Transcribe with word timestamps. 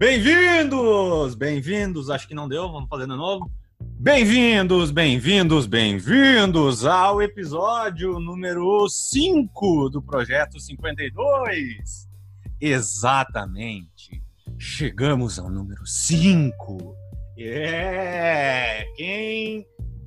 Bem-vindos! 0.00 1.34
Bem-vindos! 1.34 2.08
Acho 2.08 2.26
que 2.26 2.34
não 2.34 2.48
deu, 2.48 2.72
vamos 2.72 2.88
fazer 2.88 3.06
de 3.06 3.14
novo. 3.14 3.52
Bem-vindos, 3.78 4.90
bem-vindos, 4.90 5.66
bem-vindos 5.66 6.86
ao 6.86 7.20
episódio 7.20 8.18
número 8.18 8.88
5 8.88 9.90
do 9.90 10.00
Projeto 10.00 10.58
52. 10.58 12.08
Exatamente. 12.58 14.22
Chegamos 14.58 15.38
ao 15.38 15.50
número 15.50 15.86
5. 15.86 16.96
É! 17.36 18.86
Quem, 18.96 19.66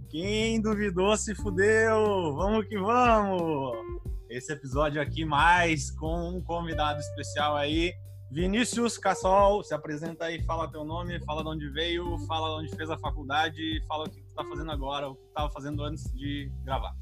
quem 0.10 0.60
duvidou 0.60 1.16
se 1.16 1.36
fudeu. 1.36 2.34
Vamos 2.36 2.66
que 2.66 2.80
vamos. 2.80 3.78
Esse 4.28 4.54
episódio 4.54 5.00
aqui 5.00 5.24
mais 5.24 5.92
com 5.92 6.36
um 6.36 6.42
convidado 6.42 7.00
especial 7.00 7.56
aí, 7.56 7.94
Vinícius 8.34 8.98
Cassol, 8.98 9.64
se 9.64 9.76
apresenta 9.76 10.26
aí, 10.26 10.42
fala 10.42 10.68
teu 10.68 10.84
nome, 10.84 11.24
fala 11.24 11.44
de 11.44 11.50
onde 11.50 11.70
veio, 11.70 12.18
fala 12.28 12.58
onde 12.58 12.76
fez 12.76 12.90
a 12.90 12.98
faculdade, 12.98 13.80
fala 13.88 14.06
o 14.06 14.10
que 14.10 14.20
tu 14.24 14.34
tá 14.34 14.44
fazendo 14.44 14.72
agora, 14.72 15.08
o 15.08 15.16
que 15.16 15.22
tu 15.22 15.34
tava 15.36 15.52
fazendo 15.52 15.84
antes 15.84 16.12
de 16.16 16.52
gravar. 16.66 16.96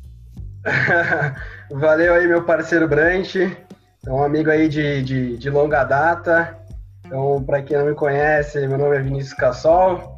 Valeu 1.72 2.16
aí, 2.16 2.28
meu 2.28 2.44
parceiro 2.44 2.86
Brant, 2.86 3.34
é 3.38 4.12
um 4.12 4.22
amigo 4.22 4.52
aí 4.52 4.68
de, 4.68 5.02
de, 5.04 5.38
de 5.38 5.50
longa 5.50 5.86
data. 5.86 6.60
Então, 7.06 7.42
para 7.46 7.62
quem 7.62 7.78
não 7.78 7.86
me 7.86 7.96
conhece, 7.96 8.68
meu 8.68 8.78
nome 8.78 8.98
é 8.98 9.02
Vinícius 9.02 9.34
Cassol, 9.34 10.18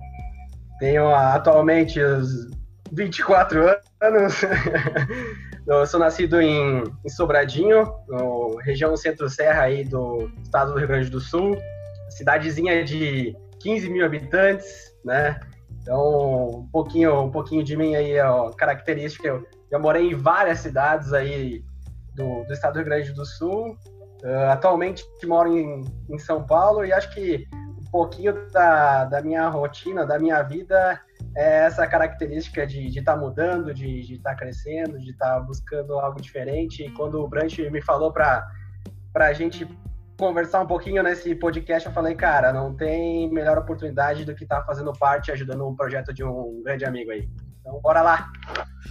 tenho 0.79 1.13
atualmente 1.13 2.01
os 2.01 2.49
24 2.91 3.67
anos. 4.01 4.41
Eu 5.65 5.85
sou 5.85 5.99
nascido 5.99 6.41
em, 6.41 6.83
em 7.05 7.09
Sobradinho, 7.09 7.85
no, 8.07 8.57
região 8.57 8.95
centro-serra 8.97 9.63
aí 9.63 9.85
do 9.85 10.29
estado 10.43 10.73
do 10.73 10.77
Rio 10.77 10.87
Grande 10.89 11.09
do 11.09 11.21
Sul, 11.21 11.57
cidadezinha 12.09 12.83
de 12.83 13.33
15 13.61 13.89
mil 13.89 14.05
habitantes, 14.05 14.93
né? 15.05 15.39
Então, 15.81 16.49
um 16.49 16.67
pouquinho, 16.67 17.21
um 17.21 17.31
pouquinho 17.31 17.63
de 17.63 17.77
mim 17.77 17.95
aí, 17.95 18.19
ó, 18.19 18.49
característica. 18.51 19.27
Eu 19.27 19.47
já 19.71 19.79
morei 19.79 20.11
em 20.11 20.15
várias 20.15 20.59
cidades 20.59 21.13
aí 21.13 21.63
do, 22.13 22.43
do 22.43 22.53
estado 22.53 22.73
do 22.73 22.79
Rio 22.79 22.85
Grande 22.85 23.13
do 23.13 23.25
Sul. 23.25 23.77
Uh, 24.21 24.51
atualmente 24.51 25.05
moro 25.25 25.57
em, 25.57 25.81
em 26.09 26.19
São 26.19 26.45
Paulo 26.45 26.85
e 26.85 26.93
acho 26.93 27.13
que 27.13 27.45
um 27.53 27.91
pouquinho 27.91 28.49
da, 28.51 29.05
da 29.05 29.21
minha 29.21 29.47
rotina, 29.49 30.05
da 30.05 30.17
minha 30.19 30.41
vida 30.41 30.99
é 31.35 31.65
essa 31.65 31.85
característica 31.87 32.65
de 32.65 32.87
estar 32.87 33.13
tá 33.13 33.19
mudando, 33.19 33.73
de 33.73 34.13
estar 34.13 34.31
tá 34.31 34.35
crescendo, 34.35 34.99
de 34.99 35.11
estar 35.11 35.35
tá 35.35 35.39
buscando 35.39 35.93
algo 35.99 36.21
diferente. 36.21 36.83
E 36.83 36.91
quando 36.91 37.21
o 37.21 37.27
Brant 37.27 37.57
me 37.59 37.81
falou 37.81 38.11
para 38.11 38.45
a 39.15 39.33
gente 39.33 39.67
conversar 40.17 40.61
um 40.61 40.67
pouquinho 40.67 41.01
nesse 41.01 41.33
podcast, 41.35 41.87
eu 41.87 41.93
falei, 41.93 42.15
cara, 42.15 42.53
não 42.53 42.75
tem 42.75 43.29
melhor 43.31 43.57
oportunidade 43.57 44.25
do 44.25 44.35
que 44.35 44.43
estar 44.43 44.61
tá 44.61 44.65
fazendo 44.65 44.93
parte, 44.93 45.31
ajudando 45.31 45.67
um 45.67 45.75
projeto 45.75 46.13
de 46.13 46.23
um 46.23 46.61
grande 46.63 46.85
amigo 46.85 47.11
aí. 47.11 47.27
Então, 47.61 47.79
bora 47.81 48.01
lá! 48.01 48.31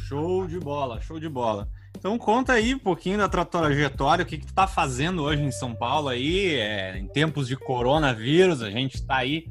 Show 0.09 0.47
de 0.47 0.59
bola, 0.59 1.01
show 1.01 1.21
de 1.21 1.29
bola. 1.29 1.69
Então 1.97 2.19
conta 2.19 2.55
aí 2.55 2.75
um 2.75 2.79
pouquinho 2.79 3.19
da 3.19 3.29
tua 3.29 3.45
trajetória, 3.45 4.25
o 4.25 4.27
que, 4.27 4.39
que 4.39 4.47
tu 4.47 4.53
tá 4.55 4.67
fazendo 4.67 5.23
hoje 5.23 5.43
em 5.43 5.53
São 5.53 5.73
Paulo 5.73 6.09
aí, 6.09 6.57
é, 6.57 6.99
em 6.99 7.07
tempos 7.07 7.47
de 7.47 7.55
coronavírus, 7.55 8.61
a 8.61 8.71
gente 8.71 8.97
está 8.97 9.19
aí 9.19 9.47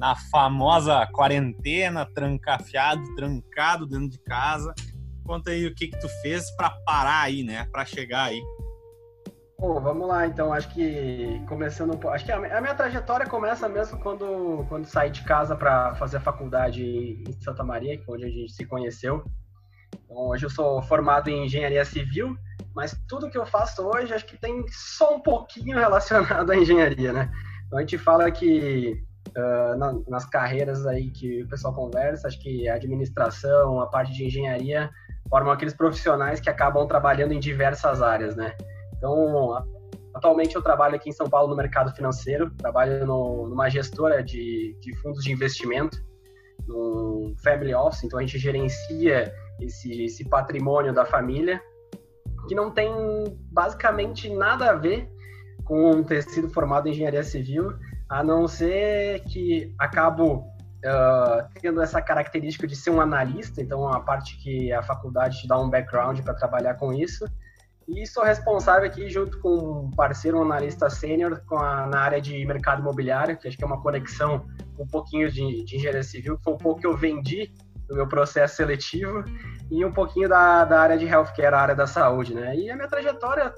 na 0.00 0.16
famosa 0.16 1.06
quarentena, 1.12 2.06
trancafiado, 2.06 3.02
trancado 3.14 3.86
dentro 3.86 4.08
de 4.08 4.18
casa. 4.20 4.72
Conta 5.26 5.50
aí 5.50 5.66
o 5.66 5.74
que 5.74 5.88
que 5.88 6.00
tu 6.00 6.08
fez 6.22 6.50
para 6.56 6.70
parar 6.86 7.20
aí, 7.20 7.42
né? 7.42 7.68
Para 7.70 7.84
chegar 7.84 8.24
aí. 8.24 8.40
Bom, 9.58 9.78
vamos 9.78 10.08
lá, 10.08 10.26
então. 10.26 10.54
Acho 10.54 10.72
que 10.72 11.44
começando, 11.46 12.08
acho 12.08 12.24
que 12.24 12.32
a 12.32 12.60
minha 12.62 12.74
trajetória 12.74 13.26
começa 13.26 13.68
mesmo 13.68 13.98
quando 13.98 14.64
quando 14.70 14.86
saí 14.86 15.10
de 15.10 15.22
casa 15.22 15.54
para 15.54 15.94
fazer 15.96 16.16
a 16.16 16.20
faculdade 16.20 16.82
em 16.82 17.32
Santa 17.42 17.62
Maria, 17.62 18.02
foi 18.02 18.16
onde 18.16 18.24
a 18.24 18.30
gente 18.30 18.52
se 18.52 18.64
conheceu. 18.64 19.22
Então, 20.02 20.16
hoje 20.28 20.46
eu 20.46 20.50
sou 20.50 20.80
formado 20.80 21.28
em 21.28 21.44
engenharia 21.44 21.84
civil, 21.84 22.34
mas 22.74 22.98
tudo 23.06 23.28
que 23.28 23.36
eu 23.36 23.44
faço 23.44 23.82
hoje 23.82 24.14
acho 24.14 24.24
que 24.24 24.40
tem 24.40 24.64
só 24.68 25.14
um 25.16 25.20
pouquinho 25.20 25.76
relacionado 25.78 26.50
à 26.50 26.56
engenharia, 26.56 27.12
né? 27.12 27.30
Então 27.66 27.78
a 27.78 27.82
gente 27.82 27.98
fala 27.98 28.30
que 28.30 29.09
uh, 29.36 29.76
na, 29.76 29.98
nas 30.08 30.24
carreiras 30.26 30.86
aí 30.86 31.10
que 31.10 31.42
o 31.42 31.48
pessoal 31.48 31.74
conversa, 31.74 32.28
acho 32.28 32.40
que 32.40 32.68
a 32.68 32.74
administração, 32.74 33.80
a 33.80 33.86
parte 33.86 34.12
de 34.12 34.24
engenharia, 34.24 34.90
formam 35.28 35.52
aqueles 35.52 35.74
profissionais 35.74 36.40
que 36.40 36.50
acabam 36.50 36.86
trabalhando 36.86 37.32
em 37.32 37.40
diversas 37.40 38.02
áreas, 38.02 38.36
né? 38.36 38.56
Então, 38.96 39.64
atualmente 40.14 40.54
eu 40.54 40.62
trabalho 40.62 40.96
aqui 40.96 41.08
em 41.08 41.12
São 41.12 41.28
Paulo 41.28 41.48
no 41.48 41.56
mercado 41.56 41.94
financeiro, 41.94 42.50
trabalho 42.56 43.06
no, 43.06 43.48
numa 43.48 43.68
gestora 43.68 44.22
de, 44.22 44.76
de 44.80 44.96
fundos 44.96 45.22
de 45.22 45.32
investimento, 45.32 46.02
no 46.66 47.34
Family 47.42 47.74
Office, 47.74 48.04
então 48.04 48.18
a 48.18 48.22
gente 48.22 48.38
gerencia 48.38 49.32
esse, 49.60 50.04
esse 50.04 50.28
patrimônio 50.28 50.92
da 50.92 51.04
família, 51.04 51.60
que 52.48 52.54
não 52.54 52.70
tem 52.70 52.92
basicamente 53.50 54.28
nada 54.28 54.70
a 54.70 54.74
ver 54.74 55.08
com 55.64 56.02
ter 56.02 56.22
sido 56.22 56.48
formado 56.48 56.88
em 56.88 56.92
engenharia 56.92 57.22
civil 57.22 57.72
a 58.10 58.24
não 58.24 58.48
ser 58.48 59.22
que 59.24 59.72
acabo 59.78 60.38
uh, 60.84 61.48
tendo 61.60 61.80
essa 61.80 62.02
característica 62.02 62.66
de 62.66 62.74
ser 62.74 62.90
um 62.90 63.00
analista, 63.00 63.62
então 63.62 63.86
a 63.86 64.00
parte 64.00 64.36
que 64.38 64.72
a 64.72 64.82
faculdade 64.82 65.40
te 65.40 65.46
dá 65.46 65.56
um 65.56 65.70
background 65.70 66.20
para 66.20 66.34
trabalhar 66.34 66.74
com 66.74 66.92
isso. 66.92 67.24
E 67.86 68.04
sou 68.06 68.24
responsável 68.24 68.88
aqui, 68.88 69.08
junto 69.08 69.38
com 69.40 69.86
um 69.86 69.90
parceiro, 69.90 70.38
um 70.38 70.42
analista 70.42 70.90
sênior 70.90 71.40
na 71.88 72.00
área 72.00 72.20
de 72.20 72.44
mercado 72.44 72.80
imobiliário, 72.80 73.36
que 73.36 73.46
acho 73.46 73.56
que 73.56 73.64
é 73.64 73.66
uma 73.66 73.80
conexão 73.80 74.44
um 74.78 74.86
pouquinho 74.86 75.30
de, 75.30 75.64
de 75.64 75.76
engenharia 75.76 76.02
civil, 76.02 76.36
que 76.36 76.44
foi 76.44 76.52
um 76.52 76.58
pouco 76.58 76.80
que 76.80 76.86
eu 76.86 76.96
vendi 76.96 77.52
no 77.88 77.96
meu 77.96 78.06
processo 78.06 78.56
seletivo, 78.56 79.24
e 79.70 79.84
um 79.84 79.92
pouquinho 79.92 80.28
da, 80.28 80.64
da 80.64 80.80
área 80.80 80.98
de 80.98 81.06
healthcare, 81.06 81.54
a 81.54 81.60
área 81.60 81.74
da 81.74 81.86
saúde, 81.86 82.34
né? 82.34 82.56
E 82.56 82.70
a 82.70 82.76
minha 82.76 82.88
trajetória 82.88 83.52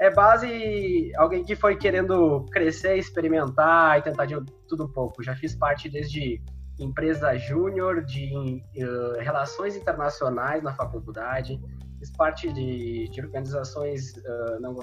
é 0.00 0.10
base 0.10 1.12
alguém 1.16 1.44
que 1.44 1.56
foi 1.56 1.76
querendo 1.76 2.44
crescer, 2.50 2.96
experimentar 2.96 3.98
e 3.98 4.02
tentar 4.02 4.26
de 4.26 4.36
tudo 4.68 4.84
um 4.84 4.88
pouco. 4.88 5.22
Já 5.22 5.34
fiz 5.34 5.54
parte 5.54 5.88
desde 5.88 6.40
empresa 6.78 7.36
júnior, 7.36 8.04
de 8.04 8.62
uh, 8.76 9.20
relações 9.20 9.74
internacionais 9.74 10.62
na 10.62 10.72
faculdade, 10.72 11.60
fiz 11.98 12.10
parte 12.12 12.52
de, 12.52 13.08
de 13.08 13.20
organizações 13.20 14.12
uh, 14.18 14.60
não, 14.60 14.76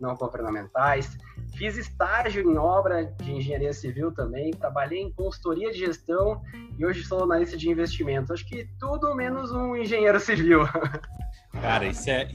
não 0.00 0.14
governamentais, 0.14 1.18
fiz 1.56 1.76
estágio 1.76 2.48
em 2.48 2.56
obra 2.56 3.04
de 3.04 3.32
engenharia 3.32 3.72
civil 3.72 4.12
também, 4.12 4.52
trabalhei 4.52 5.00
em 5.00 5.12
consultoria 5.12 5.72
de 5.72 5.78
gestão 5.78 6.40
e 6.78 6.86
hoje 6.86 7.02
sou 7.02 7.24
analista 7.24 7.56
de 7.56 7.68
investimento. 7.68 8.32
Acho 8.32 8.46
que 8.46 8.68
tudo 8.78 9.12
menos 9.14 9.50
um 9.50 9.74
engenheiro 9.74 10.20
civil. 10.20 10.60
Cara, 11.60 11.86
isso 11.86 12.08
é, 12.08 12.28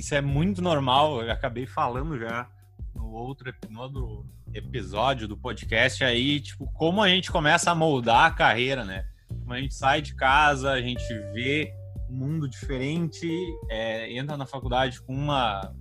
isso 0.00 0.14
é 0.14 0.20
muito 0.20 0.60
normal. 0.60 1.22
Eu 1.22 1.30
acabei 1.30 1.66
falando 1.66 2.18
já 2.18 2.48
no 2.94 3.12
outro, 3.12 3.52
no 3.68 3.80
outro 3.80 4.26
episódio 4.52 5.28
do 5.28 5.36
podcast 5.36 6.02
aí, 6.02 6.40
tipo, 6.40 6.66
como 6.72 7.02
a 7.02 7.08
gente 7.08 7.30
começa 7.30 7.70
a 7.70 7.74
moldar 7.74 8.24
a 8.24 8.30
carreira, 8.30 8.84
né? 8.84 9.06
Como 9.28 9.52
a 9.52 9.60
gente 9.60 9.74
sai 9.74 10.02
de 10.02 10.14
casa, 10.14 10.72
a 10.72 10.80
gente 10.80 11.06
vê 11.32 11.72
um 12.08 12.14
mundo 12.14 12.48
diferente, 12.48 13.30
é, 13.68 14.12
entra 14.12 14.36
na 14.36 14.46
faculdade 14.46 15.00
com 15.02 15.14
uma, 15.14 15.72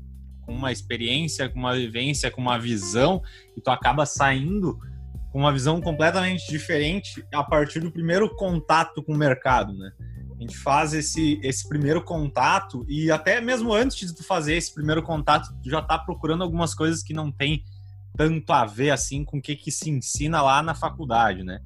com 0.42 0.54
uma 0.54 0.72
experiência, 0.72 1.50
com 1.50 1.58
uma 1.58 1.74
vivência, 1.74 2.30
com 2.30 2.42
uma 2.42 2.60
visão, 2.60 3.24
e 3.58 3.62
tu 3.62 3.72
acaba 3.72 4.06
saindo 4.06 4.78
com 5.32 5.40
uma 5.40 5.52
visão 5.52 5.80
completamente 5.80 6.48
diferente 6.50 7.26
a 7.34 7.44
partir 7.44 7.80
do 7.80 7.92
primeiro 7.92 8.36
contato 8.36 9.02
com 9.02 9.14
o 9.14 9.18
mercado, 9.18 9.74
né? 9.74 9.92
A 10.40 10.42
gente 10.42 10.58
faz 10.58 10.94
esse, 10.94 11.38
esse 11.44 11.68
primeiro 11.68 12.02
contato 12.02 12.86
e 12.88 13.12
até 13.12 13.42
mesmo 13.42 13.74
antes 13.74 14.08
de 14.08 14.16
tu 14.16 14.24
fazer 14.24 14.56
esse 14.56 14.74
primeiro 14.74 15.04
contato, 15.04 15.54
tu 15.62 15.70
já 15.70 15.82
tá 15.82 16.00
procurando 16.00 16.44
algumas 16.44 16.74
coisas 16.74 17.04
que 17.04 17.14
não 17.14 17.30
tem 17.30 17.62
tanto 18.16 18.54
a 18.54 18.66
ver 18.66 18.92
assim 18.92 19.26
com 19.26 19.38
o 19.38 19.42
que, 19.42 19.54
que 19.54 19.70
se 19.70 19.90
ensina 19.90 20.42
lá 20.42 20.64
na 20.64 20.74
faculdade, 20.74 21.44
né? 21.44 21.60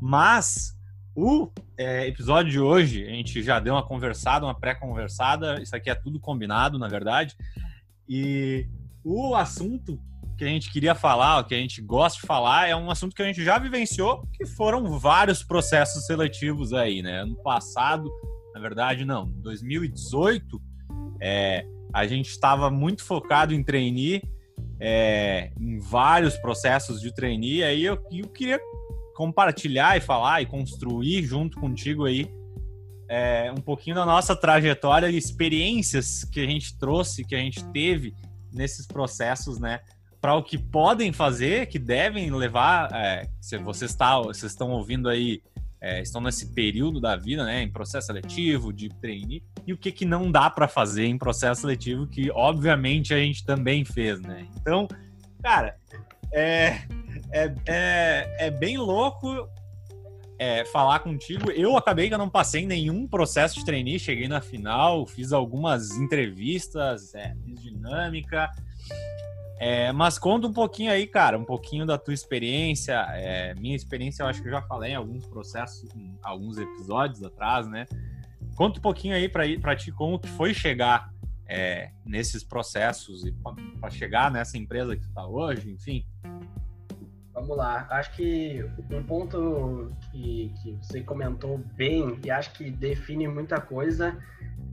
Mas 0.00 0.78
o 1.12 1.50
é, 1.76 2.06
episódio 2.06 2.52
de 2.52 2.60
hoje, 2.60 3.04
a 3.04 3.10
gente 3.10 3.42
já 3.42 3.58
deu 3.58 3.74
uma 3.74 3.84
conversada, 3.84 4.46
uma 4.46 4.54
pré-conversada, 4.54 5.60
isso 5.60 5.74
aqui 5.74 5.90
é 5.90 5.94
tudo 5.94 6.20
combinado, 6.20 6.78
na 6.78 6.86
verdade. 6.86 7.36
E 8.08 8.68
o 9.02 9.34
assunto 9.34 10.00
que 10.36 10.44
a 10.44 10.48
gente 10.48 10.70
queria 10.70 10.94
falar, 10.94 11.38
o 11.38 11.44
que 11.44 11.54
a 11.54 11.58
gente 11.58 11.80
gosta 11.80 12.20
de 12.20 12.26
falar, 12.26 12.68
é 12.68 12.74
um 12.74 12.90
assunto 12.90 13.14
que 13.14 13.22
a 13.22 13.26
gente 13.26 13.44
já 13.44 13.58
vivenciou, 13.58 14.26
que 14.32 14.46
foram 14.46 14.98
vários 14.98 15.42
processos 15.42 16.06
seletivos 16.06 16.72
aí, 16.72 17.02
né? 17.02 17.24
No 17.24 17.36
passado, 17.36 18.10
na 18.54 18.60
verdade, 18.60 19.04
não, 19.04 19.26
em 19.26 19.40
2018, 19.42 20.60
é, 21.20 21.66
a 21.92 22.06
gente 22.06 22.30
estava 22.30 22.70
muito 22.70 23.04
focado 23.04 23.54
em 23.54 23.62
trainee, 23.62 24.22
é, 24.80 25.52
em 25.58 25.78
vários 25.78 26.36
processos 26.36 27.00
de 27.00 27.14
trainee, 27.14 27.62
aí 27.62 27.84
eu, 27.84 27.98
eu 28.12 28.28
queria 28.28 28.60
compartilhar 29.14 29.96
e 29.96 30.00
falar 30.00 30.42
e 30.42 30.46
construir 30.46 31.22
junto 31.22 31.58
contigo 31.60 32.04
aí 32.04 32.28
é, 33.08 33.52
um 33.52 33.60
pouquinho 33.60 33.96
da 33.96 34.04
nossa 34.04 34.34
trajetória 34.34 35.08
e 35.08 35.16
experiências 35.16 36.24
que 36.24 36.40
a 36.40 36.46
gente 36.46 36.76
trouxe, 36.78 37.24
que 37.24 37.34
a 37.34 37.38
gente 37.38 37.64
teve 37.70 38.14
nesses 38.52 38.86
processos, 38.86 39.58
né? 39.58 39.80
Para 40.24 40.36
o 40.36 40.42
que 40.42 40.56
podem 40.56 41.12
fazer, 41.12 41.66
que 41.66 41.78
devem 41.78 42.30
levar. 42.30 42.88
É, 42.94 43.28
se 43.42 43.58
vocês 43.58 43.94
estão 44.42 44.70
ouvindo 44.70 45.10
aí, 45.10 45.42
é, 45.78 46.00
estão 46.00 46.18
nesse 46.18 46.54
período 46.54 46.98
da 46.98 47.14
vida, 47.14 47.44
né, 47.44 47.60
em 47.60 47.70
processo 47.70 48.06
seletivo, 48.06 48.72
de 48.72 48.88
treine, 48.88 49.44
e 49.66 49.74
o 49.74 49.76
que, 49.76 49.92
que 49.92 50.06
não 50.06 50.32
dá 50.32 50.48
para 50.48 50.66
fazer 50.66 51.04
em 51.04 51.18
processo 51.18 51.60
seletivo, 51.60 52.06
que 52.06 52.30
obviamente 52.30 53.12
a 53.12 53.18
gente 53.18 53.44
também 53.44 53.84
fez, 53.84 54.18
né? 54.22 54.48
Então, 54.56 54.88
cara, 55.42 55.76
é, 56.32 56.78
é, 57.30 57.54
é, 57.66 58.36
é 58.46 58.50
bem 58.50 58.78
louco 58.78 59.46
é, 60.38 60.64
falar 60.64 61.00
contigo. 61.00 61.50
Eu 61.50 61.76
acabei 61.76 62.08
que 62.08 62.14
eu 62.14 62.18
não 62.18 62.30
passei 62.30 62.62
em 62.62 62.66
nenhum 62.66 63.06
processo 63.06 63.56
de 63.56 63.64
trainee, 63.66 63.98
cheguei 63.98 64.26
na 64.26 64.40
final, 64.40 65.04
fiz 65.04 65.34
algumas 65.34 65.90
entrevistas, 65.90 67.14
é, 67.14 67.34
fiz 67.44 67.60
dinâmica. 67.60 68.50
É, 69.58 69.92
mas 69.92 70.18
conta 70.18 70.46
um 70.46 70.52
pouquinho 70.52 70.90
aí, 70.90 71.06
cara, 71.06 71.38
um 71.38 71.44
pouquinho 71.44 71.86
da 71.86 71.96
tua 71.96 72.12
experiência. 72.12 72.94
É, 73.12 73.54
minha 73.54 73.76
experiência, 73.76 74.22
eu 74.22 74.26
acho 74.26 74.42
que 74.42 74.48
eu 74.48 74.52
já 74.52 74.62
falei 74.62 74.92
em 74.92 74.96
alguns 74.96 75.26
processos, 75.26 75.88
em 75.94 76.18
alguns 76.22 76.58
episódios 76.58 77.22
atrás, 77.22 77.68
né? 77.68 77.86
Conta 78.56 78.78
um 78.78 78.82
pouquinho 78.82 79.14
aí 79.14 79.28
para 79.28 79.76
ti 79.76 79.90
como 79.92 80.18
que 80.18 80.28
foi 80.28 80.52
chegar 80.52 81.12
é, 81.46 81.90
nesses 82.04 82.42
processos 82.42 83.24
e 83.24 83.32
para 83.80 83.90
chegar 83.90 84.30
nessa 84.30 84.56
empresa 84.58 84.96
que 84.96 85.02
tu 85.02 85.12
tá 85.12 85.26
hoje, 85.26 85.70
enfim. 85.70 86.04
Vamos 87.32 87.56
lá. 87.56 87.86
Acho 87.90 88.14
que 88.14 88.64
um 88.90 89.02
ponto 89.02 89.92
que, 90.12 90.52
que 90.62 90.72
você 90.80 91.00
comentou 91.00 91.58
bem 91.58 92.18
e 92.24 92.30
acho 92.30 92.52
que 92.52 92.70
define 92.70 93.26
muita 93.26 93.60
coisa 93.60 94.16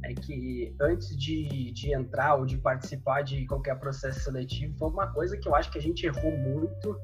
é 0.04 0.14
que 0.14 0.76
antes 0.80 1.16
de, 1.18 1.72
de 1.72 1.94
entrar 1.94 2.36
ou 2.36 2.46
de 2.46 2.58
participar 2.58 3.22
de 3.22 3.46
qualquer 3.46 3.80
processo 3.80 4.22
seletivo, 4.22 4.78
foi 4.78 4.90
uma 4.90 5.08
coisa 5.08 5.38
que 5.38 5.48
eu 5.48 5.56
acho 5.56 5.72
que 5.72 5.78
a 5.78 5.82
gente 5.82 6.06
errou 6.06 6.32
muito, 6.38 7.00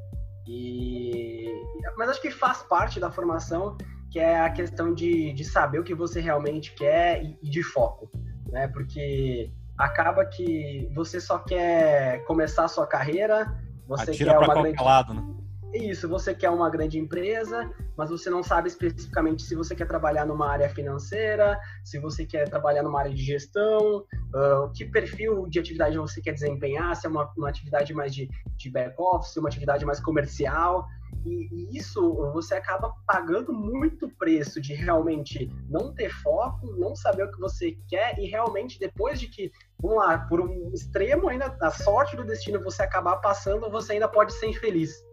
e 0.48 1.52
mas 1.96 2.10
acho 2.10 2.22
que 2.22 2.32
faz 2.32 2.64
parte 2.64 3.00
da 3.00 3.12
formação, 3.12 3.78
que 4.12 4.20
é 4.20 4.40
a 4.40 4.50
questão 4.50 4.94
de, 4.94 5.34
de 5.34 5.44
saber 5.44 5.80
o 5.80 5.84
que 5.84 5.94
você 5.94 6.20
realmente 6.20 6.74
quer 6.74 7.24
e, 7.24 7.38
e 7.42 7.50
de 7.50 7.64
foco, 7.64 8.10
né? 8.50 8.68
Porque 8.68 9.52
acaba 9.78 10.26
que 10.26 10.90
você 10.96 11.20
só 11.20 11.40
quer 11.40 12.24
começar 12.26 12.66
a 12.66 12.68
sua 12.68 12.88
carreira, 12.88 13.54
você 13.88 14.12
Atira 14.12 14.32
quer 14.32 14.40
uma 14.40 14.62
grande... 14.62 14.84
lado, 14.84 15.14
né? 15.14 15.38
Isso, 15.74 16.08
você 16.08 16.34
quer 16.34 16.50
uma 16.50 16.70
grande 16.70 16.98
empresa, 16.98 17.70
mas 17.98 18.10
você 18.10 18.30
não 18.30 18.42
sabe 18.42 18.70
especificamente 18.70 19.44
se 19.44 19.54
você 19.54 19.76
quer 19.76 19.86
trabalhar 19.86 20.26
numa 20.26 20.50
área 20.50 20.70
financeira, 20.70 21.60
se 21.84 22.00
você 22.00 22.26
quer 22.26 22.50
trabalhar 22.50 22.84
numa 22.84 23.00
área 23.00 23.14
de 23.14 23.22
gestão, 23.22 23.98
uh, 24.00 24.72
que 24.74 24.86
perfil 24.86 25.46
de 25.48 25.60
atividade 25.60 25.98
você 25.98 26.22
quer 26.22 26.34
desempenhar, 26.34 26.96
se 26.96 27.06
é 27.06 27.10
uma, 27.10 27.32
uma 27.38 27.50
atividade 27.50 27.94
mais 27.94 28.16
de, 28.16 28.30
de 28.56 28.70
back-office, 28.70 29.36
uma 29.36 29.50
atividade 29.50 29.86
mais 29.86 30.00
comercial. 30.00 30.88
E, 31.26 31.50
e, 31.52 31.78
isso 31.78 32.14
você 32.32 32.56
acaba 32.56 32.94
pagando 33.06 33.52
muito 33.52 34.08
preço 34.18 34.62
de 34.62 34.74
realmente 34.74 35.52
não 35.70 35.94
ter 35.94 36.10
foco, 36.10 36.68
não 36.78 36.96
saber 36.96 37.24
o 37.24 37.32
que 37.32 37.40
você 37.40 37.78
quer 37.90 38.18
e 38.18 38.28
realmente 38.28 38.80
depois 38.80 39.20
de 39.20 39.28
que, 39.28 39.52
vamos 39.82 39.98
lá, 39.98 40.20
por 40.20 40.40
um 40.40 40.72
extremo 40.74 41.28
ainda 41.28 41.50
da 41.50 41.72
sorte 41.72 42.16
do 42.16 42.24
destino 42.24 42.64
você 42.64 42.84
acabar 42.84 43.18
passando, 43.18 43.70
você 43.70 43.94
ainda 43.94 44.08
pode 44.08 44.34
ser 44.34 44.48
infeliz. 44.48 45.07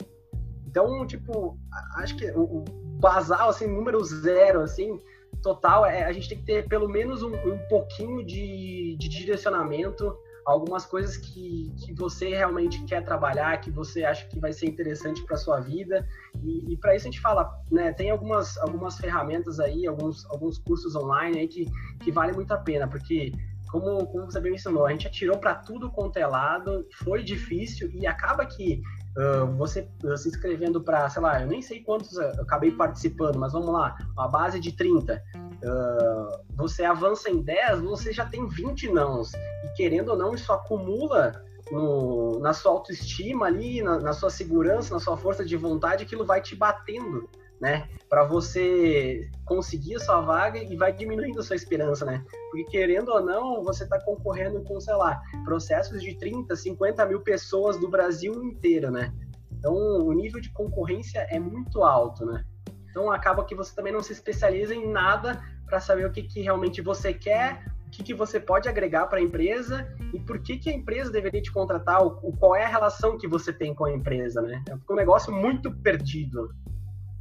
Então, 0.75 1.07
tipo, 1.07 1.57
acho 1.99 2.17
que 2.17 2.29
o, 2.33 2.65
basal, 2.99 3.51
assim, 3.51 3.65
número 3.65 4.03
zero, 4.03 4.61
assim, 4.61 4.99
total, 5.41 5.87
é, 5.87 6.03
a 6.03 6.13
gente 6.13 6.29
tem 6.29 6.39
que 6.39 6.45
ter 6.45 6.69
pelo 6.69 6.89
menos 6.89 7.23
um, 7.23 7.33
um 7.33 7.59
pouquinho 7.69 8.27
de, 8.27 8.97
de, 8.99 9.09
direcionamento, 9.09 10.13
algumas 10.45 10.85
coisas 10.85 11.17
que, 11.17 11.73
que 11.79 11.95
você 11.95 12.31
realmente 12.31 12.83
quer 12.87 13.05
trabalhar, 13.05 13.61
que 13.61 13.71
você 13.71 14.03
acha 14.05 14.27
que 14.27 14.41
vai 14.41 14.53
ser 14.53 14.67
interessante 14.67 15.23
para 15.23 15.37
sua 15.37 15.61
vida. 15.61 16.05
E, 16.43 16.73
e 16.73 16.77
para 16.77 16.97
isso 16.97 17.07
a 17.07 17.11
gente 17.13 17.21
fala, 17.21 17.57
né, 17.71 17.93
tem 17.93 18.11
algumas, 18.11 18.59
algumas 18.59 18.99
ferramentas 18.99 19.61
aí, 19.61 19.87
alguns, 19.87 20.29
alguns 20.29 20.59
cursos 20.59 20.97
online 20.97 21.39
aí 21.39 21.47
que, 21.47 21.71
que 22.01 22.11
valem 22.11 22.35
muito 22.35 22.51
a 22.51 22.59
pena, 22.59 22.89
porque 22.89 23.31
como, 23.71 24.09
como 24.09 24.25
você 24.25 24.41
bem 24.41 24.51
mencionou, 24.51 24.87
a 24.87 24.91
gente 24.91 25.07
atirou 25.07 25.39
para 25.39 25.55
tudo 25.55 25.89
quanto 25.89 26.17
é 26.17 26.27
lado, 26.27 26.85
foi 27.05 27.23
difícil 27.23 27.89
e 27.93 28.09
acaba 28.09 28.45
que 28.45 28.83
Uh, 29.17 29.47
você 29.57 29.89
uh, 30.03 30.17
se 30.17 30.29
inscrevendo 30.29 30.83
para, 30.83 31.09
sei 31.09 31.23
lá, 31.23 31.41
eu 31.41 31.47
nem 31.47 31.63
sei 31.63 31.81
quantos 31.83 32.17
eu 32.17 32.29
acabei 32.43 32.73
participando, 32.73 33.39
mas 33.39 33.53
vamos 33.53 33.73
lá, 33.73 33.97
uma 34.13 34.29
base 34.29 34.59
de 34.59 34.73
30. 34.73 35.23
Uh, 35.37 36.45
você 36.57 36.85
avança 36.85 37.31
em 37.31 37.41
10, 37.41 37.81
você 37.81 38.13
já 38.13 38.27
tem 38.27 38.49
20 38.49 38.91
nãos. 38.91 39.33
E 39.35 39.69
querendo 39.77 40.11
ou 40.11 40.17
não, 40.17 40.35
isso 40.35 40.53
acumula 40.53 41.45
no, 41.71 42.39
na 42.41 42.53
sua 42.53 42.73
autoestima 42.73 43.47
ali, 43.47 43.83
na, 43.83 43.99
na 44.01 44.13
sua 44.13 44.31
segurança, 44.31 44.93
na 44.93 45.01
sua 45.01 45.17
força 45.17 45.45
de 45.45 45.57
vontade, 45.57 46.03
aquilo 46.03 46.25
vai 46.25 46.41
te 46.41 46.57
batendo 46.57 47.29
né? 47.65 47.89
Para 48.11 48.25
você 48.25 49.31
conseguir 49.47 49.99
sua 49.99 50.21
vaga 50.21 50.59
e 50.59 50.77
vai 50.77 50.93
diminuindo 50.93 51.43
sua 51.43 51.57
esperança, 51.57 52.05
né? 52.05 52.23
Porque 52.51 52.65
querendo 52.65 53.09
ou 53.09 53.25
não, 53.25 53.65
você 53.65 53.85
está 53.85 53.99
concorrendo 54.05 54.63
com, 54.65 54.79
sei 54.79 54.95
lá, 54.95 55.19
processos 55.47 56.03
de 56.03 56.15
30, 56.15 56.55
50 56.55 57.07
mil 57.07 57.23
pessoas 57.23 57.81
do 57.81 57.89
Brasil 57.89 58.35
inteiro, 58.45 58.91
né? 58.91 59.11
Então 59.51 59.73
o 59.73 60.13
nível 60.13 60.43
de 60.43 60.53
concorrência 60.53 61.27
é 61.31 61.41
muito 61.41 61.83
alto, 61.83 62.27
né? 62.27 62.45
Então 62.91 63.11
acaba 63.11 63.43
que 63.47 63.55
você 63.55 63.75
também 63.75 63.95
não 63.95 64.03
se 64.03 64.13
especializa 64.13 64.75
em 64.75 64.87
nada 64.87 65.43
para 65.65 65.81
saber 65.81 66.05
o 66.05 66.13
que, 66.13 66.23
que 66.23 66.43
realmente 66.43 66.83
você 66.83 67.15
quer, 67.15 67.65
o 67.87 67.91
que, 67.91 68.03
que 68.03 68.13
você 68.13 68.39
pode 68.39 68.69
agregar 68.69 69.07
para 69.07 69.21
a 69.21 69.23
empresa 69.23 69.89
e 70.13 70.21
por 70.21 70.39
que, 70.39 70.59
que 70.59 70.69
a 70.69 70.75
empresa 70.75 71.11
deveria 71.11 71.41
te 71.41 71.51
contratar, 71.51 72.05
o, 72.05 72.31
qual 72.37 72.55
é 72.55 72.63
a 72.63 72.69
relação 72.69 73.17
que 73.17 73.27
você 73.27 73.55
tem 73.55 73.75
com 73.75 73.87
a 73.87 73.93
empresa, 73.93 74.43
né? 74.43 74.63
É 74.69 74.93
um 74.93 74.97
negócio 74.97 75.33
muito 75.33 75.75
perdido. 75.79 76.51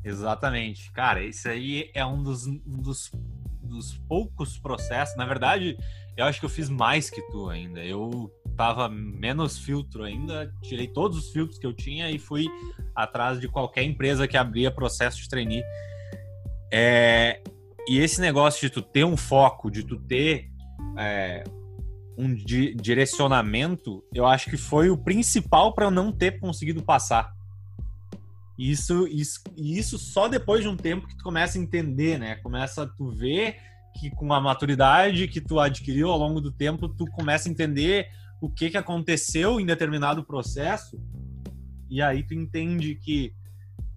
Exatamente. 0.03 0.91
Cara, 0.91 1.23
isso 1.23 1.47
aí 1.47 1.89
é 1.93 2.05
um 2.05 2.21
dos, 2.21 2.45
um 2.47 2.59
dos, 2.81 3.11
dos 3.61 3.97
poucos 4.07 4.57
processos. 4.57 5.15
Na 5.15 5.25
verdade, 5.25 5.77
eu 6.17 6.25
acho 6.25 6.39
que 6.39 6.45
eu 6.45 6.49
fiz 6.49 6.69
mais 6.69 7.09
que 7.09 7.21
tu 7.29 7.49
ainda. 7.49 7.83
Eu 7.83 8.31
tava 8.55 8.87
menos 8.87 9.57
filtro 9.57 10.03
ainda, 10.03 10.53
tirei 10.61 10.87
todos 10.87 11.17
os 11.17 11.31
filtros 11.31 11.57
que 11.57 11.65
eu 11.65 11.73
tinha 11.73 12.11
e 12.11 12.19
fui 12.19 12.47
atrás 12.95 13.39
de 13.39 13.47
qualquer 13.47 13.83
empresa 13.83 14.27
que 14.27 14.37
abria 14.37 14.69
processo 14.69 15.17
de 15.17 15.27
trainee. 15.27 15.63
É, 16.71 17.41
e 17.87 17.99
esse 17.99 18.21
negócio 18.21 18.61
de 18.61 18.69
tu 18.69 18.81
ter 18.81 19.03
um 19.03 19.17
foco, 19.17 19.71
de 19.71 19.83
tu 19.83 19.97
ter 19.97 20.49
é, 20.97 21.43
um 22.17 22.33
di 22.33 22.73
direcionamento, 22.75 24.03
eu 24.13 24.25
acho 24.25 24.49
que 24.49 24.57
foi 24.57 24.89
o 24.89 24.97
principal 24.97 25.73
para 25.73 25.85
eu 25.85 25.91
não 25.91 26.11
ter 26.11 26.39
conseguido 26.39 26.83
passar. 26.83 27.31
Isso, 28.57 29.07
isso, 29.07 29.41
isso 29.57 29.97
só 29.97 30.27
depois 30.27 30.61
de 30.61 30.67
um 30.67 30.77
tempo 30.77 31.07
que 31.07 31.17
tu 31.17 31.23
começa 31.23 31.57
a 31.57 31.61
entender, 31.61 32.19
né? 32.19 32.35
Começa 32.37 32.83
a 32.83 32.87
tu 32.87 33.09
ver 33.09 33.57
que 33.99 34.09
com 34.11 34.31
a 34.33 34.41
maturidade 34.41 35.27
que 35.27 35.41
tu 35.41 35.59
adquiriu 35.59 36.09
ao 36.09 36.17
longo 36.17 36.41
do 36.41 36.51
tempo, 36.51 36.87
tu 36.89 37.05
começa 37.11 37.47
a 37.47 37.51
entender 37.51 38.09
o 38.41 38.49
que, 38.49 38.69
que 38.69 38.77
aconteceu 38.77 39.59
em 39.59 39.65
determinado 39.65 40.23
processo 40.23 40.99
e 41.89 42.01
aí 42.01 42.23
tu 42.23 42.33
entende 42.33 42.95
que 42.95 43.33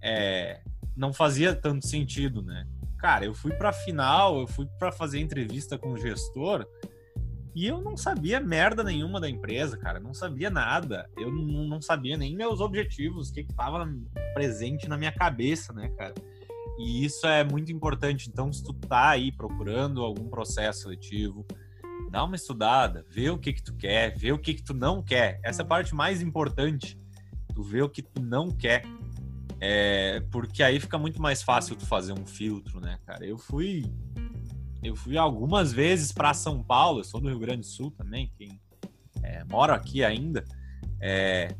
é, 0.01 0.61
não 0.95 1.11
fazia 1.11 1.53
tanto 1.53 1.87
sentido, 1.87 2.41
né? 2.41 2.65
Cara, 2.97 3.25
eu 3.25 3.33
fui 3.33 3.51
para 3.51 3.73
final, 3.73 4.39
eu 4.39 4.47
fui 4.47 4.65
para 4.79 4.91
fazer 4.91 5.19
entrevista 5.19 5.77
com 5.77 5.93
o 5.93 5.97
gestor 5.97 6.65
e 7.57 7.65
eu 7.65 7.81
não 7.81 7.97
sabia 7.97 8.39
merda 8.39 8.83
nenhuma 8.83 9.19
da 9.19 9.27
empresa, 9.27 9.75
cara. 9.75 9.99
Não 9.99 10.13
sabia 10.13 10.47
nada. 10.47 11.09
Eu 11.17 11.31
não, 11.31 11.81
sabia 11.81 12.15
nem 12.15 12.35
meus 12.35 12.61
objetivos, 12.61 13.29
o 13.29 13.33
que 13.33 13.39
estava 13.39 13.91
presente 14.35 14.87
na 14.87 14.95
minha 14.95 15.11
cabeça, 15.11 15.73
né, 15.73 15.89
cara? 15.97 16.13
E 16.77 17.03
isso 17.03 17.25
é 17.25 17.43
muito 17.43 17.71
importante. 17.71 18.29
Então, 18.29 18.53
se 18.53 18.63
tu 18.63 18.73
tá 18.73 19.09
aí 19.09 19.31
procurando 19.31 20.03
algum 20.03 20.29
processo 20.29 20.83
seletivo, 20.83 21.47
dá 22.11 22.23
uma 22.23 22.35
estudada, 22.35 23.03
vê 23.09 23.31
o 23.31 23.39
que 23.39 23.51
que 23.51 23.63
tu 23.63 23.73
quer, 23.75 24.15
vê 24.15 24.31
o 24.31 24.37
que 24.37 24.53
que 24.53 24.61
tu 24.61 24.75
não 24.75 25.01
quer. 25.01 25.39
Essa 25.43 25.63
é 25.63 25.65
a 25.65 25.67
parte 25.67 25.95
mais 25.95 26.21
importante. 26.21 26.95
Tu 27.55 27.63
vê 27.63 27.81
o 27.81 27.89
que 27.89 28.03
tu 28.03 28.21
não 28.21 28.51
quer. 28.51 28.83
É, 29.59 30.19
porque 30.29 30.61
aí 30.61 30.79
fica 30.79 30.99
muito 30.99 31.19
mais 31.19 31.41
fácil 31.41 31.75
tu 31.75 31.87
fazer 31.87 32.13
um 32.13 32.27
filtro, 32.27 32.79
né, 32.79 32.99
cara? 33.03 33.25
Eu 33.25 33.39
fui 33.39 33.91
eu 34.83 34.95
fui 34.95 35.17
algumas 35.17 35.73
vezes 35.73 36.11
para 36.11 36.33
São 36.33 36.63
Paulo, 36.63 36.99
eu 36.99 37.03
sou 37.03 37.19
do 37.19 37.29
Rio 37.29 37.39
Grande 37.39 37.61
do 37.61 37.65
Sul 37.65 37.91
também, 37.91 38.31
quem 38.37 38.59
é, 39.23 39.43
mora 39.43 39.73
aqui 39.73 40.03
ainda, 40.03 40.45
é, 40.99 41.53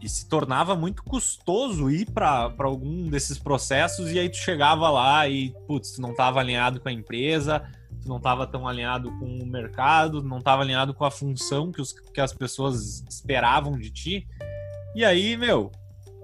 e 0.00 0.08
se 0.08 0.28
tornava 0.28 0.74
muito 0.74 1.02
custoso 1.02 1.90
ir 1.90 2.10
para 2.10 2.52
algum 2.58 3.08
desses 3.08 3.38
processos 3.38 4.12
e 4.12 4.18
aí 4.18 4.28
tu 4.28 4.36
chegava 4.36 4.90
lá 4.90 5.26
e, 5.28 5.54
putz, 5.66 5.92
tu 5.92 6.02
não 6.02 6.10
estava 6.10 6.40
alinhado 6.40 6.80
com 6.80 6.88
a 6.88 6.92
empresa, 6.92 7.60
tu 8.02 8.08
não 8.08 8.18
estava 8.18 8.46
tão 8.46 8.68
alinhado 8.68 9.10
com 9.18 9.24
o 9.24 9.46
mercado, 9.46 10.22
não 10.22 10.38
estava 10.38 10.62
alinhado 10.62 10.92
com 10.92 11.04
a 11.04 11.10
função 11.10 11.72
que, 11.72 11.80
os, 11.80 11.92
que 11.92 12.20
as 12.20 12.34
pessoas 12.34 13.02
esperavam 13.08 13.78
de 13.78 13.90
ti. 13.90 14.28
E 14.94 15.04
aí, 15.04 15.36
meu, 15.36 15.72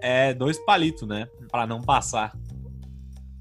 é 0.02 0.35
dois 0.35 0.59
palitos, 0.59 1.09
né? 1.09 1.26
Para 1.50 1.67
não 1.67 1.81
passar. 1.81 2.37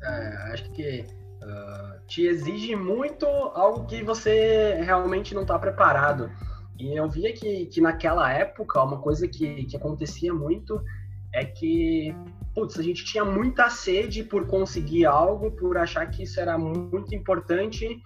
É, 0.02 0.54
acho 0.54 0.72
que 0.72 1.06
uh, 1.44 1.99
te 2.10 2.26
exige 2.26 2.76
muito 2.76 3.26
algo 3.28 3.86
que 3.86 4.04
você 4.04 4.74
realmente 4.82 5.36
não 5.36 5.44
está 5.44 5.58
preparado. 5.60 6.30
E 6.78 6.98
eu 6.98 7.08
via 7.08 7.32
que, 7.34 7.68
que 7.68 7.80
naquela 7.80 8.34
época, 8.34 8.84
uma 8.84 9.00
coisa 9.00 9.28
que, 9.28 9.66
que 9.66 9.78
acontecia 9.78 10.34
muito 10.34 10.82
é 11.32 11.46
que, 11.46 12.16
putz, 12.56 12.80
a 12.80 12.82
gente 12.82 13.06
tinha 13.06 13.24
muita 13.24 13.70
sede 13.70 14.24
por 14.24 14.48
conseguir 14.48 15.06
algo, 15.06 15.52
por 15.52 15.78
achar 15.78 16.08
que 16.08 16.24
isso 16.24 16.40
era 16.40 16.58
muito 16.58 17.14
importante 17.14 18.02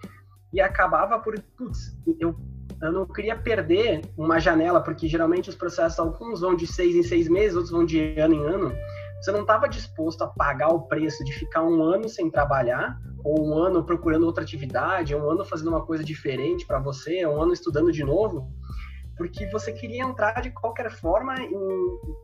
e 0.52 0.60
acabava 0.60 1.18
por, 1.18 1.40
putz, 1.56 1.96
eu, 2.20 2.36
eu 2.82 2.92
não 2.92 3.06
queria 3.06 3.36
perder 3.36 4.02
uma 4.18 4.38
janela, 4.38 4.82
porque 4.82 5.08
geralmente 5.08 5.48
os 5.48 5.56
processos, 5.56 5.98
alguns 5.98 6.42
vão 6.42 6.54
de 6.54 6.66
seis 6.66 6.94
em 6.94 7.02
seis 7.02 7.26
meses, 7.26 7.56
outros 7.56 7.72
vão 7.72 7.86
de 7.86 8.20
ano 8.20 8.34
em 8.34 8.44
ano. 8.44 8.72
Você 9.24 9.32
não 9.32 9.40
estava 9.40 9.66
disposto 9.66 10.20
a 10.20 10.26
pagar 10.26 10.68
o 10.68 10.82
preço 10.82 11.24
de 11.24 11.32
ficar 11.32 11.62
um 11.62 11.82
ano 11.82 12.10
sem 12.10 12.30
trabalhar, 12.30 13.00
ou 13.24 13.42
um 13.42 13.54
ano 13.54 13.82
procurando 13.82 14.26
outra 14.26 14.44
atividade, 14.44 15.16
um 15.16 15.30
ano 15.30 15.46
fazendo 15.46 15.68
uma 15.68 15.82
coisa 15.82 16.04
diferente 16.04 16.66
para 16.66 16.78
você, 16.78 17.24
um 17.24 17.40
ano 17.40 17.54
estudando 17.54 17.90
de 17.90 18.04
novo, 18.04 18.52
porque 19.16 19.46
você 19.46 19.72
queria 19.72 20.02
entrar 20.04 20.42
de 20.42 20.50
qualquer 20.50 20.90
forma 20.90 21.40
em, 21.40 21.50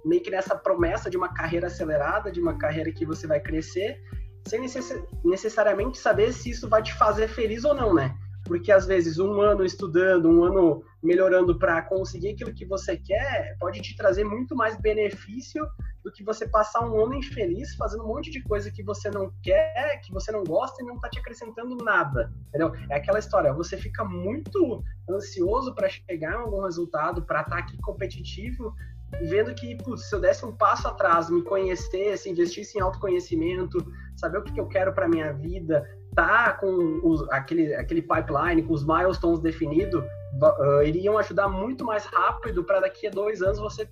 meio 0.04 0.22
que 0.22 0.30
nessa 0.30 0.54
promessa 0.54 1.08
de 1.08 1.16
uma 1.16 1.32
carreira 1.32 1.68
acelerada, 1.68 2.30
de 2.30 2.38
uma 2.38 2.58
carreira 2.58 2.92
que 2.92 3.06
você 3.06 3.26
vai 3.26 3.40
crescer, 3.40 3.98
sem 4.46 4.60
necess 4.60 5.02
necessariamente 5.24 5.96
saber 5.96 6.34
se 6.34 6.50
isso 6.50 6.68
vai 6.68 6.82
te 6.82 6.92
fazer 6.92 7.28
feliz 7.28 7.64
ou 7.64 7.72
não, 7.72 7.94
né? 7.94 8.14
Porque 8.44 8.70
às 8.70 8.84
vezes 8.84 9.18
um 9.18 9.40
ano 9.40 9.64
estudando, 9.64 10.28
um 10.28 10.44
ano 10.44 10.82
melhorando 11.02 11.58
para 11.58 11.80
conseguir 11.80 12.34
aquilo 12.34 12.52
que 12.52 12.66
você 12.66 12.98
quer, 12.98 13.56
pode 13.58 13.80
te 13.80 13.96
trazer 13.96 14.24
muito 14.24 14.54
mais 14.54 14.76
benefício 14.76 15.66
do 16.04 16.10
que 16.10 16.24
você 16.24 16.48
passar 16.48 16.80
um 16.80 17.04
ano 17.04 17.14
infeliz 17.14 17.74
fazendo 17.74 18.04
um 18.04 18.08
monte 18.08 18.30
de 18.30 18.42
coisa 18.42 18.70
que 18.70 18.82
você 18.82 19.10
não 19.10 19.32
quer, 19.42 20.00
que 20.02 20.12
você 20.12 20.32
não 20.32 20.44
gosta 20.44 20.82
e 20.82 20.86
não 20.86 20.98
tá 20.98 21.08
te 21.08 21.18
acrescentando 21.18 21.76
nada, 21.76 22.32
entendeu? 22.48 22.72
É 22.90 22.96
aquela 22.96 23.18
história, 23.18 23.52
você 23.52 23.76
fica 23.76 24.04
muito 24.04 24.82
ansioso 25.08 25.74
para 25.74 25.88
chegar 25.88 26.34
a 26.34 26.40
algum 26.40 26.62
resultado, 26.62 27.22
para 27.22 27.42
estar 27.42 27.56
tá 27.56 27.58
aqui 27.58 27.76
competitivo, 27.78 28.74
vendo 29.22 29.54
que, 29.54 29.76
putz, 29.76 30.08
se 30.08 30.14
eu 30.14 30.20
desse 30.20 30.44
um 30.46 30.56
passo 30.56 30.88
atrás, 30.88 31.28
me 31.28 31.42
conhecesse, 31.42 32.30
investisse 32.30 32.78
em 32.78 32.80
autoconhecimento, 32.80 33.78
saber 34.16 34.38
o 34.38 34.42
que, 34.42 34.52
que 34.52 34.60
eu 34.60 34.68
quero 34.68 34.92
para 34.92 35.08
minha 35.08 35.32
vida, 35.32 35.84
tá 36.14 36.52
com 36.54 37.00
os, 37.02 37.28
aquele, 37.30 37.74
aquele 37.74 38.02
pipeline, 38.02 38.62
com 38.62 38.72
os 38.72 38.84
milestones 38.84 39.40
definidos, 39.40 40.02
uh, 40.02 40.82
iriam 40.84 41.18
ajudar 41.18 41.48
muito 41.48 41.84
mais 41.84 42.04
rápido 42.06 42.64
para 42.64 42.80
daqui 42.80 43.06
a 43.06 43.10
dois 43.10 43.42
anos 43.42 43.58
você 43.58 43.88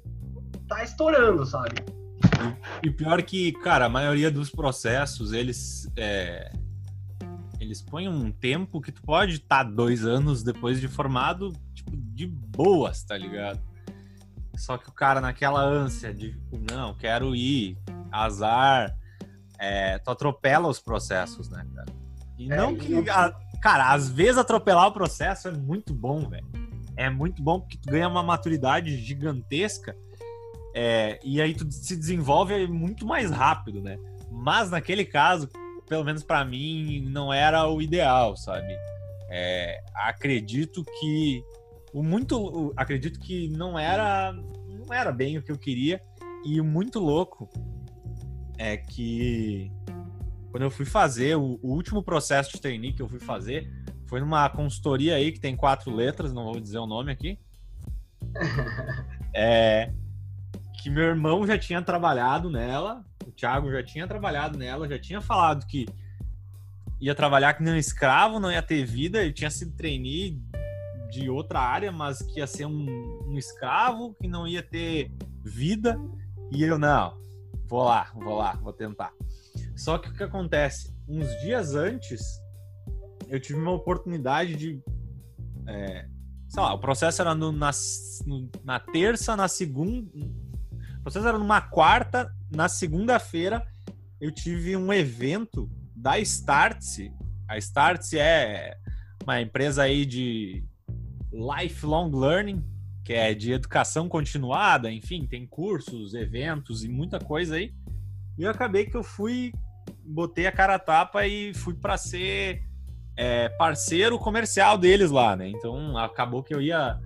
tá 0.68 0.82
estourando, 0.82 1.44
sabe? 1.44 1.97
E 2.82 2.90
pior 2.90 3.22
que, 3.22 3.52
cara, 3.52 3.86
a 3.86 3.88
maioria 3.88 4.30
dos 4.30 4.50
processos, 4.50 5.32
eles. 5.32 5.90
É, 5.96 6.52
eles 7.60 7.82
põem 7.82 8.08
um 8.08 8.30
tempo 8.30 8.80
que 8.80 8.92
tu 8.92 9.02
pode 9.02 9.34
estar 9.34 9.64
tá 9.64 9.70
dois 9.70 10.06
anos 10.06 10.42
depois 10.42 10.80
de 10.80 10.86
formado, 10.86 11.52
tipo, 11.74 11.96
de 11.96 12.26
boas, 12.26 13.02
tá 13.02 13.16
ligado? 13.16 13.60
Só 14.56 14.76
que 14.78 14.88
o 14.88 14.92
cara, 14.92 15.20
naquela 15.20 15.62
ânsia 15.62 16.12
de, 16.12 16.32
tipo, 16.32 16.58
não, 16.72 16.94
quero 16.94 17.34
ir, 17.34 17.76
azar, 18.10 18.96
é, 19.58 19.98
tu 19.98 20.10
atropela 20.10 20.68
os 20.68 20.78
processos, 20.78 21.48
né, 21.48 21.66
cara? 21.74 21.92
E 22.38 22.52
é, 22.52 22.56
não 22.56 22.76
que. 22.76 22.92
Não... 22.92 23.12
A, 23.12 23.32
cara, 23.60 23.92
às 23.92 24.08
vezes 24.08 24.38
atropelar 24.38 24.86
o 24.86 24.92
processo 24.92 25.48
é 25.48 25.52
muito 25.52 25.92
bom, 25.92 26.28
velho. 26.28 26.46
É 26.96 27.10
muito 27.10 27.42
bom 27.42 27.60
porque 27.60 27.76
tu 27.76 27.90
ganha 27.90 28.08
uma 28.08 28.22
maturidade 28.22 28.96
gigantesca 28.98 29.96
é, 30.80 31.18
e 31.24 31.42
aí 31.42 31.54
tu 31.54 31.66
se 31.72 31.96
desenvolve 31.96 32.68
muito 32.68 33.04
mais 33.04 33.32
rápido, 33.32 33.82
né? 33.82 33.98
Mas 34.30 34.70
naquele 34.70 35.04
caso, 35.04 35.48
pelo 35.88 36.04
menos 36.04 36.22
para 36.22 36.44
mim, 36.44 37.00
não 37.10 37.32
era 37.32 37.68
o 37.68 37.82
ideal, 37.82 38.36
sabe? 38.36 38.72
É, 39.28 39.82
acredito 39.92 40.84
que 40.84 41.42
o 41.92 42.00
muito, 42.00 42.72
acredito 42.76 43.18
que 43.18 43.48
não 43.48 43.76
era, 43.76 44.32
não 44.32 44.94
era 44.94 45.10
bem 45.10 45.36
o 45.36 45.42
que 45.42 45.50
eu 45.50 45.58
queria 45.58 46.00
e 46.44 46.60
o 46.60 46.64
muito 46.64 47.00
louco 47.00 47.50
é 48.56 48.76
que 48.76 49.72
quando 50.52 50.62
eu 50.62 50.70
fui 50.70 50.86
fazer 50.86 51.36
o, 51.36 51.58
o 51.60 51.72
último 51.72 52.04
processo 52.04 52.52
de 52.52 52.60
trainee 52.60 52.92
que 52.92 53.02
eu 53.02 53.08
fui 53.08 53.18
fazer 53.18 53.68
foi 54.06 54.20
numa 54.20 54.48
consultoria 54.48 55.16
aí 55.16 55.32
que 55.32 55.40
tem 55.40 55.56
quatro 55.56 55.92
letras, 55.92 56.32
não 56.32 56.44
vou 56.44 56.60
dizer 56.60 56.78
o 56.78 56.86
nome 56.86 57.10
aqui. 57.10 57.36
É, 59.34 59.92
que 60.78 60.88
meu 60.88 61.04
irmão 61.04 61.46
já 61.46 61.58
tinha 61.58 61.82
trabalhado 61.82 62.48
nela, 62.48 63.04
o 63.26 63.32
Thiago 63.32 63.70
já 63.70 63.82
tinha 63.82 64.06
trabalhado 64.06 64.56
nela, 64.56 64.88
já 64.88 64.98
tinha 64.98 65.20
falado 65.20 65.66
que 65.66 65.86
ia 67.00 67.14
trabalhar 67.14 67.54
que 67.54 67.62
um 67.62 67.76
escravo, 67.76 68.40
não 68.40 68.50
ia 68.50 68.62
ter 68.62 68.84
vida, 68.84 69.22
ele 69.22 69.32
tinha 69.32 69.50
sido 69.50 69.76
trainee 69.76 70.40
de 71.10 71.28
outra 71.28 71.60
área, 71.60 71.90
mas 71.90 72.22
que 72.22 72.38
ia 72.38 72.46
ser 72.46 72.66
um, 72.66 72.86
um 73.26 73.36
escravo, 73.36 74.14
que 74.14 74.28
não 74.28 74.46
ia 74.46 74.62
ter 74.62 75.10
vida, 75.42 76.00
e 76.50 76.62
eu, 76.62 76.78
não, 76.78 77.18
vou 77.66 77.84
lá, 77.84 78.10
vou 78.14 78.36
lá, 78.36 78.52
vou 78.52 78.72
tentar. 78.72 79.12
Só 79.76 79.98
que 79.98 80.08
o 80.08 80.14
que 80.14 80.22
acontece? 80.22 80.94
Uns 81.08 81.28
dias 81.40 81.74
antes, 81.74 82.20
eu 83.28 83.40
tive 83.40 83.58
uma 83.58 83.72
oportunidade 83.72 84.54
de. 84.54 84.82
É, 85.66 86.06
sei 86.48 86.62
lá, 86.62 86.72
o 86.74 86.78
processo 86.78 87.20
era 87.20 87.34
no, 87.34 87.52
na, 87.52 87.70
no, 88.26 88.50
na 88.64 88.80
terça, 88.80 89.36
na 89.36 89.48
segunda 89.48 90.08
vocês 91.10 91.24
eram 91.24 91.38
numa 91.38 91.62
quarta, 91.62 92.30
na 92.54 92.68
segunda-feira 92.68 93.66
eu 94.20 94.30
tive 94.30 94.76
um 94.76 94.92
evento 94.92 95.70
da 95.96 96.18
Startse. 96.18 97.10
A 97.48 97.56
Startse 97.56 98.18
é 98.18 98.76
uma 99.22 99.40
empresa 99.40 99.84
aí 99.84 100.04
de 100.04 100.62
lifelong 101.32 102.10
learning, 102.14 102.62
que 103.02 103.14
é 103.14 103.32
de 103.32 103.52
educação 103.52 104.06
continuada, 104.06 104.92
enfim, 104.92 105.26
tem 105.26 105.46
cursos, 105.46 106.12
eventos 106.12 106.84
e 106.84 106.88
muita 106.90 107.18
coisa 107.18 107.56
aí. 107.56 107.72
E 108.36 108.42
eu 108.42 108.50
acabei 108.50 108.84
que 108.84 108.96
eu 108.96 109.02
fui, 109.02 109.54
botei 110.04 110.46
a 110.46 110.52
cara 110.52 110.74
a 110.74 110.78
tapa 110.78 111.26
e 111.26 111.54
fui 111.54 111.72
para 111.72 111.96
ser 111.96 112.62
é, 113.16 113.48
parceiro 113.48 114.18
comercial 114.18 114.76
deles 114.76 115.10
lá, 115.10 115.34
né? 115.34 115.48
Então 115.48 115.96
acabou 115.96 116.42
que 116.42 116.54
eu 116.54 116.60
ia 116.60 117.00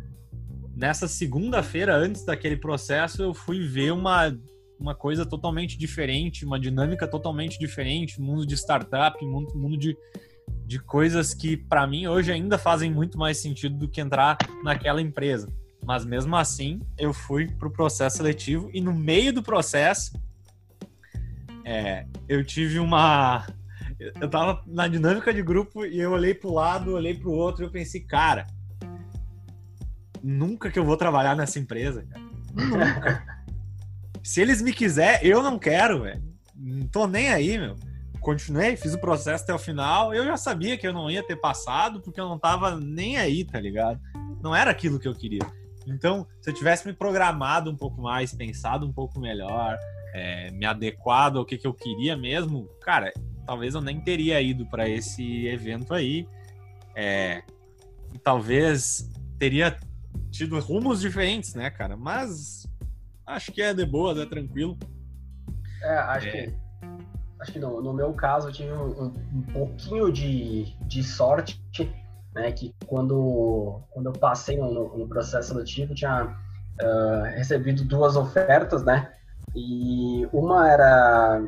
nessa 0.82 1.06
segunda-feira, 1.06 1.96
antes 1.96 2.24
daquele 2.24 2.56
processo, 2.56 3.22
eu 3.22 3.32
fui 3.32 3.64
ver 3.68 3.92
uma, 3.92 4.36
uma 4.80 4.96
coisa 4.96 5.24
totalmente 5.24 5.78
diferente, 5.78 6.44
uma 6.44 6.58
dinâmica 6.58 7.06
totalmente 7.06 7.56
diferente, 7.56 8.20
mundo 8.20 8.44
de 8.44 8.56
startup, 8.56 9.24
mundo, 9.24 9.56
mundo 9.56 9.76
de, 9.76 9.96
de 10.66 10.80
coisas 10.80 11.32
que, 11.32 11.56
para 11.56 11.86
mim, 11.86 12.08
hoje 12.08 12.32
ainda 12.32 12.58
fazem 12.58 12.90
muito 12.90 13.16
mais 13.16 13.38
sentido 13.38 13.78
do 13.78 13.88
que 13.88 14.00
entrar 14.00 14.36
naquela 14.64 15.00
empresa. 15.00 15.48
Mas 15.86 16.04
mesmo 16.04 16.34
assim, 16.34 16.80
eu 16.98 17.12
fui 17.12 17.46
para 17.46 17.68
o 17.68 17.70
processo 17.70 18.16
seletivo 18.16 18.68
e 18.74 18.80
no 18.80 18.92
meio 18.92 19.32
do 19.32 19.40
processo, 19.40 20.20
é, 21.64 22.06
eu 22.28 22.44
tive 22.44 22.80
uma. 22.80 23.46
Eu 24.20 24.28
tava 24.28 24.64
na 24.66 24.88
dinâmica 24.88 25.32
de 25.32 25.44
grupo 25.44 25.86
e 25.86 26.00
eu 26.00 26.10
olhei 26.10 26.34
para 26.34 26.50
o 26.50 26.54
lado, 26.54 26.94
olhei 26.94 27.14
para 27.14 27.28
o 27.28 27.32
outro 27.32 27.62
e 27.62 27.66
eu 27.66 27.70
pensei, 27.70 28.00
cara, 28.00 28.48
nunca 30.22 30.70
que 30.70 30.78
eu 30.78 30.84
vou 30.84 30.96
trabalhar 30.96 31.36
nessa 31.36 31.58
empresa, 31.58 32.04
cara. 32.04 32.24
Nunca. 32.54 33.42
Se 34.22 34.40
eles 34.40 34.62
me 34.62 34.72
quiser, 34.72 35.24
eu 35.24 35.42
não 35.42 35.58
quero, 35.58 36.02
velho. 36.02 36.22
Não 36.54 36.86
tô 36.86 37.06
nem 37.06 37.30
aí, 37.30 37.58
meu. 37.58 37.76
Continuei, 38.20 38.76
fiz 38.76 38.94
o 38.94 39.00
processo 39.00 39.42
até 39.42 39.52
o 39.52 39.58
final. 39.58 40.14
Eu 40.14 40.24
já 40.24 40.36
sabia 40.36 40.78
que 40.78 40.86
eu 40.86 40.92
não 40.92 41.10
ia 41.10 41.24
ter 41.24 41.34
passado, 41.34 42.00
porque 42.00 42.20
eu 42.20 42.28
não 42.28 42.38
tava 42.38 42.78
nem 42.78 43.16
aí, 43.16 43.44
tá 43.44 43.58
ligado? 43.58 44.00
Não 44.40 44.54
era 44.54 44.70
aquilo 44.70 45.00
que 45.00 45.08
eu 45.08 45.14
queria. 45.14 45.42
Então, 45.88 46.24
se 46.40 46.48
eu 46.48 46.54
tivesse 46.54 46.86
me 46.86 46.92
programado 46.92 47.68
um 47.68 47.76
pouco 47.76 48.00
mais, 48.00 48.32
pensado 48.32 48.86
um 48.86 48.92
pouco 48.92 49.18
melhor, 49.18 49.76
é, 50.14 50.52
me 50.52 50.64
adequado 50.64 51.38
ao 51.38 51.44
que, 51.44 51.58
que 51.58 51.66
eu 51.66 51.74
queria 51.74 52.16
mesmo, 52.16 52.68
cara, 52.80 53.12
talvez 53.44 53.74
eu 53.74 53.80
nem 53.80 54.00
teria 54.00 54.40
ido 54.40 54.64
para 54.66 54.88
esse 54.88 55.46
evento 55.46 55.92
aí. 55.92 56.28
É, 56.94 57.42
talvez 58.22 59.10
teria 59.38 59.76
tido 60.30 60.58
rumos 60.58 61.00
diferentes, 61.00 61.54
né, 61.54 61.70
cara? 61.70 61.96
Mas 61.96 62.66
acho 63.26 63.52
que 63.52 63.62
é 63.62 63.72
de 63.72 63.84
boa, 63.84 64.20
é 64.20 64.26
tranquilo. 64.26 64.78
É, 65.82 65.98
acho 65.98 66.28
é. 66.28 66.30
que 66.30 66.62
acho 67.40 67.52
que 67.52 67.58
no, 67.58 67.82
no, 67.82 67.92
meu 67.92 68.12
caso 68.12 68.48
eu 68.48 68.52
tive 68.52 68.72
um, 68.72 69.06
um, 69.06 69.42
pouquinho 69.52 70.12
de, 70.12 70.76
de 70.86 71.02
sorte, 71.02 71.60
né? 72.34 72.52
Que 72.52 72.74
quando, 72.86 73.82
quando 73.90 74.06
eu 74.06 74.12
passei 74.12 74.56
no, 74.56 74.96
no 74.96 75.08
processo 75.08 75.48
seletivo, 75.48 75.94
tinha 75.94 76.24
uh, 76.24 77.22
recebido 77.34 77.84
duas 77.84 78.16
ofertas, 78.16 78.84
né? 78.84 79.12
E 79.54 80.26
uma 80.32 80.70
era 80.70 81.42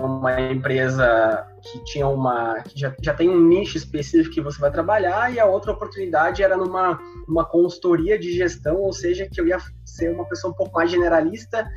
uma 0.00 0.40
empresa 0.40 1.46
que 1.62 1.84
tinha 1.84 2.08
uma 2.08 2.62
que 2.62 2.80
já, 2.80 2.94
já 3.02 3.12
tem 3.12 3.28
um 3.28 3.40
nicho 3.40 3.76
específico 3.76 4.34
que 4.34 4.40
você 4.40 4.58
vai 4.58 4.70
trabalhar 4.70 5.32
e 5.32 5.38
a 5.38 5.44
outra 5.44 5.72
oportunidade 5.72 6.42
era 6.42 6.56
numa 6.56 6.98
uma 7.28 7.44
consultoria 7.44 8.18
de 8.18 8.32
gestão, 8.32 8.76
ou 8.76 8.92
seja, 8.92 9.28
que 9.30 9.38
eu 9.38 9.46
ia 9.46 9.58
ser 9.84 10.14
uma 10.14 10.24
pessoa 10.24 10.52
um 10.52 10.56
pouco 10.56 10.72
mais 10.72 10.90
generalista, 10.90 11.68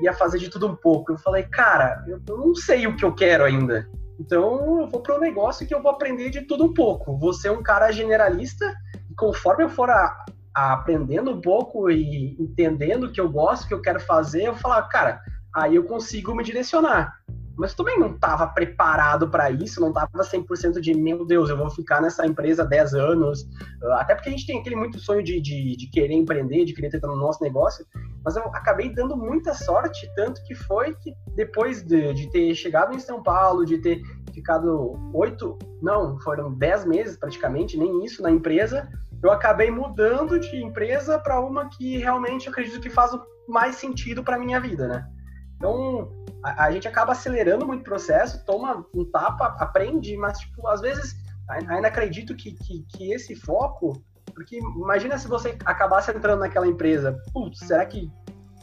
ia 0.00 0.12
fazer 0.12 0.38
de 0.38 0.50
tudo 0.50 0.66
um 0.66 0.74
pouco. 0.74 1.12
Eu 1.12 1.18
falei, 1.18 1.44
cara, 1.44 2.04
eu, 2.08 2.20
não 2.36 2.54
sei 2.56 2.86
o 2.88 2.96
que 2.96 3.04
eu 3.04 3.14
quero 3.14 3.44
ainda. 3.44 3.88
Então 4.18 4.80
eu 4.80 4.88
vou 4.88 5.00
para 5.00 5.16
um 5.16 5.20
negócio 5.20 5.64
que 5.64 5.74
eu 5.74 5.80
vou 5.80 5.92
aprender 5.92 6.30
de 6.30 6.42
tudo 6.42 6.64
um 6.64 6.74
pouco. 6.74 7.16
Vou 7.16 7.32
ser 7.32 7.50
um 7.50 7.62
cara 7.62 7.92
generalista 7.92 8.74
e 9.08 9.14
conforme 9.14 9.62
eu 9.62 9.68
for 9.68 9.88
a, 9.90 10.24
aprendendo 10.58 11.30
um 11.30 11.40
pouco 11.40 11.90
e 11.90 12.36
entendendo 12.38 13.04
o 13.04 13.12
que 13.12 13.20
eu 13.20 13.28
gosto, 13.28 13.64
o 13.64 13.68
que 13.68 13.74
eu 13.74 13.82
quero 13.82 14.00
fazer, 14.00 14.44
eu 14.44 14.54
falar, 14.54 14.82
cara, 14.82 15.20
aí 15.54 15.74
eu 15.76 15.84
consigo 15.84 16.34
me 16.34 16.44
direcionar. 16.44 17.18
Mas 17.56 17.74
também 17.74 17.98
não 17.98 18.14
estava 18.14 18.46
preparado 18.46 19.28
para 19.28 19.50
isso, 19.50 19.80
não 19.80 19.88
estava 19.88 20.08
100% 20.12 20.80
de, 20.80 20.94
meu 20.94 21.26
Deus, 21.26 21.50
eu 21.50 21.56
vou 21.56 21.68
ficar 21.68 22.00
nessa 22.00 22.24
empresa 22.24 22.64
10 22.64 22.94
anos. 22.94 23.48
Até 23.94 24.14
porque 24.14 24.28
a 24.28 24.32
gente 24.32 24.46
tem 24.46 24.60
aquele 24.60 24.76
muito 24.76 24.96
sonho 25.00 25.24
de, 25.24 25.40
de, 25.40 25.76
de 25.76 25.90
querer 25.90 26.14
empreender, 26.14 26.64
de 26.64 26.72
querer 26.72 26.88
tentar 26.88 27.08
no 27.08 27.16
nosso 27.16 27.42
negócio. 27.42 27.84
Mas 28.24 28.36
eu 28.36 28.44
acabei 28.54 28.94
dando 28.94 29.16
muita 29.16 29.54
sorte, 29.54 30.08
tanto 30.14 30.40
que 30.44 30.54
foi 30.54 30.94
que 30.94 31.12
depois 31.34 31.82
de, 31.82 32.14
de 32.14 32.30
ter 32.30 32.54
chegado 32.54 32.94
em 32.94 33.00
São 33.00 33.24
Paulo, 33.24 33.64
de 33.64 33.78
ter 33.78 34.02
ficado 34.32 34.96
oito, 35.12 35.58
não, 35.82 36.16
foram 36.20 36.54
dez 36.54 36.84
meses 36.84 37.16
praticamente, 37.16 37.76
nem 37.76 38.04
isso 38.04 38.22
na 38.22 38.30
empresa, 38.30 38.88
eu 39.22 39.30
acabei 39.30 39.70
mudando 39.70 40.38
de 40.38 40.62
empresa 40.62 41.18
para 41.18 41.40
uma 41.40 41.68
que 41.68 41.98
realmente 41.98 42.48
acredito 42.48 42.80
que 42.80 42.90
faz 42.90 43.10
mais 43.48 43.76
sentido 43.76 44.22
para 44.22 44.38
minha 44.38 44.60
vida, 44.60 44.86
né? 44.86 45.08
Então, 45.56 46.08
a, 46.44 46.66
a, 46.66 46.70
gente 46.70 46.86
acaba 46.86 47.12
acelerando 47.12 47.66
muito 47.66 47.80
o 47.80 47.84
processo, 47.84 48.44
toma 48.44 48.86
um 48.94 49.04
tapa, 49.04 49.56
aprende, 49.58 50.16
mas, 50.16 50.38
tipo, 50.38 50.66
às 50.68 50.80
vezes, 50.80 51.16
ainda 51.48 51.88
acredito 51.88 52.36
que, 52.36 52.52
que, 52.52 52.84
que 52.88 53.12
esse 53.12 53.34
foco, 53.34 54.00
porque 54.32 54.58
imagina 54.58 55.18
se 55.18 55.26
você 55.26 55.58
acabasse 55.64 56.12
entrando 56.12 56.40
naquela 56.40 56.66
empresa, 56.66 57.18
putz, 57.32 57.58
será 57.58 57.84
que, 57.86 58.08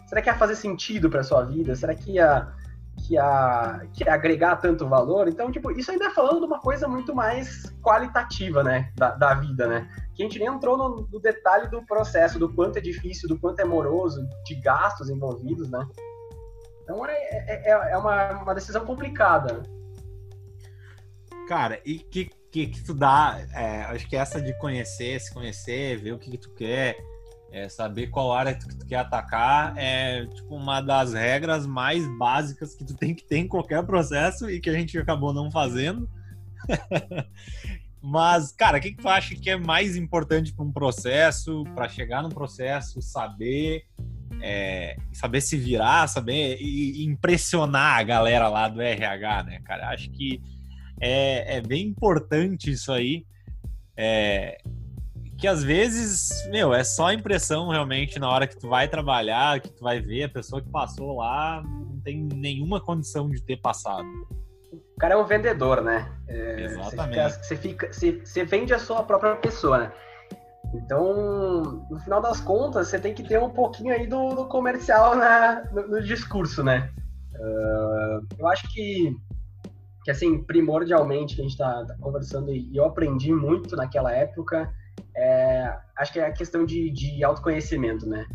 será 0.07 0.21
que 0.21 0.29
ia 0.29 0.37
fazer 0.37 0.55
sentido 0.55 1.09
para 1.09 1.23
sua 1.23 1.43
vida? 1.43 1.75
Será 1.75 1.93
que 1.93 2.13
ia, 2.13 2.47
que 3.05 3.13
ia, 3.13 3.87
que 3.93 4.07
agregar 4.09 4.57
tanto 4.57 4.87
valor? 4.87 5.27
Então, 5.27 5.51
tipo, 5.51 5.71
isso 5.71 5.91
ainda 5.91 6.05
é 6.05 6.09
falando 6.09 6.39
de 6.39 6.45
uma 6.45 6.59
coisa 6.59 6.87
muito 6.87 7.13
mais 7.13 7.71
qualitativa, 7.81 8.63
né, 8.63 8.91
da, 8.95 9.11
da 9.11 9.33
vida, 9.35 9.67
né? 9.67 9.89
Que 10.15 10.23
a 10.23 10.25
gente 10.25 10.39
nem 10.39 10.47
entrou 10.47 10.77
no, 10.77 11.07
no 11.11 11.19
detalhe 11.19 11.69
do 11.69 11.85
processo, 11.85 12.39
do 12.39 12.53
quanto 12.53 12.77
é 12.77 12.81
difícil, 12.81 13.29
do 13.29 13.39
quanto 13.39 13.59
é 13.59 13.65
moroso, 13.65 14.27
de 14.45 14.55
gastos 14.55 15.09
envolvidos, 15.09 15.69
né? 15.69 15.87
Então 16.83 17.05
é, 17.05 17.13
é, 17.13 17.71
é, 17.71 17.91
é 17.91 17.97
uma, 17.97 18.41
uma 18.43 18.55
decisão 18.55 18.85
complicada. 18.85 19.63
Cara, 21.47 21.79
e 21.85 21.99
que, 21.99 22.29
que, 22.51 22.67
que 22.67 22.83
tu 22.83 22.93
dá? 22.93 23.39
É, 23.53 23.81
acho 23.83 24.07
que 24.07 24.15
essa 24.15 24.41
de 24.41 24.57
conhecer, 24.57 25.19
se 25.19 25.33
conhecer, 25.33 25.97
ver 25.97 26.13
o 26.13 26.19
que, 26.19 26.31
que 26.31 26.37
tu 26.37 26.51
quer, 26.51 26.97
é, 27.55 27.69
saber 27.69 28.07
qual 28.07 28.33
área 28.33 28.53
que 28.53 28.67
tu 28.67 28.85
quer 28.85 28.97
atacar, 28.97 29.73
é 29.77 30.25
tipo 30.25 30.53
uma 30.53 30.81
das 30.81 31.13
regras 31.13 31.65
mais 31.65 32.05
básicas 32.17 32.75
que 32.75 32.83
tu 32.83 32.93
tem 32.93 33.15
que 33.15 33.23
ter 33.23 33.37
em 33.37 33.47
qualquer 33.47 33.81
processo 33.85 34.49
e 34.49 34.59
que 34.59 34.69
a 34.69 34.73
gente 34.73 34.97
acabou 34.97 35.33
não 35.33 35.49
fazendo. 35.49 36.09
Mas, 38.03 38.51
cara, 38.51 38.77
o 38.77 38.81
que, 38.81 38.91
que 38.91 39.01
tu 39.01 39.07
acha 39.07 39.33
que 39.35 39.49
é 39.49 39.55
mais 39.55 39.95
importante 39.95 40.53
para 40.53 40.65
um 40.65 40.71
processo, 40.71 41.63
para 41.73 41.87
chegar 41.87 42.21
no 42.21 42.29
processo, 42.29 43.01
saber 43.01 43.85
é, 44.41 44.97
saber 45.13 45.39
se 45.39 45.55
virar, 45.55 46.07
saber 46.07 46.57
impressionar 46.61 47.99
a 47.99 48.03
galera 48.03 48.49
lá 48.49 48.67
do 48.67 48.81
RH, 48.81 49.43
né, 49.43 49.61
cara? 49.63 49.91
Acho 49.91 50.11
que 50.11 50.41
é, 50.99 51.55
é 51.55 51.61
bem 51.61 51.87
importante 51.87 52.69
isso 52.69 52.91
aí. 52.91 53.25
É, 53.95 54.57
que 55.37 55.47
às 55.47 55.63
vezes, 55.63 56.47
meu, 56.49 56.73
é 56.73 56.83
só 56.83 57.11
impressão 57.11 57.69
realmente 57.69 58.19
na 58.19 58.29
hora 58.29 58.47
que 58.47 58.57
tu 58.57 58.69
vai 58.69 58.87
trabalhar, 58.87 59.59
que 59.59 59.69
tu 59.69 59.83
vai 59.83 59.99
ver 59.99 60.23
a 60.23 60.29
pessoa 60.29 60.61
que 60.61 60.69
passou 60.69 61.17
lá, 61.17 61.61
não 61.63 61.99
tem 61.99 62.23
nenhuma 62.33 62.79
condição 62.79 63.29
de 63.29 63.41
ter 63.41 63.57
passado. 63.57 64.07
O 64.95 64.99
cara 64.99 65.15
é 65.15 65.17
um 65.17 65.25
vendedor, 65.25 65.81
né? 65.81 66.09
É, 66.27 66.63
Exatamente. 66.63 67.45
Você, 67.45 67.57
fica, 67.57 67.91
você, 67.91 68.21
você 68.23 68.45
vende 68.45 68.73
a 68.73 68.79
sua 68.79 69.03
própria 69.03 69.35
pessoa, 69.35 69.77
né? 69.77 69.91
Então, 70.73 71.85
no 71.89 71.99
final 71.99 72.21
das 72.21 72.39
contas, 72.39 72.87
você 72.87 72.99
tem 72.99 73.13
que 73.13 73.23
ter 73.23 73.39
um 73.39 73.49
pouquinho 73.49 73.93
aí 73.93 74.07
do, 74.07 74.29
do 74.29 74.45
comercial 74.45 75.15
na, 75.15 75.63
no, 75.71 75.87
no, 75.87 76.01
discurso, 76.01 76.63
né? 76.63 76.91
Uh, 77.33 78.25
eu 78.39 78.47
acho 78.47 78.71
que, 78.73 79.15
que, 80.03 80.11
assim, 80.11 80.43
primordialmente, 80.43 81.35
que 81.35 81.41
a 81.41 81.43
gente 81.43 81.53
está 81.53 81.85
tá 81.85 81.95
conversando 81.99 82.51
e 82.51 82.75
eu 82.75 82.85
aprendi 82.85 83.31
muito 83.33 83.75
naquela 83.75 84.11
época, 84.11 84.71
é, 85.15 85.77
acho 85.97 86.11
que 86.13 86.19
é 86.19 86.27
a 86.27 86.31
questão 86.31 86.65
de, 86.65 86.89
de 86.91 87.23
autoconhecimento, 87.23 88.07
né? 88.07 88.25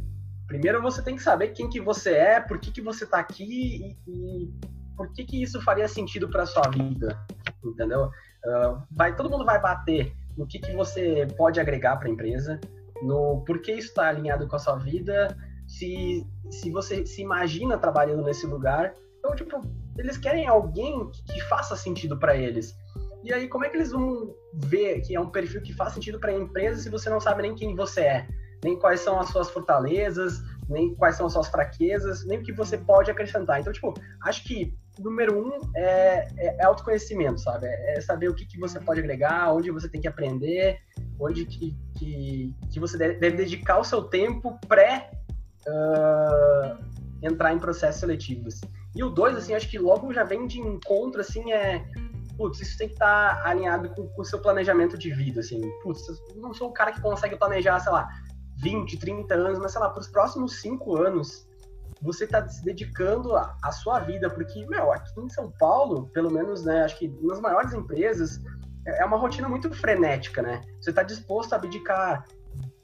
Primeiro 0.47 0.83
você 0.83 1.03
tem 1.03 1.15
que 1.15 1.23
saber 1.23 1.49
quem 1.49 1.69
que 1.69 1.81
você 1.81 2.13
é, 2.13 2.41
por 2.41 2.59
que, 2.59 2.73
que 2.73 2.81
você 2.81 3.05
está 3.05 3.21
aqui 3.21 3.97
e, 4.07 4.11
e, 4.11 4.51
por 4.97 5.13
que, 5.13 5.25
que 5.25 5.43
isso 5.43 5.61
faria 5.63 5.87
sentido 5.87 6.29
para 6.29 6.47
sua 6.47 6.69
vida, 6.69 7.19
entendeu? 7.65 8.07
Uh, 8.45 8.83
vai, 8.91 9.15
todo 9.15 9.31
mundo 9.31 9.45
vai 9.45 9.61
bater 9.61 10.13
no 10.37 10.47
que, 10.47 10.59
que 10.59 10.75
você 10.75 11.27
pode 11.37 11.61
agregar 11.61 11.97
para 11.97 12.09
a 12.09 12.11
empresa, 12.11 12.61
no 13.03 13.45
porquê 13.47 13.73
isso 13.73 13.89
está 13.89 14.09
alinhado 14.09 14.49
com 14.49 14.57
a 14.57 14.59
sua 14.59 14.77
vida, 14.77 15.37
se, 15.67 16.27
se 16.51 16.71
você 16.71 17.07
se 17.07 17.23
imagina 17.23 17.79
trabalhando 17.79 18.25
nesse 18.25 18.47
lugar. 18.47 18.95
Então, 19.19 19.35
tipo, 19.35 19.63
eles 19.97 20.19
querem 20.19 20.47
alguém 20.47 21.09
que, 21.11 21.23
que 21.25 21.41
faça 21.43 21.77
sentido 21.77 22.19
para 22.19 22.37
eles. 22.37 22.77
E 23.23 23.33
aí, 23.33 23.49
como 23.49 23.65
é 23.65 23.69
que 23.69 23.77
eles 23.77 23.91
vão 23.91 24.35
ver 24.55 25.01
que 25.03 25.15
é 25.15 25.21
um 25.21 25.31
perfil 25.31 25.63
que 25.63 25.75
faz 25.75 25.93
sentido 25.93 26.19
para 26.19 26.31
a 26.31 26.35
empresa 26.35 26.81
se 26.81 26.89
você 26.89 27.11
não 27.11 27.21
sabe 27.21 27.43
nem 27.43 27.55
quem 27.55 27.75
você 27.75 28.01
é? 28.01 28.29
Nem 28.65 28.79
quais 28.79 29.01
são 29.01 29.19
as 29.19 29.29
suas 29.29 29.51
fortalezas, 29.51 30.41
nem 30.69 30.95
quais 30.95 31.17
são 31.17 31.27
as 31.27 31.33
suas 31.33 31.49
fraquezas, 31.49 32.25
nem 32.27 32.39
o 32.39 32.43
que 32.43 32.53
você 32.53 32.79
pode 32.79 33.11
acrescentar. 33.11 33.61
Então, 33.61 33.73
tipo, 33.73 33.95
acho 34.25 34.45
que 34.45 34.75
número 34.99 35.39
um 35.39 35.73
é, 35.77 36.29
é, 36.37 36.57
é 36.59 36.65
autoconhecimento, 36.65 37.41
sabe? 37.41 37.67
É, 37.67 37.99
é 37.99 38.01
saber 38.01 38.29
o 38.29 38.35
que, 38.35 38.47
que 38.47 38.59
você 38.59 38.79
pode 38.79 39.01
agregar, 39.01 39.53
onde 39.53 39.71
você 39.71 39.89
tem 39.89 40.01
que 40.01 40.09
aprender, 40.09 40.79
onde 41.19 41.45
que, 41.47 41.77
que, 41.99 42.55
que 42.71 42.81
você 42.81 42.97
deve, 42.97 43.31
dedicar 43.37 43.79
o 43.79 43.85
seu 43.85 44.03
tempo 44.03 44.59
pré 44.69 45.11
uh, 45.67 46.85
entrar 47.23 47.53
em 47.53 47.59
processos 47.59 48.01
seletivos. 48.01 48.61
E 48.95 49.03
o 49.03 49.09
dois, 49.09 49.37
assim, 49.37 49.55
acho 49.55 49.69
que 49.69 49.79
logo 49.79 50.13
já 50.13 50.25
vem 50.25 50.47
de 50.47 50.61
encontro, 50.61 51.21
assim, 51.21 51.53
é 51.53 51.85
putz, 52.41 52.59
isso 52.59 52.79
tem 52.79 52.89
que 52.89 52.95
estar 52.95 53.43
tá 53.43 53.51
alinhado 53.51 53.91
com, 53.91 54.11
o 54.17 54.25
seu 54.25 54.39
planejamento 54.39 54.97
de 54.97 55.13
vida, 55.13 55.41
assim. 55.41 55.61
Putz, 55.83 56.09
eu 56.09 56.41
não 56.41 56.55
sou 56.55 56.71
um 56.71 56.73
cara 56.73 56.91
que 56.91 57.03
consegue 57.03 57.37
planejar, 57.37 57.79
sei 57.81 57.93
lá, 57.93 58.09
20, 58.63 58.99
30 58.99 59.35
anos, 59.35 59.59
mas 59.59 59.73
sei 59.73 59.81
lá, 59.83 59.91
para 59.91 60.01
os 60.01 60.09
próximos 60.09 60.59
5 60.63 60.97
anos, 60.97 61.47
você 62.01 62.25
está 62.25 62.49
se 62.49 62.65
dedicando 62.65 63.37
à 63.37 63.73
sua 63.73 64.01
vida, 64.01 64.31
porque, 64.31 64.65
meu, 64.67 64.91
aqui 64.91 65.21
em 65.21 65.29
São 65.29 65.53
Paulo, 65.59 66.09
pelo 66.15 66.33
menos, 66.33 66.65
né, 66.65 66.83
acho 66.83 66.99
que 66.99 67.09
nas 67.21 67.41
maiores 67.41 67.75
empresas, 67.75 68.41
é, 68.87 69.03
é 69.03 69.05
uma 69.05 69.19
rotina 69.19 69.47
muito 69.47 69.71
frenética, 69.75 70.41
né? 70.41 70.63
Você 70.81 70.89
está 70.89 71.03
disposto 71.03 71.53
a 71.53 71.57
abdicar 71.57 72.25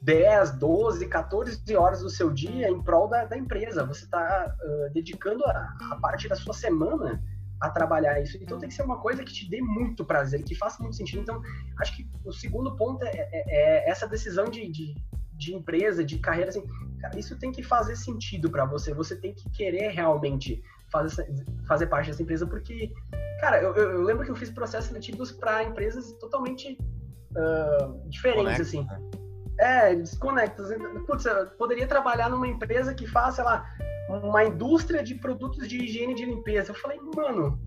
10, 0.01 0.51
12, 0.51 1.07
14 1.07 1.75
horas 1.75 2.01
do 2.01 2.11
seu 2.11 2.31
dia 2.31 2.69
em 2.69 2.79
prol 2.83 3.07
da, 3.07 3.25
da 3.25 3.35
empresa. 3.35 3.83
Você 3.85 4.05
está 4.05 4.55
uh, 4.63 4.93
dedicando 4.93 5.43
a, 5.45 5.75
a, 5.91 5.95
parte 5.99 6.29
da 6.29 6.35
sua 6.35 6.53
semana 6.53 7.19
a 7.59 7.69
trabalhar 7.69 8.21
isso. 8.21 8.37
Então 8.41 8.59
tem 8.59 8.69
que 8.69 8.75
ser 8.75 8.83
uma 8.83 8.99
coisa 8.99 9.23
que 9.23 9.33
te 9.33 9.49
dê 9.49 9.61
muito 9.61 10.05
prazer, 10.05 10.43
que 10.43 10.55
faça 10.55 10.81
muito 10.81 10.95
sentido. 10.95 11.21
Então, 11.21 11.41
acho 11.79 11.95
que 11.95 12.09
o 12.23 12.31
segundo 12.31 12.75
ponto 12.75 13.03
é, 13.03 13.11
é, 13.13 13.85
é 13.85 13.89
essa 13.89 14.07
decisão 14.07 14.45
de, 14.45 14.69
de, 14.69 14.95
de 15.33 15.53
empresa, 15.53 16.03
de 16.03 16.19
carreira, 16.19 16.49
assim, 16.49 16.63
cara, 16.99 17.17
isso 17.17 17.37
tem 17.37 17.51
que 17.51 17.63
fazer 17.63 17.95
sentido 17.95 18.49
para 18.49 18.65
você. 18.65 18.93
Você 18.93 19.15
tem 19.15 19.33
que 19.33 19.49
querer 19.51 19.89
realmente 19.89 20.61
fazer, 20.91 21.27
fazer 21.67 21.87
parte 21.87 22.09
dessa 22.09 22.21
empresa, 22.21 22.45
porque, 22.45 22.91
cara, 23.39 23.61
eu, 23.61 23.73
eu 23.75 24.01
lembro 24.03 24.23
que 24.23 24.31
eu 24.31 24.35
fiz 24.35 24.49
processos 24.49 24.87
seletivos 24.87 25.31
para 25.31 25.63
empresas 25.63 26.13
totalmente 26.13 26.77
uh, 27.31 28.09
diferentes, 28.09 28.61
assim. 28.61 28.85
Né? 28.85 28.99
É, 29.59 29.95
desconectas. 29.95 30.69
Putz, 31.07 31.25
eu 31.25 31.47
poderia 31.57 31.87
trabalhar 31.87 32.29
numa 32.29 32.47
empresa 32.47 32.93
que 32.93 33.07
faz, 33.07 33.35
sei 33.35 33.43
lá, 33.43 33.65
uma 34.09 34.43
indústria 34.43 35.03
de 35.03 35.15
produtos 35.15 35.67
de 35.67 35.77
higiene 35.77 36.13
e 36.13 36.15
de 36.15 36.25
limpeza. 36.25 36.71
Eu 36.71 36.75
falei, 36.75 36.99
mano, 37.15 37.59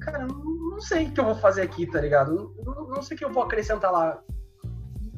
cara, 0.00 0.26
não, 0.26 0.80
sei 0.80 1.06
o 1.06 1.12
que 1.12 1.20
eu 1.20 1.24
vou 1.24 1.34
fazer 1.34 1.62
aqui, 1.62 1.86
tá 1.86 2.00
ligado? 2.00 2.54
Não, 2.64 2.88
não 2.88 3.02
sei 3.02 3.14
o 3.14 3.18
que 3.18 3.24
eu 3.24 3.32
vou 3.32 3.42
acrescentar 3.42 3.92
lá. 3.92 4.22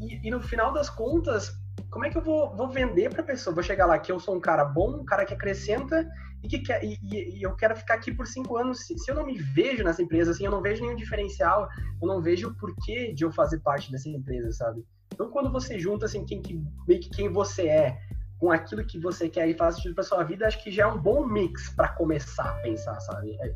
E, 0.00 0.26
e, 0.26 0.30
no 0.30 0.40
final 0.40 0.72
das 0.72 0.90
contas, 0.90 1.52
como 1.90 2.04
é 2.04 2.11
que 2.11 2.18
eu 2.18 2.22
vou, 2.22 2.54
vou 2.56 2.68
vender 2.68 3.11
para 3.11 3.22
a 3.22 3.26
pessoa? 3.26 3.54
Vou 3.54 3.62
chegar 3.62 3.87
lá 3.87 3.98
que 3.98 4.11
eu 4.11 4.18
sou 4.18 4.35
um 4.35 4.40
cara 4.40 4.64
bom, 4.64 4.96
um 5.00 5.04
cara 5.04 5.24
que 5.24 5.35
acrescenta 5.35 6.08
e 6.42 6.48
que 6.48 6.58
quer, 6.58 6.82
e, 6.82 6.98
e, 7.02 7.42
eu 7.42 7.54
quero 7.54 7.76
ficar 7.76 7.94
aqui 7.94 8.12
por 8.12 8.26
cinco 8.26 8.56
anos. 8.56 8.80
Se, 8.80 8.98
se, 8.98 9.11
eu 9.11 9.14
não 9.14 9.24
me 9.24 9.38
vejo 9.38 9.85
nessa 9.85 10.02
empresa, 10.02 10.32
assim, 10.32 10.44
eu 10.44 10.50
não 10.50 10.61
vejo 10.61 10.82
nenhum 10.82 10.96
diferencial, 10.96 11.68
eu 12.00 12.08
não 12.08 12.20
vejo 12.20 12.48
o 12.48 12.54
porquê 12.56 13.12
de 13.12 13.24
eu 13.24 13.30
fazer 13.30 13.61
parte 13.61 13.92
dessa 13.92 14.08
empresa, 14.08 14.50
sabe? 14.52 14.85
Então, 15.12 15.30
quando 15.30 15.52
você 15.52 15.78
junta 15.78 16.06
assim 16.06 16.24
quem 16.24 16.40
que 16.40 16.61
meio 16.88 17.00
que 17.00 17.11
quem 17.11 17.30
você 17.30 17.68
é 17.68 17.98
com 18.42 18.50
aquilo 18.50 18.85
que 18.85 18.98
você 18.98 19.28
quer 19.28 19.48
e 19.48 19.55
faz 19.55 19.76
sentido 19.76 19.94
para 19.94 20.02
sua 20.02 20.24
vida, 20.24 20.48
acho 20.48 20.61
que 20.64 20.72
já 20.72 20.83
é 20.83 20.87
um 20.88 20.98
bom 20.98 21.24
mix 21.24 21.70
para 21.76 21.87
começar 21.87 22.42
a 22.42 22.55
pensar, 22.55 22.98
sabe? 22.98 23.37
É. 23.40 23.55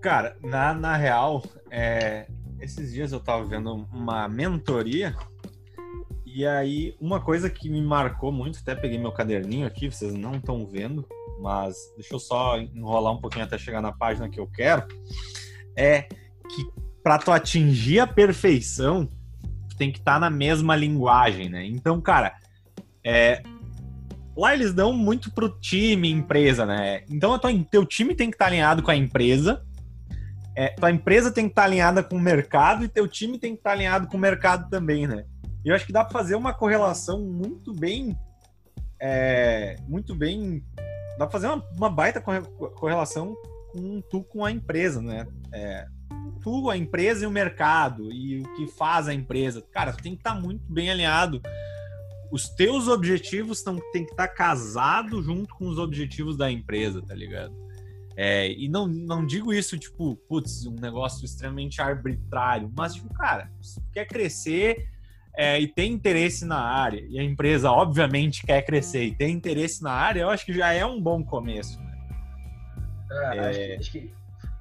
Cara, 0.00 0.34
na, 0.42 0.72
na 0.72 0.96
real, 0.96 1.44
é, 1.70 2.26
esses 2.58 2.90
dias 2.90 3.12
eu 3.12 3.20
tava 3.20 3.44
vendo 3.44 3.70
uma 3.92 4.26
mentoria 4.26 5.14
e 6.24 6.46
aí, 6.46 6.96
uma 6.98 7.20
coisa 7.20 7.50
que 7.50 7.68
me 7.68 7.82
marcou 7.82 8.32
muito, 8.32 8.60
até 8.60 8.74
peguei 8.74 8.98
meu 8.98 9.12
caderninho 9.12 9.66
aqui, 9.66 9.90
vocês 9.90 10.14
não 10.14 10.36
estão 10.36 10.66
vendo, 10.66 11.06
mas 11.42 11.76
deixa 11.94 12.14
eu 12.14 12.18
só 12.18 12.58
enrolar 12.58 13.12
um 13.12 13.20
pouquinho 13.20 13.44
até 13.44 13.58
chegar 13.58 13.82
na 13.82 13.92
página 13.92 14.30
que 14.30 14.40
eu 14.40 14.46
quero, 14.46 14.88
é 15.76 16.02
que 16.48 16.66
para 17.02 17.18
tu 17.18 17.30
atingir 17.30 17.98
a 17.98 18.06
perfeição, 18.06 19.04
tu 19.68 19.76
tem 19.76 19.92
que 19.92 19.98
estar 19.98 20.14
tá 20.14 20.18
na 20.18 20.30
mesma 20.30 20.74
linguagem, 20.74 21.50
né? 21.50 21.66
Então, 21.66 22.00
cara, 22.00 22.34
É, 23.04 23.42
lá 24.38 24.54
eles 24.54 24.72
dão 24.72 24.92
muito 24.92 25.32
pro 25.32 25.48
time, 25.60 26.08
empresa, 26.08 26.64
né? 26.64 27.02
Então 27.10 27.36
tua, 27.38 27.50
teu 27.64 27.84
time 27.84 28.14
tem 28.14 28.30
que 28.30 28.36
estar 28.36 28.44
tá 28.44 28.50
alinhado 28.50 28.82
com 28.84 28.90
a 28.90 28.96
empresa, 28.96 29.64
é, 30.56 30.68
tua 30.68 30.92
empresa 30.92 31.32
tem 31.32 31.46
que 31.46 31.50
estar 31.50 31.62
tá 31.62 31.66
alinhada 31.66 32.02
com 32.04 32.16
o 32.16 32.20
mercado 32.20 32.84
e 32.84 32.88
teu 32.88 33.08
time 33.08 33.36
tem 33.36 33.52
que 33.52 33.58
estar 33.58 33.70
tá 33.70 33.76
alinhado 33.76 34.06
com 34.06 34.16
o 34.16 34.20
mercado 34.20 34.70
também, 34.70 35.08
né? 35.08 35.24
E 35.64 35.68
eu 35.68 35.74
acho 35.74 35.84
que 35.84 35.92
dá 35.92 36.04
para 36.04 36.12
fazer 36.12 36.36
uma 36.36 36.54
correlação 36.54 37.20
muito 37.20 37.74
bem, 37.74 38.16
é, 39.00 39.76
muito 39.88 40.14
bem, 40.14 40.64
dá 41.18 41.26
para 41.26 41.30
fazer 41.30 41.48
uma, 41.48 41.64
uma, 41.76 41.90
baita 41.90 42.20
correlação 42.20 43.36
com 43.72 44.00
tu 44.08 44.22
com 44.22 44.44
a 44.44 44.52
empresa, 44.52 45.02
né? 45.02 45.26
É, 45.52 45.84
tu, 46.40 46.70
a 46.70 46.76
empresa 46.76 47.24
e 47.24 47.26
o 47.26 47.30
mercado 47.30 48.12
e 48.12 48.40
o 48.40 48.54
que 48.54 48.68
faz 48.68 49.08
a 49.08 49.14
empresa. 49.14 49.64
Cara, 49.72 49.92
tu 49.92 50.00
tem 50.00 50.12
que 50.12 50.20
estar 50.20 50.34
tá 50.34 50.40
muito 50.40 50.62
bem 50.72 50.90
alinhado 50.90 51.42
os 52.30 52.48
teus 52.48 52.88
objetivos 52.88 53.62
tão, 53.62 53.78
tem 53.92 54.04
que 54.04 54.10
estar 54.10 54.28
tá 54.28 54.34
casado 54.34 55.22
junto 55.22 55.54
com 55.54 55.68
os 55.68 55.78
objetivos 55.78 56.36
da 56.36 56.50
empresa, 56.50 57.02
tá 57.02 57.14
ligado? 57.14 57.54
É, 58.16 58.50
e 58.50 58.68
não, 58.68 58.86
não 58.86 59.24
digo 59.24 59.52
isso, 59.52 59.78
tipo, 59.78 60.16
putz, 60.28 60.66
um 60.66 60.74
negócio 60.74 61.24
extremamente 61.24 61.80
arbitrário, 61.80 62.70
mas, 62.76 62.94
tipo, 62.94 63.12
cara, 63.14 63.50
se 63.62 63.80
quer 63.92 64.06
crescer 64.06 64.88
é, 65.36 65.60
e 65.60 65.68
tem 65.68 65.92
interesse 65.92 66.44
na 66.44 66.58
área, 66.58 67.00
e 67.08 67.18
a 67.18 67.22
empresa, 67.22 67.70
obviamente, 67.70 68.44
quer 68.44 68.62
crescer 68.62 69.04
e 69.04 69.14
tem 69.14 69.36
interesse 69.36 69.82
na 69.84 69.92
área, 69.92 70.22
eu 70.22 70.30
acho 70.30 70.44
que 70.44 70.52
já 70.52 70.72
é 70.72 70.84
um 70.84 71.00
bom 71.00 71.22
começo. 71.22 71.80
Né? 71.80 71.88
É, 73.10 73.38
acho, 73.38 73.58
que, 73.58 73.74
acho 73.76 73.90
que 73.92 74.12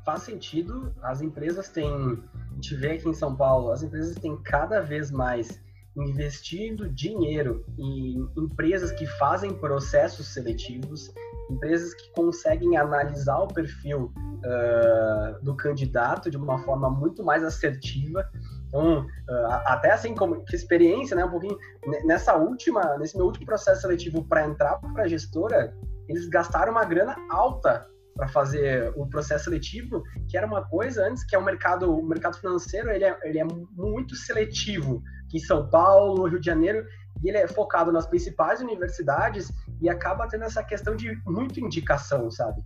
faz 0.06 0.22
sentido. 0.22 0.94
As 1.02 1.22
empresas 1.22 1.68
têm, 1.68 1.90
a 1.90 2.54
gente 2.54 2.76
vê 2.76 2.92
aqui 2.92 3.10
em 3.10 3.14
São 3.14 3.36
Paulo, 3.36 3.72
as 3.72 3.82
empresas 3.82 4.16
têm 4.16 4.38
cada 4.38 4.82
vez 4.82 5.10
mais 5.10 5.60
investindo 6.04 6.90
dinheiro 6.90 7.66
em 7.78 8.28
empresas 8.38 8.92
que 8.92 9.06
fazem 9.06 9.54
processos 9.54 10.34
seletivos, 10.34 11.12
empresas 11.50 11.94
que 11.94 12.12
conseguem 12.12 12.78
analisar 12.78 13.40
o 13.40 13.48
perfil 13.48 14.12
uh, 14.16 15.44
do 15.44 15.56
candidato 15.56 16.30
de 16.30 16.38
uma 16.38 16.60
forma 16.60 16.90
muito 16.90 17.24
mais 17.24 17.44
assertiva. 17.44 18.30
Então, 18.68 19.02
uh, 19.02 19.46
até 19.66 19.92
assim 19.92 20.14
como 20.14 20.44
que 20.44 20.56
experiência, 20.56 21.16
né, 21.16 21.26
um 21.26 21.32
pouquinho 21.32 21.58
nessa 22.06 22.36
última, 22.36 22.98
nesse 22.98 23.16
meu 23.16 23.26
último 23.26 23.46
processo 23.46 23.82
seletivo 23.82 24.24
para 24.26 24.46
entrar 24.46 24.78
para 24.94 25.08
gestora, 25.08 25.74
eles 26.08 26.28
gastaram 26.28 26.72
uma 26.72 26.86
grana 26.86 27.16
alta 27.30 27.88
para 28.18 28.28
fazer 28.28 28.92
o 28.96 29.06
processo 29.06 29.46
seletivo, 29.46 30.04
que 30.28 30.36
era 30.36 30.48
uma 30.48 30.68
coisa 30.68 31.08
antes 31.08 31.24
que 31.24 31.36
é 31.36 31.40
o 31.40 31.46
mercado, 31.46 31.96
o 31.96 32.06
mercado 32.06 32.38
financeiro, 32.38 32.90
ele 32.90 33.06
é, 33.06 33.18
ele 33.24 33.40
é 33.40 33.46
muito 33.46 34.16
seletivo 34.16 35.04
aqui 35.26 35.38
em 35.38 35.42
São 35.42 35.70
Paulo, 35.70 36.28
Rio 36.28 36.40
de 36.40 36.46
Janeiro, 36.46 36.86
e 37.24 37.30
ele 37.30 37.38
é 37.38 37.48
focado 37.48 37.92
nas 37.92 38.08
principais 38.08 38.60
universidades 38.60 39.52
e 39.82 39.88
acaba 39.88 40.28
tendo 40.28 40.44
essa 40.44 40.64
questão 40.64 40.96
de 40.96 41.16
muita 41.26 41.60
indicação, 41.60 42.30
sabe? 42.32 42.62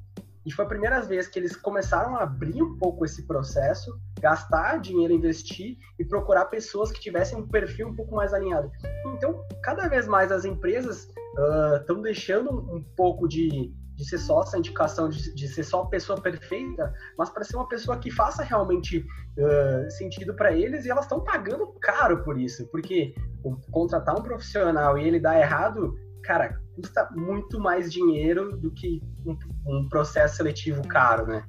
E 0.46 0.52
foi 0.52 0.66
a 0.66 0.68
primeira 0.68 1.02
vez 1.02 1.28
que 1.28 1.38
eles 1.38 1.56
começaram 1.56 2.16
a 2.16 2.24
abrir 2.24 2.64
um 2.64 2.78
pouco 2.78 3.06
esse 3.06 3.28
processo, 3.28 4.00
gastar 4.20 4.80
dinheiro, 4.80 5.14
investir 5.14 5.78
e 6.00 6.06
procurar 6.06 6.46
pessoas 6.46 6.92
que 6.92 7.00
tivessem 7.00 7.38
um 7.38 7.48
perfil 7.48 7.90
um 7.90 7.96
pouco 7.96 8.16
mais 8.16 8.34
alinhado. 8.34 8.72
Então, 9.16 9.46
cada 9.62 9.88
vez 9.88 10.08
mais 10.08 10.32
as 10.32 10.44
empresas 10.44 11.08
estão 11.80 11.98
uh, 11.98 12.02
deixando 12.02 12.52
um 12.74 12.84
pouco 12.96 13.28
de 13.28 13.72
de 14.02 14.08
ser 14.10 14.18
só 14.18 14.42
essa 14.42 14.58
indicação 14.58 15.08
de, 15.08 15.34
de 15.36 15.48
ser 15.48 15.64
só 15.64 15.84
a 15.84 15.86
pessoa 15.86 16.20
perfeita, 16.20 16.92
mas 17.16 17.30
para 17.30 17.44
ser 17.44 17.56
uma 17.56 17.68
pessoa 17.68 18.00
que 18.00 18.10
faça 18.10 18.44
realmente 18.44 18.98
uh, 18.98 19.92
sentido 19.92 20.34
para 20.34 20.52
eles 20.52 20.86
e 20.86 20.90
elas 20.90 21.06
estão 21.06 21.24
pagando 21.24 21.68
caro 21.80 22.24
por 22.24 22.40
isso, 22.40 22.68
porque 22.72 23.14
contratar 23.70 24.18
um 24.18 24.24
profissional 24.24 24.98
e 24.98 25.08
ele 25.08 25.20
dar 25.20 25.40
errado, 25.40 25.96
cara, 26.24 26.60
custa 26.76 27.08
muito 27.12 27.60
mais 27.60 27.92
dinheiro 27.92 28.58
do 28.58 28.72
que 28.72 29.04
um, 29.24 29.38
um 29.68 29.88
processo 29.88 30.38
seletivo 30.38 30.82
caro, 30.88 31.28
né? 31.28 31.48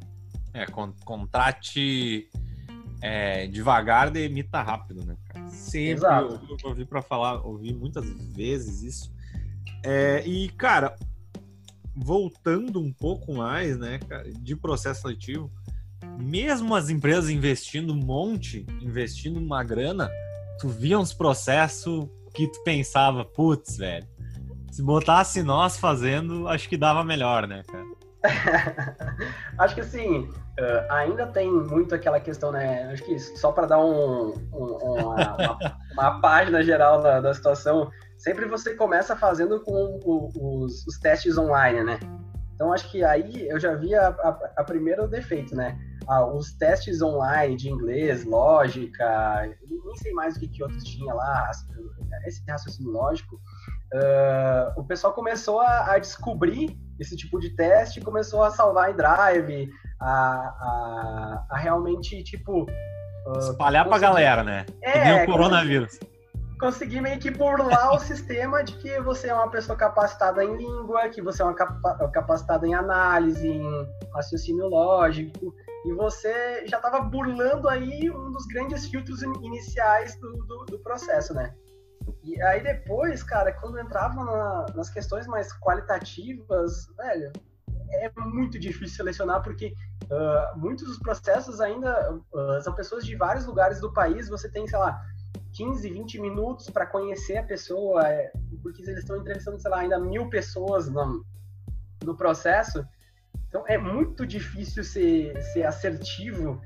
É, 0.52 0.66
con 0.66 0.92
contrate 1.06 2.28
é, 3.00 3.46
devagar, 3.46 4.10
demita 4.10 4.60
rápido, 4.60 5.06
né, 5.06 5.16
cara? 5.26 5.48
Sempre 5.48 5.92
Exato. 5.92 6.40
eu, 6.50 6.56
eu 6.62 6.68
ouvi 6.68 6.84
para 6.84 7.00
falar, 7.00 7.40
ouvi 7.46 7.72
muitas 7.72 8.04
vezes 8.34 8.82
isso. 8.82 9.12
É, 9.82 10.22
e, 10.26 10.50
cara, 10.50 10.94
voltando 11.94 12.80
um 12.80 12.92
pouco 12.92 13.34
mais, 13.34 13.78
né, 13.78 14.00
de 14.40 14.56
processo 14.56 15.02
seletivo, 15.02 15.50
mesmo 16.18 16.74
as 16.74 16.90
empresas 16.90 17.30
investindo 17.30 17.92
um 17.92 17.96
monte, 17.96 18.66
investindo 18.80 19.38
uma 19.38 19.62
grana, 19.62 20.10
tu 20.58 20.68
via 20.68 20.98
uns 20.98 21.12
processos 21.12 22.08
que 22.34 22.48
tu 22.48 22.62
pensava, 22.62 23.24
putz, 23.24 23.76
velho, 23.76 24.06
se 24.70 24.82
botasse 24.82 25.42
nós 25.42 25.76
fazendo, 25.76 26.48
acho 26.48 26.68
que 26.68 26.76
dava 26.76 27.04
melhor, 27.04 27.46
né, 27.46 27.62
cara? 27.70 27.84
acho 29.58 29.74
que 29.74 29.80
assim, 29.80 30.20
uh, 30.20 30.92
ainda 30.92 31.26
tem 31.26 31.50
muito 31.50 31.94
aquela 31.94 32.20
questão, 32.20 32.52
né? 32.52 32.90
Acho 32.92 33.04
que 33.04 33.18
só 33.18 33.52
para 33.52 33.66
dar 33.66 33.80
um, 33.80 34.32
um, 34.52 34.64
uma, 34.64 35.36
uma, 35.36 35.58
uma, 35.92 36.20
página 36.20 36.62
geral 36.62 37.02
da, 37.02 37.20
da 37.20 37.34
situação, 37.34 37.90
sempre 38.22 38.46
você 38.46 38.74
começa 38.74 39.16
fazendo 39.16 39.60
com 39.60 39.98
o, 40.04 40.62
os, 40.64 40.86
os, 40.86 40.98
testes 40.98 41.36
online, 41.36 41.82
né? 41.82 41.98
Então 42.54 42.72
acho 42.72 42.88
que 42.90 43.02
aí 43.02 43.48
eu 43.48 43.58
já 43.58 43.74
vi 43.74 43.94
a, 43.94 44.08
a, 44.08 44.52
a 44.58 44.64
primeiro 44.64 45.08
defeito, 45.08 45.56
né? 45.56 45.76
Ah, 46.08 46.24
os 46.24 46.52
testes 46.54 47.02
online 47.02 47.56
de 47.56 47.68
inglês, 47.68 48.24
lógica, 48.24 49.48
nem 49.68 49.96
sei 49.96 50.12
mais 50.12 50.36
o 50.36 50.40
que, 50.40 50.48
que 50.48 50.62
outros 50.62 50.84
tinha 50.84 51.12
lá, 51.12 51.50
esse 52.24 52.42
raciocínio 52.48 52.92
lógico. 52.92 53.36
Uh, 53.92 54.80
o 54.80 54.84
pessoal 54.84 55.12
começou 55.12 55.60
a, 55.60 55.92
a, 55.92 55.98
descobrir 55.98 56.78
esse 56.98 57.16
tipo 57.16 57.38
de 57.38 57.50
teste, 57.50 58.00
começou 58.00 58.42
a 58.42 58.50
salvar 58.50 58.90
em 58.90 58.96
drive, 58.96 59.70
a, 60.00 60.10
a, 60.10 61.46
a 61.50 61.58
realmente, 61.58 62.22
tipo. 62.22 62.62
Uh, 63.26 63.38
Espalhar 63.38 63.84
conseguir... 63.84 63.88
pra 63.88 63.98
galera, 63.98 64.44
né? 64.44 64.66
É, 64.82 65.22
o 65.22 65.26
coronavírus 65.26 65.98
conseguir 66.62 67.00
meio 67.00 67.18
que 67.18 67.28
burlar 67.28 67.92
o 67.92 67.98
sistema 67.98 68.62
de 68.62 68.74
que 68.76 69.00
você 69.00 69.26
é 69.26 69.34
uma 69.34 69.50
pessoa 69.50 69.76
capacitada 69.76 70.44
em 70.44 70.56
língua, 70.56 71.08
que 71.08 71.20
você 71.20 71.42
é 71.42 71.44
uma 71.44 71.54
capa 71.54 72.08
capacitada 72.10 72.64
em 72.64 72.72
análise, 72.72 73.48
em 73.48 73.64
raciocínio 74.14 74.68
lógico, 74.68 75.52
e 75.84 75.92
você 75.92 76.64
já 76.68 76.76
estava 76.76 77.00
burlando 77.00 77.68
aí 77.68 78.08
um 78.08 78.30
dos 78.30 78.46
grandes 78.46 78.86
filtros 78.86 79.22
iniciais 79.22 80.14
do, 80.20 80.30
do, 80.46 80.64
do, 80.66 80.78
processo, 80.78 81.34
né? 81.34 81.52
E 82.22 82.40
aí 82.42 82.62
depois, 82.62 83.24
cara, 83.24 83.52
quando 83.54 83.80
entrava 83.80 84.22
na, 84.24 84.66
nas 84.72 84.88
questões 84.88 85.26
mais 85.26 85.52
qualitativas, 85.58 86.86
velho, 86.96 87.32
é 87.94 88.10
muito 88.20 88.56
difícil 88.56 88.96
selecionar 88.96 89.42
porque 89.42 89.74
uh, 90.04 90.58
muitos 90.58 90.86
dos 90.86 90.98
processos 91.00 91.60
ainda 91.60 92.14
uh, 92.14 92.62
são 92.62 92.72
pessoas 92.72 93.04
de 93.04 93.16
vários 93.16 93.46
lugares 93.46 93.80
do 93.80 93.92
país. 93.92 94.28
Você 94.28 94.48
tem, 94.48 94.66
sei 94.68 94.78
lá, 94.78 95.00
15, 95.52 95.90
20 95.90 96.20
minutos 96.20 96.70
para 96.70 96.86
conhecer 96.86 97.36
a 97.36 97.42
pessoa, 97.42 98.06
é, 98.08 98.32
porque 98.62 98.82
eles 98.82 98.98
estão 98.98 99.18
entrevistando, 99.18 99.60
sei 99.60 99.70
lá, 99.70 99.80
ainda 99.80 99.98
mil 99.98 100.28
pessoas 100.28 100.88
no, 100.88 101.24
no 102.04 102.16
processo. 102.16 102.86
Então 103.48 103.64
é 103.66 103.76
muito 103.76 104.26
difícil 104.26 104.82
ser, 104.82 105.40
ser 105.52 105.64
assertivo. 105.64 106.60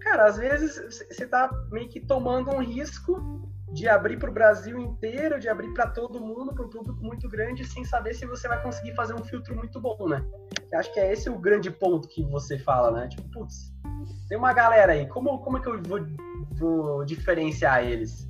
Cara, 0.00 0.26
às 0.26 0.36
vezes 0.36 0.76
você 1.08 1.24
está 1.24 1.48
meio 1.70 1.88
que 1.88 2.00
tomando 2.00 2.50
um 2.50 2.62
risco 2.62 3.50
de 3.72 3.88
abrir 3.88 4.18
para 4.18 4.30
o 4.30 4.32
Brasil 4.32 4.78
inteiro, 4.78 5.40
de 5.40 5.48
abrir 5.48 5.72
para 5.72 5.86
todo 5.86 6.20
mundo, 6.20 6.52
para 6.52 6.66
um 6.66 6.68
público 6.68 7.02
muito 7.02 7.28
grande, 7.28 7.64
sem 7.64 7.84
saber 7.84 8.14
se 8.14 8.26
você 8.26 8.46
vai 8.46 8.62
conseguir 8.62 8.94
fazer 8.94 9.14
um 9.14 9.24
filtro 9.24 9.56
muito 9.56 9.80
bom, 9.80 10.08
né? 10.08 10.22
Eu 10.70 10.78
acho 10.78 10.92
que 10.92 11.00
é 11.00 11.10
esse 11.10 11.30
o 11.30 11.38
grande 11.38 11.70
ponto 11.70 12.06
que 12.08 12.22
você 12.24 12.58
fala, 12.58 12.90
né? 12.90 13.08
Tipo, 13.08 13.22
putz, 13.30 13.72
tem 14.28 14.36
uma 14.36 14.52
galera 14.52 14.92
aí, 14.92 15.06
como, 15.08 15.38
como 15.38 15.56
é 15.56 15.60
que 15.60 15.68
eu 15.68 15.82
vou, 15.82 16.00
vou 16.62 17.04
diferenciar 17.04 17.84
eles? 17.84 18.28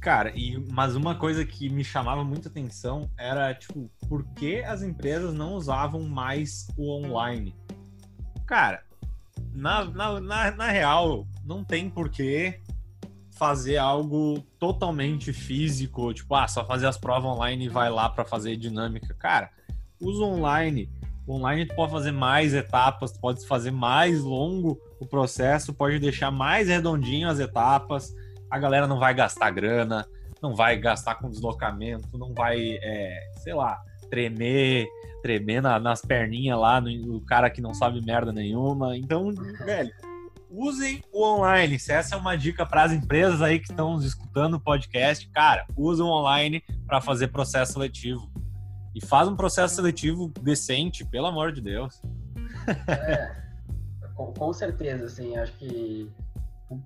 Cara, 0.00 0.32
e, 0.34 0.58
mas 0.70 0.94
uma 0.94 1.14
coisa 1.14 1.44
que 1.44 1.68
me 1.68 1.84
chamava 1.84 2.24
muita 2.24 2.48
atenção 2.48 3.10
era, 3.18 3.52
tipo, 3.54 3.90
por 4.08 4.24
que 4.34 4.62
as 4.62 4.82
empresas 4.82 5.34
não 5.34 5.54
usavam 5.54 6.02
mais 6.02 6.68
o 6.76 6.90
online? 6.90 7.54
Cara, 8.46 8.82
na, 9.52 9.84
na, 9.84 10.20
na, 10.20 10.50
na 10.52 10.70
real, 10.70 11.26
não 11.44 11.64
tem 11.64 11.88
porquê 11.90 12.60
fazer 13.32 13.78
algo 13.78 14.40
totalmente 14.58 15.32
físico, 15.32 16.12
tipo, 16.12 16.34
ah, 16.34 16.48
só 16.48 16.64
fazer 16.64 16.86
as 16.86 16.98
provas 16.98 17.30
online 17.30 17.66
e 17.66 17.68
vai 17.68 17.90
lá 17.90 18.08
para 18.08 18.24
fazer 18.24 18.56
dinâmica. 18.56 19.14
Cara, 19.14 19.50
usa 20.00 20.22
online. 20.24 20.90
Online 21.28 21.66
tu 21.66 21.74
pode 21.74 21.92
fazer 21.92 22.12
mais 22.12 22.54
etapas, 22.54 23.12
tu 23.12 23.20
pode 23.20 23.46
fazer 23.46 23.70
mais 23.70 24.20
longo 24.20 24.80
o 25.00 25.06
processo, 25.06 25.72
pode 25.72 25.98
deixar 25.98 26.30
mais 26.30 26.68
redondinho 26.68 27.28
as 27.28 27.40
etapas. 27.40 28.14
A 28.50 28.58
galera 28.58 28.86
não 28.86 28.98
vai 28.98 29.14
gastar 29.14 29.50
grana, 29.50 30.06
não 30.42 30.54
vai 30.54 30.76
gastar 30.76 31.16
com 31.16 31.30
deslocamento, 31.30 32.16
não 32.18 32.34
vai, 32.34 32.78
é, 32.82 33.30
sei 33.38 33.54
lá, 33.54 33.80
tremer, 34.10 34.86
tremer 35.22 35.62
na, 35.62 35.80
nas 35.80 36.02
perninhas 36.02 36.58
lá, 36.58 36.80
no, 36.80 36.90
no 36.90 37.20
cara 37.22 37.48
que 37.48 37.62
não 37.62 37.72
sabe 37.72 38.04
merda 38.04 38.30
nenhuma. 38.32 38.96
Então, 38.96 39.32
velho, 39.64 39.92
usem 40.50 41.02
o 41.12 41.24
online. 41.24 41.78
Se 41.78 41.92
essa 41.92 42.14
é 42.14 42.18
uma 42.18 42.36
dica 42.36 42.66
para 42.66 42.82
as 42.82 42.92
empresas 42.92 43.40
aí 43.40 43.58
que 43.58 43.70
estão 43.70 43.98
escutando 44.00 44.54
o 44.54 44.60
podcast, 44.60 45.26
cara, 45.30 45.64
usem 45.76 46.04
o 46.04 46.08
online 46.08 46.62
para 46.86 47.00
fazer 47.00 47.28
processo 47.28 47.74
seletivo. 47.74 48.30
E 48.94 49.04
faz 49.04 49.28
um 49.28 49.36
processo 49.36 49.76
seletivo 49.76 50.32
decente, 50.42 51.04
pelo 51.04 51.26
amor 51.26 51.52
de 51.52 51.60
Deus. 51.60 52.02
É, 52.88 53.49
com, 54.20 54.34
com 54.34 54.52
certeza, 54.52 55.06
assim, 55.06 55.36
acho 55.36 55.52
que 55.54 56.12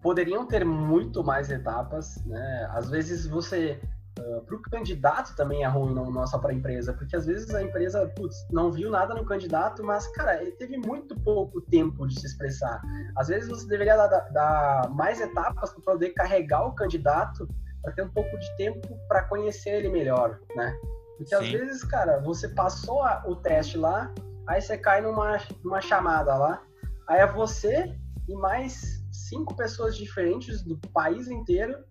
poderiam 0.00 0.46
ter 0.46 0.64
muito 0.64 1.24
mais 1.24 1.50
etapas, 1.50 2.24
né? 2.24 2.68
Às 2.72 2.88
vezes 2.88 3.26
você 3.26 3.80
Uh, 4.16 4.40
para 4.42 4.54
o 4.54 4.62
candidato 4.62 5.34
também 5.34 5.64
é 5.64 5.66
ruim, 5.66 5.92
não, 5.92 6.08
não 6.08 6.24
só 6.24 6.38
para 6.38 6.52
a 6.52 6.54
empresa, 6.54 6.92
porque 6.92 7.16
às 7.16 7.26
vezes 7.26 7.52
a 7.52 7.60
empresa 7.60 8.06
putz, 8.14 8.46
não 8.48 8.70
viu 8.70 8.88
nada 8.88 9.12
no 9.12 9.24
candidato, 9.24 9.82
mas, 9.82 10.06
cara, 10.12 10.40
ele 10.40 10.52
teve 10.52 10.76
muito 10.76 11.18
pouco 11.18 11.60
tempo 11.60 12.06
de 12.06 12.20
se 12.20 12.24
expressar. 12.24 12.80
Às 13.16 13.26
vezes 13.26 13.48
você 13.48 13.66
deveria 13.66 13.96
dar, 13.96 14.20
dar 14.30 14.88
mais 14.90 15.20
etapas 15.20 15.72
para 15.72 15.82
poder 15.82 16.10
carregar 16.10 16.64
o 16.64 16.76
candidato 16.76 17.48
para 17.82 17.92
ter 17.92 18.02
um 18.02 18.08
pouco 18.08 18.38
de 18.38 18.56
tempo 18.56 18.96
para 19.08 19.24
conhecer 19.24 19.70
ele 19.70 19.88
melhor, 19.88 20.38
né? 20.54 20.78
Porque 21.18 21.34
Sim. 21.34 21.42
às 21.42 21.48
vezes, 21.50 21.82
cara, 21.82 22.20
você 22.20 22.48
passou 22.50 23.02
a, 23.02 23.24
o 23.26 23.34
teste 23.34 23.76
lá, 23.76 24.14
aí 24.46 24.62
você 24.62 24.78
cai 24.78 25.00
numa, 25.00 25.38
numa 25.64 25.80
chamada 25.80 26.36
lá, 26.36 26.62
aí 27.08 27.20
é 27.20 27.32
você 27.32 27.98
e 28.28 28.34
mais 28.34 29.04
cinco 29.10 29.54
pessoas 29.54 29.96
diferentes 29.96 30.62
do 30.62 30.76
país 30.76 31.28
inteiro 31.28 31.84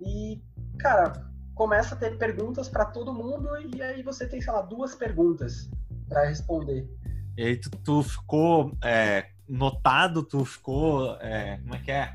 e, 0.00 0.42
cara, 0.78 1.30
começa 1.54 1.94
a 1.94 1.98
ter 1.98 2.16
perguntas 2.16 2.68
para 2.68 2.86
todo 2.86 3.12
mundo 3.12 3.48
e 3.74 3.82
aí 3.82 4.02
você 4.02 4.26
tem, 4.26 4.40
sei 4.40 4.52
lá, 4.52 4.62
duas 4.62 4.94
perguntas 4.94 5.70
para 6.08 6.26
responder. 6.26 6.88
E 7.36 7.42
aí 7.42 7.56
tu, 7.56 7.70
tu 7.84 8.02
ficou 8.02 8.76
é, 8.82 9.28
notado, 9.48 10.22
tu 10.22 10.44
ficou, 10.44 11.16
é, 11.20 11.58
como 11.58 11.74
é 11.74 11.78
que 11.80 11.90
é? 11.90 12.14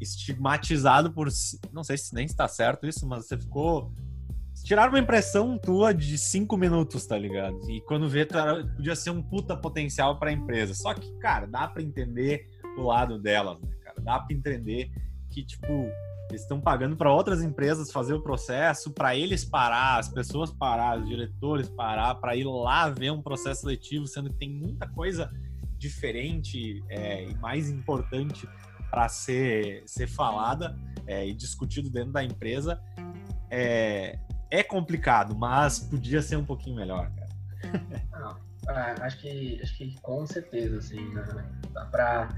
Estigmatizado 0.00 1.12
por, 1.12 1.28
não 1.72 1.82
sei 1.82 1.96
se 1.96 2.14
nem 2.14 2.26
está 2.26 2.46
certo 2.46 2.86
isso, 2.86 3.06
mas 3.06 3.26
você 3.26 3.38
ficou 3.38 3.92
tiraram 4.64 4.92
uma 4.92 4.98
impressão 4.98 5.58
tua 5.58 5.92
de 5.92 6.16
cinco 6.16 6.56
minutos, 6.56 7.06
tá 7.06 7.18
ligado? 7.18 7.70
E 7.70 7.82
quando 7.82 8.08
vê, 8.08 8.24
tu 8.24 8.36
era, 8.36 8.66
podia 8.66 8.96
ser 8.96 9.10
um 9.10 9.22
puta 9.22 9.54
potencial 9.54 10.18
para 10.18 10.30
a 10.30 10.32
empresa. 10.32 10.74
Só 10.74 10.94
que, 10.94 11.12
cara, 11.18 11.46
dá 11.46 11.68
para 11.68 11.82
entender 11.82 12.48
o 12.78 12.82
lado 12.82 13.18
delas, 13.18 13.60
né, 13.60 13.76
cara? 13.84 14.00
Dá 14.00 14.18
para 14.18 14.34
entender 14.34 14.90
que, 15.30 15.44
tipo, 15.44 15.68
eles 16.30 16.40
estão 16.40 16.58
pagando 16.58 16.96
para 16.96 17.12
outras 17.12 17.42
empresas 17.42 17.92
fazer 17.92 18.14
o 18.14 18.22
processo, 18.22 18.90
para 18.90 19.14
eles 19.14 19.44
parar, 19.44 19.98
as 19.98 20.08
pessoas 20.08 20.50
parar, 20.50 20.98
os 20.98 21.06
diretores 21.06 21.68
parar, 21.68 22.14
para 22.14 22.34
ir 22.34 22.44
lá 22.44 22.88
ver 22.88 23.12
um 23.12 23.20
processo 23.20 23.60
seletivo, 23.60 24.06
sendo 24.06 24.30
que 24.30 24.38
tem 24.38 24.50
muita 24.50 24.88
coisa 24.88 25.30
diferente 25.76 26.82
é, 26.88 27.24
e 27.24 27.34
mais 27.34 27.68
importante 27.68 28.48
para 28.90 29.10
ser, 29.10 29.82
ser 29.84 30.06
falada 30.06 30.74
é, 31.06 31.26
e 31.26 31.34
discutido 31.34 31.90
dentro 31.90 32.12
da 32.12 32.24
empresa. 32.24 32.80
É, 33.50 34.18
é 34.50 34.62
complicado, 34.62 35.34
mas 35.34 35.78
podia 35.78 36.22
ser 36.22 36.36
um 36.36 36.44
pouquinho 36.44 36.76
melhor, 36.76 37.10
cara. 37.10 37.24
Não, 38.12 38.36
é, 38.74 38.94
acho, 39.00 39.20
que, 39.20 39.60
acho 39.62 39.76
que 39.76 40.00
com 40.00 40.26
certeza, 40.26 40.78
assim, 40.78 41.00
né? 41.12 41.24
dá 41.72 41.84
para 41.86 42.28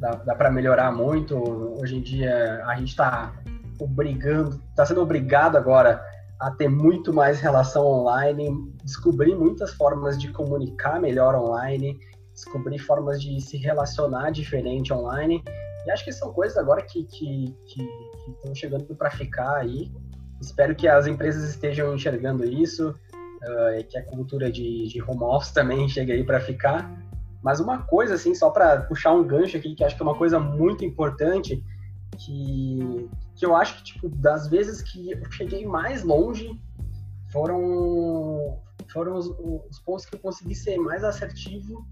dá, 0.00 0.10
dá 0.12 0.34
para 0.34 0.50
melhorar 0.50 0.90
muito. 0.90 1.36
Hoje 1.80 1.96
em 1.96 2.02
dia 2.02 2.64
a 2.66 2.74
gente 2.76 2.88
está 2.88 3.32
obrigando, 3.78 4.60
está 4.70 4.84
sendo 4.84 5.02
obrigado 5.02 5.56
agora 5.56 6.04
a 6.40 6.50
ter 6.50 6.68
muito 6.68 7.12
mais 7.12 7.38
relação 7.38 7.86
online, 7.86 8.74
descobrir 8.82 9.34
muitas 9.34 9.74
formas 9.74 10.18
de 10.18 10.32
comunicar 10.32 10.98
melhor 10.98 11.34
online, 11.34 11.98
descobrir 12.32 12.78
formas 12.78 13.20
de 13.20 13.40
se 13.40 13.58
relacionar 13.58 14.30
diferente 14.30 14.92
online. 14.92 15.44
E 15.86 15.90
acho 15.90 16.04
que 16.04 16.12
são 16.12 16.32
coisas 16.32 16.56
agora 16.56 16.82
que 16.82 17.04
que, 17.04 17.54
que, 17.66 17.84
que 17.84 18.30
estão 18.30 18.54
chegando 18.54 18.94
para 18.94 19.10
ficar 19.10 19.56
aí. 19.56 19.92
Espero 20.40 20.74
que 20.74 20.88
as 20.88 21.06
empresas 21.06 21.48
estejam 21.48 21.94
enxergando 21.94 22.44
isso, 22.44 22.94
uh, 23.42 23.78
e 23.78 23.84
que 23.84 23.98
a 23.98 24.04
cultura 24.04 24.50
de, 24.50 24.88
de 24.88 25.02
home 25.02 25.22
office 25.22 25.52
também 25.52 25.86
chegue 25.88 26.12
aí 26.12 26.24
para 26.24 26.40
ficar. 26.40 26.90
Mas 27.42 27.58
uma 27.60 27.82
coisa, 27.82 28.14
assim, 28.14 28.34
só 28.34 28.50
para 28.50 28.82
puxar 28.82 29.12
um 29.12 29.26
gancho 29.26 29.56
aqui, 29.56 29.74
que 29.74 29.82
acho 29.82 29.96
que 29.96 30.02
é 30.02 30.04
uma 30.04 30.16
coisa 30.16 30.38
muito 30.38 30.84
importante, 30.84 31.64
que, 32.18 33.08
que 33.34 33.46
eu 33.46 33.56
acho 33.56 33.78
que, 33.78 33.84
tipo, 33.84 34.08
das 34.08 34.48
vezes 34.48 34.82
que 34.82 35.12
eu 35.12 35.30
cheguei 35.30 35.66
mais 35.66 36.02
longe, 36.02 36.50
foram, 37.32 38.60
foram 38.92 39.16
os, 39.16 39.26
os 39.70 39.78
pontos 39.78 40.04
que 40.04 40.16
eu 40.16 40.20
consegui 40.20 40.54
ser 40.54 40.76
mais 40.76 41.02
assertivo 41.02 41.86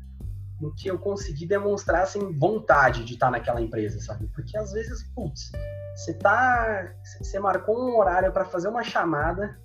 no 0.60 0.74
que 0.74 0.88
eu 0.88 0.98
consegui 0.98 1.46
demonstrar, 1.46 2.02
assim, 2.02 2.36
vontade 2.36 3.04
de 3.04 3.14
estar 3.14 3.30
naquela 3.30 3.62
empresa, 3.62 4.00
sabe? 4.00 4.26
Porque 4.34 4.56
às 4.56 4.72
vezes, 4.72 5.04
putz, 5.14 5.52
você 5.98 6.14
tá, 6.14 6.94
você 7.20 7.40
marcou 7.40 7.76
um 7.76 7.98
horário 7.98 8.32
para 8.32 8.44
fazer 8.44 8.68
uma 8.68 8.84
chamada 8.84 9.58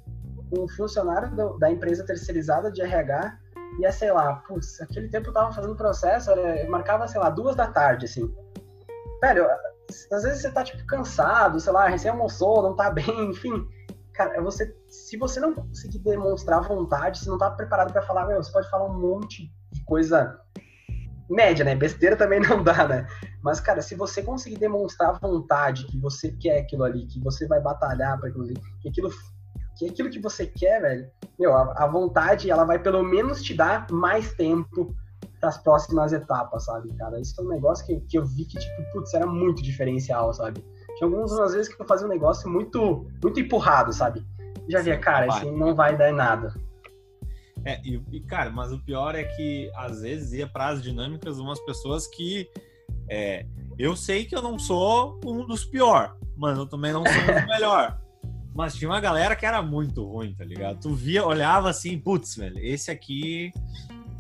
com 0.50 0.64
um 0.64 0.68
funcionário 0.68 1.30
do, 1.36 1.60
da 1.60 1.70
empresa 1.70 2.04
terceirizada 2.04 2.72
de 2.72 2.82
RH 2.82 3.38
e 3.78 3.86
é, 3.86 3.92
sei 3.92 4.12
lá, 4.12 4.38
putz, 4.48 4.82
aquele 4.82 5.10
tempo 5.10 5.30
eu 5.30 5.34
tava 5.34 5.52
fazendo 5.52 5.76
processo, 5.76 6.32
eu 6.32 6.70
marcava, 6.72 7.08
sei 7.08 7.22
lá, 7.22 7.30
duas 7.30 7.56
da 7.56 7.68
tarde, 7.68 8.06
assim. 8.06 8.34
Velho, 9.22 9.48
às 10.12 10.24
vezes 10.24 10.42
você 10.42 10.52
tá, 10.52 10.64
tipo, 10.64 10.84
cansado, 10.88 11.60
sei 11.60 11.72
lá, 11.72 11.88
recém 11.88 12.10
almoçou, 12.10 12.64
não 12.64 12.76
tá 12.76 12.90
bem, 12.92 13.30
enfim. 13.30 13.68
Cara, 14.16 14.42
você, 14.42 14.76
se 14.90 15.16
você 15.18 15.40
não 15.40 15.54
conseguir 15.54 16.00
demonstrar 16.00 16.68
vontade, 16.68 17.20
se 17.20 17.28
não 17.28 17.38
tá 17.38 17.52
preparado 17.52 17.94
para 17.94 18.02
falar, 18.02 18.26
meu, 18.26 18.42
você 18.42 18.52
pode 18.52 18.70
falar 18.72 18.86
um 18.86 19.00
monte 19.00 19.52
de 19.72 19.86
coisa 19.86 20.40
média, 21.30 21.64
né? 21.64 21.76
Besteira 21.76 22.16
também 22.16 22.40
não 22.48 22.64
dá, 22.64 22.88
né? 22.88 23.08
Mas, 23.42 23.60
cara, 23.60 23.82
se 23.82 23.96
você 23.96 24.22
conseguir 24.22 24.58
demonstrar 24.58 25.20
vontade, 25.20 25.86
que 25.86 25.98
você 26.00 26.32
quer 26.32 26.60
aquilo 26.60 26.84
ali, 26.84 27.06
que 27.06 27.20
você 27.20 27.48
vai 27.48 27.62
batalhar 27.62 28.20
para 28.20 28.30
aquilo 28.30 28.48
que 28.82 28.90
aquilo 28.90 29.12
que 29.76 29.90
aquilo 29.90 30.10
que 30.10 30.20
você 30.20 30.46
quer, 30.46 30.82
velho, 30.82 31.10
meu, 31.40 31.56
a, 31.56 31.74
a 31.84 31.88
vontade, 31.88 32.52
ela 32.52 32.64
vai 32.64 32.78
pelo 32.78 33.04
menos 33.04 33.42
te 33.42 33.56
dar 33.56 33.90
mais 33.90 34.34
tempo 34.34 34.96
para 35.40 35.50
as 35.50 35.58
próximas 35.58 36.14
etapas, 36.14 36.66
sabe, 36.66 36.94
cara? 36.94 37.20
Isso 37.20 37.40
é 37.42 37.44
um 37.44 37.50
negócio 37.50 37.86
que, 37.86 38.00
que 38.02 38.18
eu 38.18 38.26
vi 38.26 38.46
que, 38.46 38.60
tipo, 38.60 38.92
putz, 38.92 39.14
era 39.14 39.26
muito 39.26 39.64
diferencial, 39.64 40.34
sabe? 40.34 40.64
Tinha 40.98 41.10
algumas 41.10 41.54
vezes 41.54 41.74
que 41.74 41.82
eu 41.82 41.88
fazia 41.88 42.06
um 42.06 42.10
negócio 42.10 42.50
muito, 42.50 43.08
muito 43.22 43.40
empurrado, 43.40 43.92
sabe? 43.92 44.26
Já 44.70 44.82
via, 44.82 44.98
cara, 44.98 45.26
assim, 45.34 45.52
não 45.52 45.76
vai 45.76 45.98
dar 45.98 46.14
nada. 46.14 46.54
É, 47.66 47.82
e, 47.84 48.02
e, 48.12 48.20
cara, 48.22 48.50
mas 48.50 48.72
o 48.72 48.80
pior 48.80 49.16
é 49.16 49.24
que 49.24 49.72
às 49.76 50.02
vezes 50.02 50.34
ia 50.34 50.48
para 50.48 50.68
as 50.70 50.84
dinâmicas 50.84 51.40
umas 51.40 51.60
pessoas 51.62 52.08
que 52.08 52.50
é, 53.10 53.46
eu 53.78 53.96
sei 53.96 54.26
que 54.26 54.36
eu 54.36 54.42
não 54.42 54.60
sou 54.60 55.20
um 55.26 55.46
dos 55.46 55.64
pior, 55.66 56.18
mas 56.36 56.58
eu 56.58 56.66
também 56.66 56.92
não 56.92 57.04
sou 57.06 57.22
um 57.22 57.40
dos 57.40 57.48
melhor. 57.48 58.00
Mas 58.54 58.76
tinha 58.76 58.90
uma 58.90 59.00
galera 59.00 59.36
que 59.36 59.46
era 59.46 59.62
muito 59.62 60.06
ruim, 60.06 60.34
tá 60.36 60.44
ligado? 60.46 60.80
Tu 60.80 60.94
via, 60.94 61.26
olhava 61.26 61.70
assim, 61.70 61.98
putz, 61.98 62.36
velho, 62.36 62.60
esse 62.60 62.92
aqui 62.92 63.52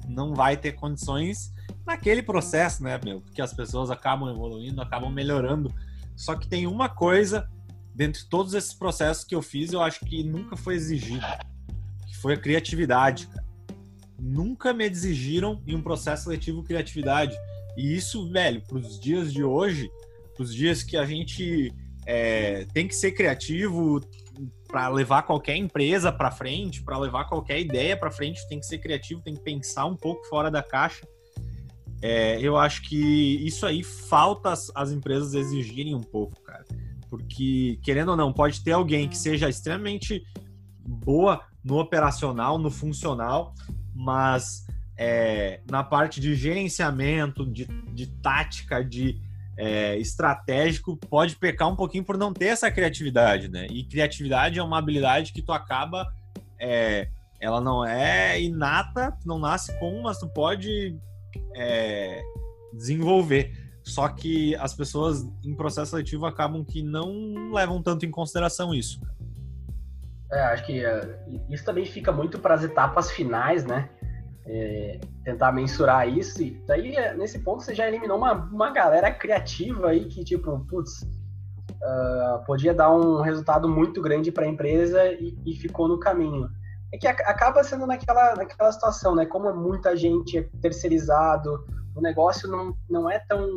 não 0.07 0.33
vai 0.33 0.57
ter 0.57 0.73
condições 0.73 1.53
naquele 1.85 2.23
processo, 2.23 2.83
né, 2.83 2.99
meu? 3.03 3.21
Porque 3.21 3.41
as 3.41 3.53
pessoas 3.53 3.91
acabam 3.91 4.29
evoluindo, 4.29 4.81
acabam 4.81 5.11
melhorando. 5.11 5.71
Só 6.15 6.35
que 6.35 6.47
tem 6.47 6.65
uma 6.65 6.89
coisa, 6.89 7.47
dentre 7.93 8.23
todos 8.25 8.53
esses 8.53 8.73
processos 8.73 9.23
que 9.23 9.35
eu 9.35 9.41
fiz, 9.41 9.71
eu 9.71 9.81
acho 9.81 9.99
que 9.99 10.23
nunca 10.23 10.55
foi 10.55 10.75
exigido, 10.75 11.25
foi 12.23 12.35
a 12.35 12.37
criatividade. 12.37 13.27
Nunca 14.17 14.71
me 14.71 14.85
exigiram 14.85 15.61
em 15.67 15.75
um 15.75 15.81
processo 15.81 16.23
seletivo 16.23 16.63
criatividade. 16.63 17.35
E 17.75 17.93
isso, 17.93 18.31
velho, 18.31 18.61
para 18.61 18.77
os 18.77 18.97
dias 18.97 19.33
de 19.33 19.43
hoje, 19.43 19.91
para 20.33 20.43
os 20.43 20.55
dias 20.55 20.81
que 20.81 20.95
a 20.95 21.05
gente 21.05 21.73
é, 22.05 22.65
tem 22.73 22.87
que 22.87 22.95
ser 22.95 23.11
criativo, 23.11 23.99
para 24.69 24.87
levar 24.87 25.23
qualquer 25.23 25.57
empresa 25.57 26.13
para 26.13 26.31
frente, 26.31 26.81
para 26.81 26.97
levar 26.97 27.25
qualquer 27.25 27.59
ideia 27.59 27.97
para 27.97 28.09
frente, 28.09 28.47
tem 28.47 28.57
que 28.57 28.65
ser 28.65 28.77
criativo, 28.77 29.21
tem 29.21 29.35
que 29.35 29.43
pensar 29.43 29.85
um 29.85 29.95
pouco 29.95 30.25
fora 30.27 30.49
da 30.49 30.63
caixa. 30.63 31.05
É, 32.01 32.39
eu 32.39 32.55
acho 32.55 32.83
que 32.83 33.45
isso 33.45 33.65
aí 33.65 33.83
falta 33.83 34.49
as, 34.49 34.71
as, 34.73 34.91
empresas 34.91 35.33
exigirem 35.33 35.93
um 35.93 36.01
pouco, 36.01 36.41
cara. 36.41 36.65
Porque, 37.09 37.79
querendo 37.83 38.09
ou 38.09 38.17
não, 38.17 38.31
pode 38.31 38.63
ter 38.63 38.71
alguém 38.71 39.09
que 39.09 39.17
seja 39.17 39.49
extremamente 39.49 40.23
boa 40.79 41.41
no 41.63 41.79
operacional, 41.79 42.57
no 42.57 42.69
funcional, 42.69 43.53
mas 43.93 44.65
é, 44.97 45.61
na 45.69 45.83
parte 45.83 46.19
de 46.19 46.35
gerenciamento, 46.35 47.45
de, 47.45 47.65
de 47.65 48.07
tática, 48.07 48.83
de 48.83 49.19
é, 49.55 49.97
estratégico 49.97 50.97
pode 50.97 51.35
pecar 51.35 51.69
um 51.69 51.75
pouquinho 51.75 52.03
por 52.03 52.17
não 52.17 52.33
ter 52.33 52.47
essa 52.47 52.71
criatividade, 52.71 53.47
né? 53.47 53.67
E 53.69 53.83
criatividade 53.83 54.59
é 54.59 54.63
uma 54.63 54.77
habilidade 54.77 55.31
que 55.31 55.41
tu 55.41 55.51
acaba, 55.51 56.11
é, 56.59 57.07
ela 57.39 57.61
não 57.61 57.85
é 57.85 58.41
inata, 58.41 59.17
não 59.25 59.37
nasce 59.37 59.77
com, 59.79 60.01
mas 60.01 60.17
tu 60.17 60.27
pode 60.27 60.97
é, 61.55 62.21
desenvolver. 62.73 63.63
Só 63.83 64.07
que 64.07 64.55
as 64.55 64.73
pessoas 64.73 65.27
em 65.43 65.53
processo 65.53 65.91
seletivo 65.91 66.25
acabam 66.25 66.63
que 66.63 66.81
não 66.81 67.51
levam 67.51 67.81
tanto 67.81 68.05
em 68.05 68.11
consideração 68.11 68.73
isso. 68.73 69.01
É, 70.33 70.41
acho 70.45 70.65
que 70.65 70.83
uh, 70.85 71.45
isso 71.49 71.63
também 71.63 71.85
fica 71.85 72.11
muito 72.11 72.39
para 72.39 72.55
as 72.55 72.63
etapas 72.63 73.11
finais, 73.11 73.65
né? 73.65 73.89
é, 74.45 74.99
tentar 75.23 75.51
mensurar 75.51 76.07
isso. 76.07 76.41
E 76.41 76.61
daí, 76.65 76.95
nesse 77.15 77.39
ponto, 77.39 77.63
você 77.63 77.73
já 77.73 77.87
eliminou 77.87 78.17
uma, 78.17 78.33
uma 78.33 78.71
galera 78.71 79.11
criativa 79.11 79.89
aí 79.89 80.05
que, 80.05 80.23
tipo, 80.23 80.59
putz, 80.67 81.01
uh, 81.01 82.43
podia 82.45 82.73
dar 82.73 82.93
um 82.93 83.21
resultado 83.21 83.67
muito 83.69 84.01
grande 84.01 84.31
para 84.31 84.45
a 84.45 84.49
empresa 84.49 85.05
e, 85.05 85.37
e, 85.45 85.55
ficou 85.55 85.87
no 85.87 85.99
caminho. 85.99 86.49
É 86.93 86.97
que 86.97 87.07
acaba 87.07 87.63
sendo 87.63 87.87
naquela, 87.87 88.35
naquela 88.35 88.71
situação, 88.71 89.15
né? 89.15 89.25
Como 89.25 89.49
é 89.49 89.53
muita 89.53 89.95
gente 89.95 90.37
é 90.37 90.43
terceirizado, 90.61 91.65
o 91.95 92.01
negócio 92.01 92.47
não, 92.49 92.75
não 92.89 93.09
é 93.09 93.19
tão, 93.19 93.47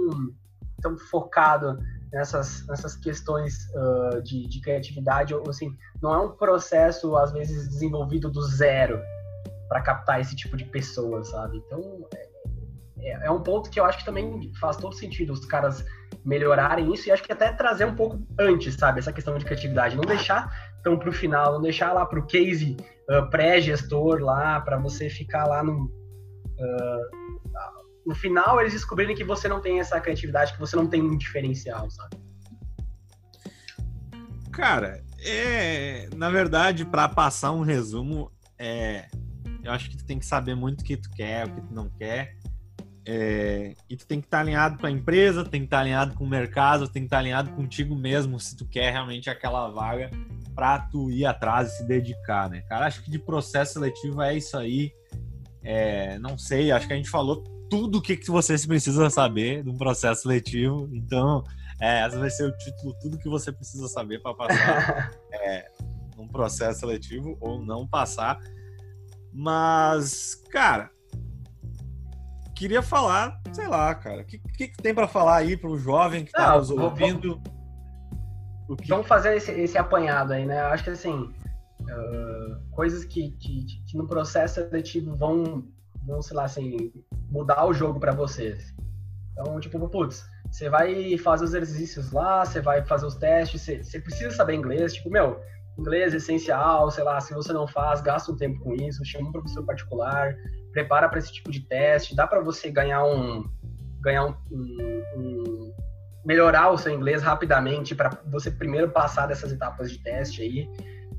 tão 0.81 0.97
focado 0.97 1.79
nessas, 2.17 2.67
nessas 2.67 2.97
questões 2.97 3.69
uh, 3.75 4.23
de, 4.23 4.49
de 4.49 4.61
criatividade, 4.61 5.35
assim, 5.49 5.71
não 6.03 6.15
é 6.15 6.19
um 6.19 6.31
processo, 6.31 7.15
às 7.15 7.31
vezes, 7.31 7.69
desenvolvido 7.69 8.31
do 8.31 8.43
zero 8.43 8.99
para 9.69 9.83
captar 9.83 10.21
esse 10.21 10.35
tipo 10.35 10.57
de 10.57 10.65
pessoa, 10.65 11.23
sabe? 11.25 11.59
Então, 11.59 12.09
é, 12.15 12.29
é, 13.01 13.27
é, 13.27 13.31
um 13.31 13.43
ponto 13.43 13.69
que 13.69 13.79
eu 13.79 13.85
acho 13.85 13.99
que 13.99 14.05
também 14.07 14.51
faz 14.59 14.79
todo 14.79 14.95
sentido 14.95 15.35
os 15.35 15.45
caras 15.45 15.85
melhorarem 16.25 16.93
isso 16.93 17.07
e 17.09 17.13
acho 17.13 17.23
que 17.23 17.33
até 17.33 17.53
trazer 17.53 17.85
um 17.85 17.95
pouco 17.95 18.19
antes, 18.41 18.75
sabe? 18.75 18.99
Essa 18.99 19.13
questão 19.13 19.37
de 19.37 19.45
criatividade. 19.45 19.95
Não 19.95 20.05
deixar 20.05 20.51
tão 20.83 20.99
pro 20.99 21.13
final, 21.13 21.53
não 21.53 21.61
deixar 21.61 21.93
lá 21.93 22.07
pro 22.07 22.27
case 22.27 22.79
uh, 23.11 23.29
pré-gestor 23.29 24.21
lá, 24.21 24.59
para 24.61 24.79
você 24.79 25.11
ficar 25.11 25.47
lá 25.47 25.63
no. 25.63 25.85
Uh, 25.85 27.27
no 28.07 28.15
final 28.15 28.61
eles 28.61 28.73
descobrirem 28.73 29.17
que 29.17 29.25
você 29.25 29.49
não 29.49 29.61
tem 29.61 29.81
essa 29.81 30.01
criatividade, 30.01 30.53
que 30.53 30.61
você 30.61 30.77
não 30.77 30.87
tem 30.87 31.03
um 31.03 31.17
diferencial, 31.17 31.91
sabe? 31.91 32.17
Cara, 34.53 35.03
é, 35.19 36.09
na 36.15 36.31
verdade, 36.31 36.85
para 36.85 37.09
passar 37.09 37.51
um 37.51 37.63
resumo, 37.63 38.31
é, 38.59 39.09
eu 39.63 39.73
acho 39.73 39.91
que 39.91 39.97
tu 39.97 40.05
tem 40.05 40.19
que 40.19 40.25
saber 40.25 40.55
muito 40.55 40.81
o 40.81 40.85
que 40.85 40.97
tu 40.97 41.11
quer, 41.11 41.47
o 41.47 41.51
que 41.51 41.61
tu 41.61 41.75
não 41.75 41.91
quer. 41.91 42.37
É, 43.09 43.75
e 43.89 43.97
tu 43.97 44.07
tem 44.07 44.21
que 44.21 44.27
estar 44.27 44.39
tá 44.39 44.43
alinhado 44.43 44.79
com 44.79 44.87
a 44.87 44.91
empresa, 44.91 45.45
tem 45.45 45.61
que 45.61 45.67
estar 45.67 45.79
tá 45.79 45.83
alinhado 45.83 46.15
com 46.15 46.25
o 46.25 46.29
mercado, 46.29 46.89
tem 46.89 47.03
que 47.03 47.07
estar 47.07 47.17
tá 47.17 47.21
alinhado 47.21 47.51
contigo 47.51 47.95
mesmo 47.95 48.39
se 48.41 48.57
tu 48.57 48.67
quer 48.67 48.93
realmente 48.93 49.29
aquela 49.29 49.69
vaga 49.69 50.11
para 50.55 50.79
tu 50.79 51.11
ir 51.11 51.27
atrás 51.27 51.73
e 51.73 51.77
se 51.79 51.85
dedicar, 51.87 52.49
né? 52.49 52.63
Cara, 52.63 52.87
acho 52.87 53.03
que 53.03 53.11
de 53.11 53.19
processo 53.19 53.75
seletivo 53.75 54.23
é 54.23 54.37
isso 54.37 54.57
aí. 54.57 54.93
É, 55.63 56.19
não 56.19 56.39
sei, 56.39 56.71
acho 56.71 56.87
que 56.87 56.93
a 56.93 56.97
gente 56.97 57.11
falou 57.11 57.45
tudo 57.71 57.99
o 57.99 58.03
que, 58.03 58.17
que 58.17 58.31
você 58.31 58.57
precisa 58.67 59.11
saber 59.11 59.63
de 59.63 59.71
um 59.71 59.77
processo 59.77 60.23
seletivo. 60.23 60.89
Então, 60.93 61.45
é, 61.81 62.07
esse 62.07 62.17
vai 62.17 62.31
ser 62.31 62.45
o 62.45 62.57
título, 62.57 62.95
tudo 63.01 63.19
que 63.19 63.29
você 63.29 63.53
precisa 63.53 63.89
saber 63.89 64.21
para 64.23 64.35
passar 64.35 65.13
é, 65.33 65.71
num 66.17 66.29
processo 66.29 66.81
seletivo 66.81 67.37
ou 67.41 67.61
não 67.61 67.87
passar. 67.87 68.39
Mas, 69.33 70.35
cara, 70.51 70.91
queria 72.57 72.81
falar, 72.81 73.39
sei 73.53 73.69
lá, 73.69 73.95
cara, 73.95 74.23
o 74.23 74.25
que, 74.25 74.39
que, 74.39 74.69
que, 74.69 74.83
tem 74.83 74.95
para 74.95 75.07
falar 75.07 75.37
aí 75.37 75.57
para 75.57 75.69
o 75.69 75.79
jovem 75.79 76.25
que 76.25 76.31
está 76.31 76.57
nos 76.57 76.71
ouvindo? 76.71 77.41
Vamos, 78.67 78.81
que... 78.81 78.89
vamos 78.89 79.07
fazer 79.07 79.37
esse, 79.37 79.53
esse, 79.53 79.77
apanhado 79.77 80.33
aí, 80.33 80.47
né? 80.47 80.63
Eu 80.63 80.67
acho 80.69 80.83
que 80.83 80.91
assim, 80.91 81.13
uh, 81.13 82.71
coisas 82.71 83.05
que, 83.05 83.33
que, 83.33 83.67
que, 83.87 83.97
no 83.97 84.09
processo 84.09 84.55
seletivo 84.55 85.15
vão, 85.15 85.69
vão, 86.07 86.23
sei 86.23 86.37
lá, 86.37 86.45
assim, 86.45 86.93
mudar 87.31 87.67
o 87.67 87.75
jogo 87.75 87.99
para 87.99 88.13
vocês. 88.13 88.75
Então, 89.33 89.61
tipo, 89.61 89.87
putz, 89.89 90.25
você 90.51 90.71
vai 90.71 91.19
fazer 91.19 91.45
os 91.45 91.55
exercícios 91.55 92.13
lá, 92.13 92.45
você 92.45 92.61
vai 92.61 92.85
fazer 92.87 93.07
os 93.07 93.17
testes, 93.17 93.61
você, 93.61 93.83
você 93.83 94.01
precisa 94.01 94.31
saber 94.31 94.55
inglês, 94.55 94.95
tipo, 94.95 95.11
meu, 95.11 95.41
inglês 95.79 96.15
essencial, 96.15 96.91
sei 96.91 97.05
lá, 97.05 97.21
se 97.21 97.35
você 97.35 97.53
não 97.53 97.67
faz, 97.67 98.01
gasta 98.01 98.33
um 98.33 98.37
tempo 98.37 98.61
com 98.61 98.75
isso, 98.75 99.05
chama 99.05 99.29
um 99.29 99.33
professor 99.33 99.65
particular, 99.65 100.35
prepara 100.73 101.09
para 101.09 101.19
esse 101.19 101.33
tipo 101.33 101.51
de 101.51 101.61
teste, 101.61 102.17
dá 102.17 102.27
para 102.27 102.41
você 102.41 102.71
ganhar 102.71 103.05
um 103.05 103.45
ganhar 104.01 104.25
um, 104.25 104.35
um, 104.53 105.03
um, 105.17 105.75
melhorar 106.25 106.71
o 106.71 106.79
seu 106.79 106.93
inglês 106.93 107.23
rapidamente 107.23 107.95
para 107.95 108.11
você 108.27 108.51
primeiro 108.51 108.91
passar 108.91 109.27
dessas 109.27 109.51
etapas 109.51 109.91
de 109.91 109.99
teste 109.99 110.43
aí. 110.43 110.71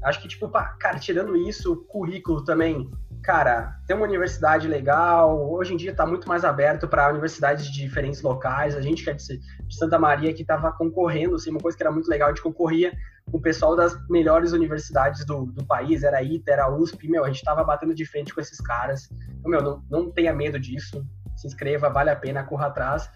Acho 0.04 0.22
que 0.22 0.28
tipo, 0.28 0.48
cara, 0.50 0.98
tirando 1.00 1.36
isso, 1.36 1.76
currículo 1.88 2.46
também 2.46 2.90
cara, 3.22 3.80
tem 3.86 3.96
uma 3.96 4.06
universidade 4.06 4.68
legal, 4.68 5.52
hoje 5.52 5.74
em 5.74 5.78
dia 5.78 5.92
está 5.92 6.06
muito 6.06 6.28
mais 6.28 6.46
aberto 6.46 6.88
para 6.88 7.10
universidades 7.10 7.66
de 7.66 7.72
diferentes 7.82 8.22
locais. 8.22 8.76
A 8.76 8.82
gente 8.82 9.04
que 9.04 9.10
é 9.10 9.14
de, 9.14 9.42
Santa 9.70 10.00
Maria 10.00 10.34
que 10.34 10.42
estava 10.42 10.72
concorrendo, 10.72 11.36
assim, 11.36 11.50
uma 11.50 11.60
coisa 11.60 11.78
que 11.78 11.84
era 11.84 11.92
muito 11.92 12.10
legal, 12.10 12.30
a 12.30 12.32
gente 12.32 12.42
concorria 12.42 12.92
com 13.30 13.38
o 13.38 13.42
pessoal 13.42 13.76
das 13.76 13.96
melhores 14.10 14.54
universidades 14.54 15.26
do, 15.26 15.46
do 15.48 15.66
país, 15.66 16.04
era 16.04 16.22
ITA, 16.24 16.52
era 16.52 16.74
USP, 16.74 17.10
meu, 17.10 17.24
a 17.24 17.28
gente 17.28 17.38
estava 17.38 17.64
batendo 17.64 17.94
de 17.94 18.06
frente 18.06 18.34
com 18.34 18.40
esses 18.40 18.60
caras. 18.62 19.10
Então, 19.40 19.52
meu, 19.52 19.62
não, 19.62 19.84
não 19.90 20.12
tenha 20.12 20.34
medo 20.34 20.60
disso, 20.60 21.06
se 21.36 21.48
inscreva, 21.48 21.90
vale 21.90 22.10
a 22.10 22.16
pena, 22.16 22.44
corra 22.44 22.68
atrás. 22.68 23.10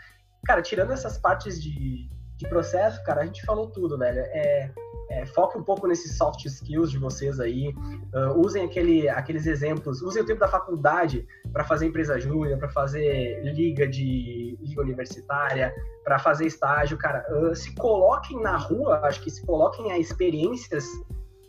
Cara, 0.46 0.62
tirando 0.62 0.92
essas 0.92 1.18
partes 1.18 1.62
de, 1.62 2.10
de 2.41 2.49
processo, 2.49 3.04
cara, 3.04 3.21
a 3.21 3.25
gente 3.25 3.45
falou 3.45 3.67
tudo, 3.67 3.97
velho. 3.97 4.19
É, 4.19 4.71
é, 5.10 5.25
foque 5.25 5.58
um 5.58 5.63
pouco 5.63 5.88
nesses 5.88 6.17
soft 6.17 6.45
skills 6.45 6.89
de 6.89 6.97
vocês 6.97 7.39
aí. 7.39 7.73
Uh, 8.13 8.39
usem 8.39 8.65
aquele, 8.65 9.08
aqueles 9.10 9.45
exemplos. 9.45 10.01
Usem 10.01 10.23
o 10.23 10.25
tempo 10.25 10.39
da 10.39 10.47
faculdade 10.47 11.27
para 11.54 11.63
fazer 11.63 11.86
empresa 11.86 12.19
júnior, 12.19 12.58
para 12.58 12.69
fazer 12.69 13.41
liga 13.43 13.88
de 13.88 14.58
liga 14.62 14.82
universitária, 14.82 15.73
para 16.04 16.17
fazer 16.17 16.45
estágio, 16.45 16.97
cara. 16.97 17.25
Uh, 17.30 17.56
se 17.56 17.75
coloquem 17.75 18.41
na 18.41 18.58
rua, 18.58 19.01
acho 19.04 19.21
que 19.21 19.30
se 19.30 19.45
coloquem 19.45 19.91
a 19.91 19.99
experiências 19.99 20.86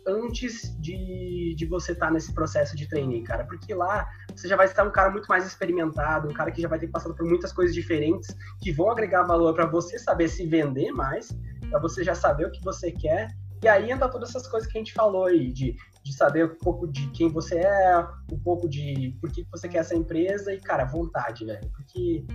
antes 0.07 0.75
de, 0.79 1.55
de 1.55 1.65
você 1.65 1.93
estar 1.93 2.07
tá 2.07 2.11
nesse 2.11 2.33
processo 2.33 2.75
de 2.75 2.87
trainee, 2.87 3.23
cara. 3.23 3.45
Porque 3.45 3.73
lá 3.73 4.07
você 4.35 4.47
já 4.47 4.55
vai 4.55 4.65
estar 4.65 4.83
um 4.83 4.91
cara 4.91 5.09
muito 5.09 5.27
mais 5.27 5.45
experimentado, 5.45 6.27
um 6.27 6.33
cara 6.33 6.51
que 6.51 6.61
já 6.61 6.67
vai 6.67 6.79
ter 6.79 6.87
passado 6.87 7.15
por 7.15 7.25
muitas 7.25 7.51
coisas 7.51 7.73
diferentes 7.73 8.35
que 8.61 8.71
vão 8.71 8.89
agregar 8.89 9.23
valor 9.23 9.53
para 9.53 9.65
você 9.65 9.97
saber 9.99 10.27
se 10.27 10.45
vender 10.45 10.91
mais, 10.91 11.29
para 11.69 11.79
você 11.79 12.03
já 12.03 12.15
saber 12.15 12.47
o 12.47 12.51
que 12.51 12.63
você 12.63 12.91
quer 12.91 13.29
e 13.63 13.67
aí 13.67 13.89
entra 13.89 14.09
todas 14.09 14.29
essas 14.29 14.45
coisas 14.45 14.69
que 14.69 14.77
a 14.77 14.81
gente 14.81 14.91
falou 14.91 15.25
aí, 15.25 15.49
de, 15.49 15.77
de 16.03 16.13
saber 16.13 16.45
um 16.45 16.55
pouco 16.55 16.85
de 16.85 17.07
quem 17.11 17.29
você 17.29 17.59
é, 17.59 17.97
um 18.29 18.37
pouco 18.37 18.67
de 18.67 19.17
por 19.21 19.31
que 19.31 19.47
você 19.49 19.69
quer 19.69 19.77
essa 19.77 19.95
empresa 19.95 20.53
e, 20.53 20.59
cara, 20.59 20.83
vontade, 20.83 21.45
velho. 21.45 21.65
Porque 21.69 22.25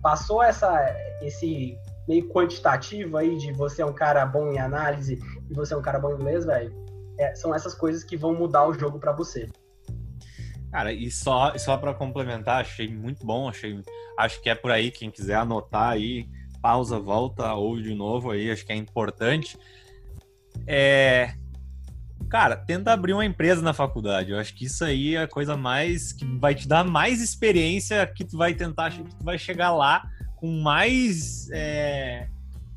passou 0.00 0.42
essa, 0.42 0.86
esse 1.20 1.76
meio 2.08 2.26
quantitativo 2.30 3.18
aí 3.18 3.36
de 3.36 3.52
você 3.52 3.82
é 3.82 3.84
um 3.84 3.92
cara 3.92 4.24
bom 4.24 4.50
em 4.50 4.58
análise 4.58 5.18
e 5.50 5.54
você 5.54 5.74
é 5.74 5.76
um 5.76 5.82
cara 5.82 5.98
bom 5.98 6.12
em 6.12 6.14
inglês, 6.14 6.46
velho. 6.46 6.74
É, 7.18 7.34
são 7.34 7.54
essas 7.54 7.74
coisas 7.74 8.04
que 8.04 8.16
vão 8.16 8.34
mudar 8.34 8.66
o 8.66 8.72
jogo 8.72 8.98
para 8.98 9.12
você. 9.12 9.48
Cara, 10.70 10.92
e 10.92 11.10
só, 11.10 11.56
só 11.58 11.76
para 11.76 11.94
complementar, 11.94 12.60
achei 12.60 12.88
muito 12.88 13.24
bom, 13.26 13.48
achei, 13.48 13.82
acho 14.18 14.40
que 14.42 14.50
é 14.50 14.54
por 14.54 14.70
aí, 14.70 14.90
quem 14.90 15.10
quiser 15.10 15.36
anotar 15.36 15.90
aí, 15.90 16.28
pausa, 16.60 16.98
volta, 16.98 17.52
ouve 17.54 17.82
de 17.82 17.94
novo 17.94 18.30
aí, 18.30 18.50
acho 18.50 18.66
que 18.66 18.72
é 18.72 18.76
importante. 18.76 19.58
É, 20.66 21.34
cara, 22.28 22.56
tenta 22.56 22.92
abrir 22.92 23.14
uma 23.14 23.24
empresa 23.24 23.62
na 23.62 23.72
faculdade. 23.72 24.32
Eu 24.32 24.38
acho 24.38 24.54
que 24.54 24.66
isso 24.66 24.84
aí 24.84 25.14
é 25.14 25.22
a 25.22 25.28
coisa 25.28 25.56
mais 25.56 26.12
que 26.12 26.24
vai 26.38 26.54
te 26.54 26.68
dar 26.68 26.84
mais 26.84 27.22
experiência 27.22 28.06
que 28.06 28.24
tu 28.24 28.36
vai 28.36 28.54
tentar, 28.54 28.90
que 28.90 29.02
tu 29.02 29.24
vai 29.24 29.38
chegar 29.38 29.72
lá 29.72 30.06
com 30.36 30.60
mais 30.60 31.48
é, 31.50 32.28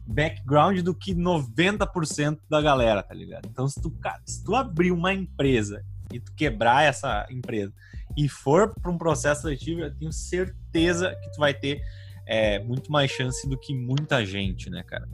background 0.06 0.80
do 0.82 0.94
que 0.94 1.14
90% 1.14 2.40
da 2.50 2.62
galera, 2.62 3.04
tá 3.04 3.14
ligado? 3.14 3.48
Então, 3.48 3.68
se 3.68 3.82
tu, 3.82 3.92
cara, 3.92 4.22
se 4.26 4.44
tu 4.44 4.56
abrir 4.56 4.92
uma 4.92 5.14
empresa 5.14 5.84
e 6.12 6.20
tu 6.20 6.34
quebrar 6.34 6.84
essa 6.84 7.26
empresa 7.30 7.74
e 8.18 8.28
for 8.28 8.74
para 8.82 8.92
um 8.92 8.98
processo 8.98 9.44
seletivo, 9.44 9.82
eu 9.82 9.96
tenho 9.96 10.12
certeza 10.12 11.16
que 11.22 11.32
tu 11.32 11.40
vai 11.40 11.54
ter 11.54 11.82
é, 12.28 12.60
muito 12.60 12.92
mais 12.92 13.10
chance 13.12 13.48
do 13.48 13.58
que 13.58 13.74
muita 13.74 14.26
gente, 14.26 14.70
né, 14.70 14.84
cara? 14.84 15.08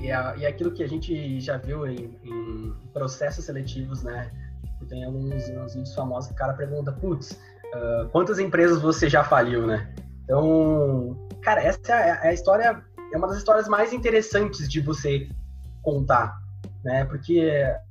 e, 0.00 0.10
é, 0.10 0.38
e 0.38 0.46
aquilo 0.46 0.70
que 0.70 0.82
a 0.82 0.88
gente 0.88 1.40
já 1.40 1.56
viu 1.56 1.86
em, 1.86 2.16
em 2.22 2.74
processos 2.92 3.44
seletivos, 3.44 4.02
né? 4.02 4.30
Tem 4.88 5.04
alguns, 5.04 5.50
alguns 5.50 5.74
vídeos 5.74 5.94
famosos 5.94 6.28
que 6.28 6.34
o 6.34 6.36
cara 6.36 6.54
pergunta, 6.54 6.92
putz, 6.92 7.32
uh, 7.32 8.08
quantas 8.10 8.38
empresas 8.38 8.80
você 8.80 9.08
já 9.08 9.24
faliu, 9.24 9.66
né? 9.66 9.92
Então, 10.22 11.28
cara, 11.42 11.62
essa 11.62 11.80
é 11.92 11.92
a, 11.92 12.24
é 12.24 12.28
a, 12.28 12.32
história, 12.32 12.82
é 13.12 13.16
uma 13.16 13.28
das 13.28 13.38
histórias 13.38 13.68
mais 13.68 13.92
interessantes 13.92 14.68
de 14.68 14.80
você 14.80 15.28
contar, 15.82 16.38
né? 16.84 17.04
Porque 17.04 17.40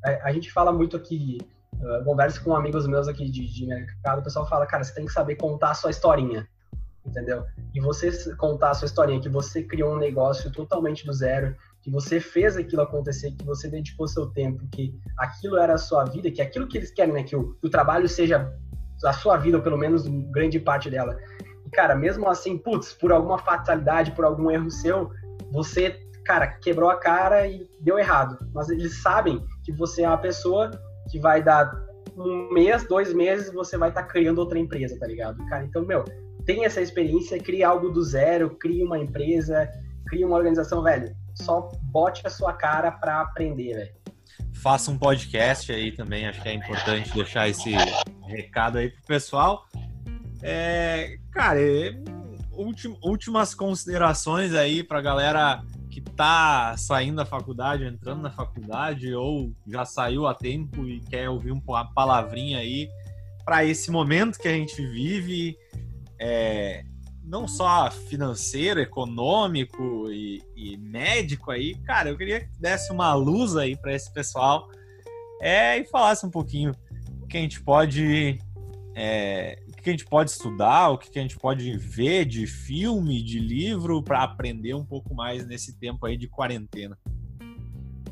a, 0.04 0.28
a 0.28 0.32
gente 0.32 0.52
fala 0.52 0.72
muito 0.72 0.96
aqui, 0.96 1.40
uh, 1.76 2.44
com 2.44 2.56
amigos 2.56 2.88
meus 2.88 3.08
aqui 3.08 3.30
de, 3.30 3.48
de 3.48 3.66
mercado, 3.66 4.20
o 4.20 4.24
pessoal 4.24 4.48
fala, 4.48 4.66
cara, 4.66 4.84
você 4.84 4.94
tem 4.94 5.06
que 5.06 5.12
saber 5.12 5.36
contar 5.36 5.72
a 5.72 5.74
sua 5.74 5.90
historinha, 5.90 6.48
entendeu? 7.06 7.46
E 7.74 7.80
você 7.80 8.36
contar 8.36 8.72
a 8.72 8.74
sua 8.74 8.86
historinha, 8.86 9.20
que 9.20 9.30
você 9.30 9.64
criou 9.64 9.96
um 9.96 10.00
negócio 10.00 10.52
totalmente 10.52 11.06
do 11.06 11.14
zero, 11.14 11.56
que 11.82 11.90
você 11.90 12.20
fez 12.20 12.58
aquilo 12.58 12.82
acontecer, 12.82 13.32
que 13.32 13.46
você 13.46 13.70
dedicou 13.70 14.08
seu 14.08 14.28
tempo, 14.28 14.68
que 14.72 14.94
aquilo 15.18 15.58
era 15.58 15.76
a 15.76 15.78
sua 15.78 16.04
vida, 16.06 16.30
que 16.30 16.42
aquilo 16.42 16.68
que 16.68 16.78
eles 16.78 16.92
querem, 16.92 17.14
né, 17.14 17.24
que 17.24 17.36
o, 17.36 17.58
o 17.64 17.70
trabalho 17.70 18.10
seja 18.10 18.54
a 19.04 19.14
sua 19.14 19.38
vida, 19.38 19.58
ou 19.58 19.64
pelo 19.64 19.78
menos 19.78 20.08
grande 20.32 20.60
parte 20.60 20.90
dela. 20.90 21.18
Cara, 21.74 21.96
mesmo 21.96 22.30
assim, 22.30 22.58
putz, 22.58 22.94
por 22.94 23.12
alguma 23.12 23.38
fatalidade, 23.38 24.12
por 24.12 24.26
algum 24.26 24.50
erro 24.50 24.70
seu, 24.70 25.12
você, 25.52 26.00
cara, 26.26 26.48
quebrou 26.48 26.90
a 26.90 26.98
cara 26.98 27.48
e 27.48 27.68
deu 27.80 27.98
errado. 27.98 28.38
Mas 28.54 28.70
eles 28.70 29.02
sabem 29.02 29.44
que 29.64 29.72
você 29.72 30.04
é 30.04 30.08
uma 30.08 30.18
pessoa 30.18 30.72
que 31.10 31.20
vai 31.20 31.42
dar 31.42 31.72
um 32.18 32.52
mês, 32.52 32.88
dois 32.88 33.14
meses, 33.14 33.54
você 33.54 33.78
vai 33.78 33.90
estar 33.90 34.04
tá 34.04 34.08
criando 34.08 34.40
outra 34.40 34.58
empresa, 34.58 34.98
tá 35.00 35.08
ligado? 35.08 35.38
Cara, 35.48 35.64
então, 35.66 35.86
meu, 35.86 36.04
tem 36.46 36.66
essa 36.66 36.82
experiência, 36.82 37.40
cria 37.40 37.68
algo 37.68 37.90
do 37.90 38.04
zero, 38.04 38.52
cria 38.58 38.86
uma 38.86 38.98
empresa, 38.98 39.70
cria 40.08 40.26
uma 40.26 40.36
organização, 40.36 40.82
velho. 40.82 41.16
Só 41.36 41.70
bote 41.84 42.26
a 42.26 42.30
sua 42.30 42.54
cara 42.54 42.92
para 42.92 43.22
aprender, 43.22 43.76
velho. 43.76 43.96
Faça 44.54 44.90
um 44.90 44.98
podcast 44.98 45.72
aí 45.72 45.92
também, 45.92 46.28
acho 46.28 46.42
que 46.42 46.50
é 46.50 46.54
importante 46.54 47.14
deixar 47.14 47.48
esse 47.48 47.72
recado 48.26 48.80
aí 48.80 48.90
pro 48.90 49.04
pessoal. 49.04 49.66
É, 50.42 51.18
cara, 51.32 51.60
é, 51.62 51.96
últimas 53.04 53.54
considerações 53.54 54.54
aí 54.54 54.84
pra 54.84 55.02
galera 55.02 55.64
que 55.90 56.02
tá 56.02 56.76
saindo 56.78 57.18
da 57.18 57.26
faculdade, 57.26 57.84
entrando 57.84 58.22
na 58.22 58.30
faculdade 58.30 59.14
ou 59.14 59.52
já 59.68 59.86
saiu 59.86 60.28
há 60.28 60.34
tempo 60.34 60.88
e 60.88 61.00
quer 61.00 61.30
ouvir 61.30 61.52
uma 61.52 61.86
palavrinha 61.94 62.60
aí 62.60 62.90
para 63.44 63.64
esse 63.66 63.90
momento 63.90 64.38
que 64.38 64.48
a 64.48 64.54
gente 64.54 64.86
vive, 64.86 65.58
é, 66.20 66.84
não 67.24 67.48
só 67.48 67.90
financeiro, 67.90 68.80
econômico 68.80 70.12
e, 70.12 70.44
e, 70.56 70.78
médico 70.78 71.52
aí, 71.52 71.76
cara, 71.76 72.10
eu 72.10 72.18
queria 72.18 72.42
que 72.42 72.60
desse 72.60 72.92
uma 72.92 73.14
luz 73.14 73.56
aí 73.56 73.76
para 73.76 73.94
esse 73.94 74.12
pessoal 74.14 74.70
é, 75.42 75.78
e 75.78 75.86
falasse 75.86 76.26
um 76.26 76.30
pouquinho 76.30 76.74
o 77.22 77.28
que 77.28 77.38
a 77.38 77.42
gente 77.42 77.62
pode 77.62 78.38
é, 78.96 79.60
que 79.88 79.92
a 79.92 79.94
gente 79.94 80.06
pode 80.06 80.32
estudar, 80.32 80.90
o 80.90 80.98
que 80.98 81.18
a 81.18 81.22
gente 81.22 81.40
pode 81.40 81.78
ver 81.78 82.26
de 82.26 82.46
filme, 82.46 83.24
de 83.24 83.40
livro, 83.40 84.04
para 84.04 84.22
aprender 84.22 84.74
um 84.74 84.84
pouco 84.84 85.16
mais 85.16 85.48
nesse 85.48 85.80
tempo 85.80 86.06
aí 86.06 86.18
de 86.18 86.28
quarentena? 86.28 86.98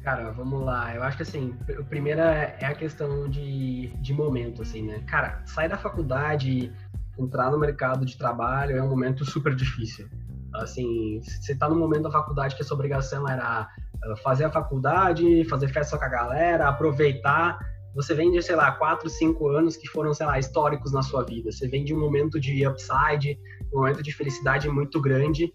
Cara, 0.02 0.32
vamos 0.32 0.64
lá. 0.64 0.96
Eu 0.96 1.04
acho 1.04 1.18
que 1.18 1.24
assim, 1.24 1.54
o 1.78 1.84
primeiro 1.84 2.22
é 2.22 2.66
a 2.66 2.74
questão 2.74 3.28
de, 3.28 3.88
de 3.98 4.14
momento, 4.14 4.62
assim, 4.62 4.84
né? 4.84 5.04
Cara, 5.06 5.42
sair 5.46 5.68
da 5.68 5.78
faculdade, 5.78 6.72
entrar 7.20 7.52
no 7.52 7.60
mercado 7.60 8.06
de 8.06 8.18
trabalho 8.18 8.78
é 8.78 8.82
um 8.82 8.90
momento 8.90 9.26
super 9.26 9.54
difícil. 9.54 10.08
Assim, 10.54 11.20
você 11.22 11.54
tá 11.56 11.68
no 11.68 11.76
momento 11.76 12.04
da 12.04 12.12
faculdade 12.12 12.56
que 12.56 12.62
a 12.62 12.66
sua 12.66 12.76
obrigação 12.76 13.28
era 13.28 13.68
ah, 14.02 14.16
fazer 14.24 14.46
a 14.46 14.50
faculdade, 14.50 15.44
fazer 15.50 15.68
festa 15.68 15.98
com 15.98 16.06
a 16.06 16.10
galera, 16.10 16.70
aproveitar 16.70 17.60
você 17.96 18.14
vem 18.14 18.30
de, 18.30 18.41
sei 18.41 18.58
lá, 18.58 18.74
quatro, 18.74 19.10
cinco 19.10 19.48
anos 19.48 19.78
que 19.78 19.88
foram, 19.88 20.14
sei 20.14 20.26
lá, 20.26 20.38
históricos 20.38 20.91
na 20.91 21.02
sua 21.02 21.24
vida. 21.24 21.50
Você 21.50 21.66
vem 21.68 21.86
de 21.86 21.93
um 21.93 22.00
momento 22.00 22.39
de 22.39 22.68
upside, 22.68 23.39
um 23.74 23.80
momento 23.80 24.04
de 24.04 24.12
felicidade 24.12 24.68
muito 24.68 25.00
grande, 25.00 25.54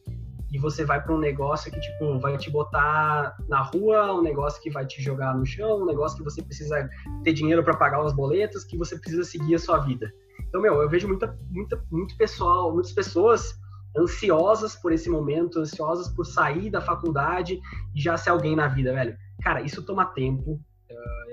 e 0.51 0.59
você 0.59 0.85
vai 0.85 1.01
para 1.03 1.15
um 1.15 1.19
negócio 1.19 1.71
que, 1.71 1.79
tipo, 1.79 2.19
vai 2.19 2.37
te 2.39 2.51
botar 2.51 3.37
na 3.47 3.63
rua, 3.63 4.15
um 4.15 4.23
negócio 4.23 4.61
que 4.63 4.71
vai 4.71 4.87
te 4.87 5.03
jogar 5.03 5.37
no 5.37 5.45
chão, 5.45 5.83
um 5.83 5.87
negócio 5.87 6.17
que 6.17 6.25
você 6.25 6.43
precisa 6.43 6.89
ter 7.23 7.35
dinheiro 7.35 7.63
para 7.63 7.77
pagar 7.77 8.03
os 8.03 8.13
boletos, 8.13 8.65
que 8.65 8.77
você 8.77 8.99
precisa 8.99 9.23
seguir 9.23 9.55
a 9.55 9.59
sua 9.59 9.79
vida. 9.79 10.11
Então, 10.49 10.63
meu, 10.63 10.81
eu 10.81 10.89
vejo 10.89 11.07
muita, 11.07 11.39
muita, 11.51 11.85
muito 11.93 12.17
pessoal, 12.17 12.73
muitas 12.73 12.93
pessoas 12.93 13.55
ansiosas 13.97 14.75
por 14.75 14.93
esse 14.93 15.11
momento, 15.11 15.61
ansiosas 15.61 16.09
por 16.09 16.25
sair 16.25 16.71
da 16.71 16.81
faculdade 16.81 17.61
e 17.95 18.01
já 18.01 18.17
ser 18.17 18.31
alguém 18.31 18.57
na 18.57 18.67
vida, 18.67 18.93
velho. 18.93 19.15
Cara, 19.43 19.61
isso 19.61 19.85
toma 19.85 20.07
tempo, 20.07 20.61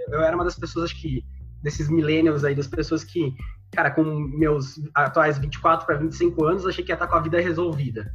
eu 0.08 0.22
era 0.22 0.36
uma 0.36 0.44
das 0.46 0.58
pessoas, 0.58 0.92
que, 0.94 1.24
desses 1.62 1.90
millennials 1.90 2.44
aí, 2.44 2.56
das 2.56 2.68
pessoas 2.68 3.04
que, 3.04 3.34
cara, 3.72 3.92
com 3.92 4.04
meus 4.04 4.80
atuais 4.94 5.38
24 5.38 5.86
para 5.86 5.98
25 5.98 6.46
anos, 6.46 6.66
achei 6.66 6.84
que 6.84 6.92
ia 6.92 6.96
estar 6.96 7.08
com 7.08 7.16
a 7.16 7.22
vida 7.22 7.40
resolvida. 7.40 8.14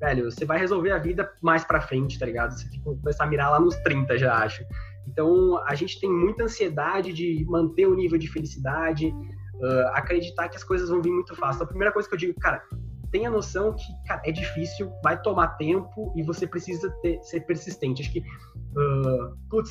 Velho, 0.00 0.30
você 0.30 0.44
vai 0.44 0.58
resolver 0.58 0.92
a 0.92 0.98
vida 0.98 1.30
mais 1.42 1.64
pra 1.64 1.80
frente, 1.80 2.18
tá 2.18 2.26
ligado? 2.26 2.52
Você 2.52 2.68
tem 2.70 2.80
que 2.80 2.84
começar 2.84 3.24
a 3.24 3.26
mirar 3.26 3.50
lá 3.50 3.60
nos 3.60 3.74
30, 3.76 4.16
já 4.16 4.36
acho. 4.36 4.62
Então, 5.08 5.58
a 5.66 5.74
gente 5.74 5.98
tem 5.98 6.10
muita 6.10 6.44
ansiedade 6.44 7.12
de 7.12 7.44
manter 7.48 7.86
o 7.86 7.94
nível 7.94 8.18
de 8.18 8.28
felicidade, 8.28 9.06
uh, 9.06 9.88
acreditar 9.94 10.48
que 10.48 10.56
as 10.56 10.62
coisas 10.62 10.88
vão 10.88 11.02
vir 11.02 11.10
muito 11.10 11.34
fácil. 11.34 11.56
Então, 11.56 11.64
a 11.64 11.68
primeira 11.68 11.92
coisa 11.92 12.08
que 12.08 12.14
eu 12.14 12.18
digo, 12.18 12.38
cara, 12.38 12.62
tenha 13.10 13.30
noção 13.30 13.74
que 13.74 13.86
cara, 14.06 14.20
é 14.24 14.30
difícil, 14.30 14.92
vai 15.02 15.20
tomar 15.20 15.48
tempo 15.56 16.12
e 16.16 16.22
você 16.22 16.46
precisa 16.46 16.90
ter, 17.02 17.20
ser 17.22 17.40
persistente. 17.40 18.02
Acho 18.02 18.12
que, 18.12 18.20
uh, 18.20 19.36
putz, 19.48 19.70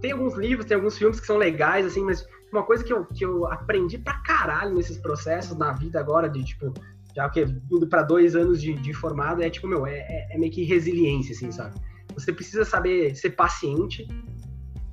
tem 0.00 0.12
alguns 0.12 0.34
livros, 0.34 0.66
tem 0.66 0.76
alguns 0.76 0.96
filmes 0.96 1.20
que 1.20 1.26
são 1.26 1.36
legais, 1.36 1.86
assim, 1.86 2.02
mas 2.02 2.26
uma 2.52 2.62
coisa 2.64 2.82
que 2.82 2.92
eu, 2.92 3.04
que 3.04 3.24
eu 3.24 3.46
aprendi 3.46 3.98
pra 3.98 4.14
caralho 4.22 4.74
nesses 4.74 4.98
processos 4.98 5.56
na 5.56 5.72
vida 5.72 6.00
agora, 6.00 6.28
de 6.28 6.42
tipo, 6.44 6.72
já 7.14 7.28
que 7.28 7.46
tudo 7.68 7.86
para 7.86 8.02
dois 8.02 8.34
anos 8.34 8.60
de, 8.60 8.74
de, 8.74 8.92
formado, 8.92 9.42
é 9.42 9.50
tipo, 9.50 9.68
meu, 9.68 9.86
é, 9.86 9.98
é, 9.98 10.34
é, 10.34 10.38
meio 10.38 10.52
que 10.52 10.64
resiliência, 10.64 11.34
assim, 11.34 11.50
sabe? 11.52 11.74
Você 12.14 12.32
precisa 12.32 12.64
saber 12.64 13.14
ser 13.14 13.30
paciente, 13.30 14.06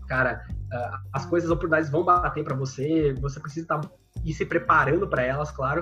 cara, 0.07 0.45
uh, 0.51 0.97
as 1.13 1.25
coisas, 1.25 1.49
as 1.49 1.55
oportunidades 1.55 1.89
vão 1.89 2.03
bater 2.03 2.43
para 2.43 2.55
você, 2.55 3.13
você 3.19 3.39
precisa 3.39 3.65
estar 3.65 3.79
tá, 3.79 3.89
ir 4.23 4.33
se 4.33 4.45
preparando 4.45 5.07
para 5.07 5.23
elas, 5.23 5.51
claro, 5.51 5.81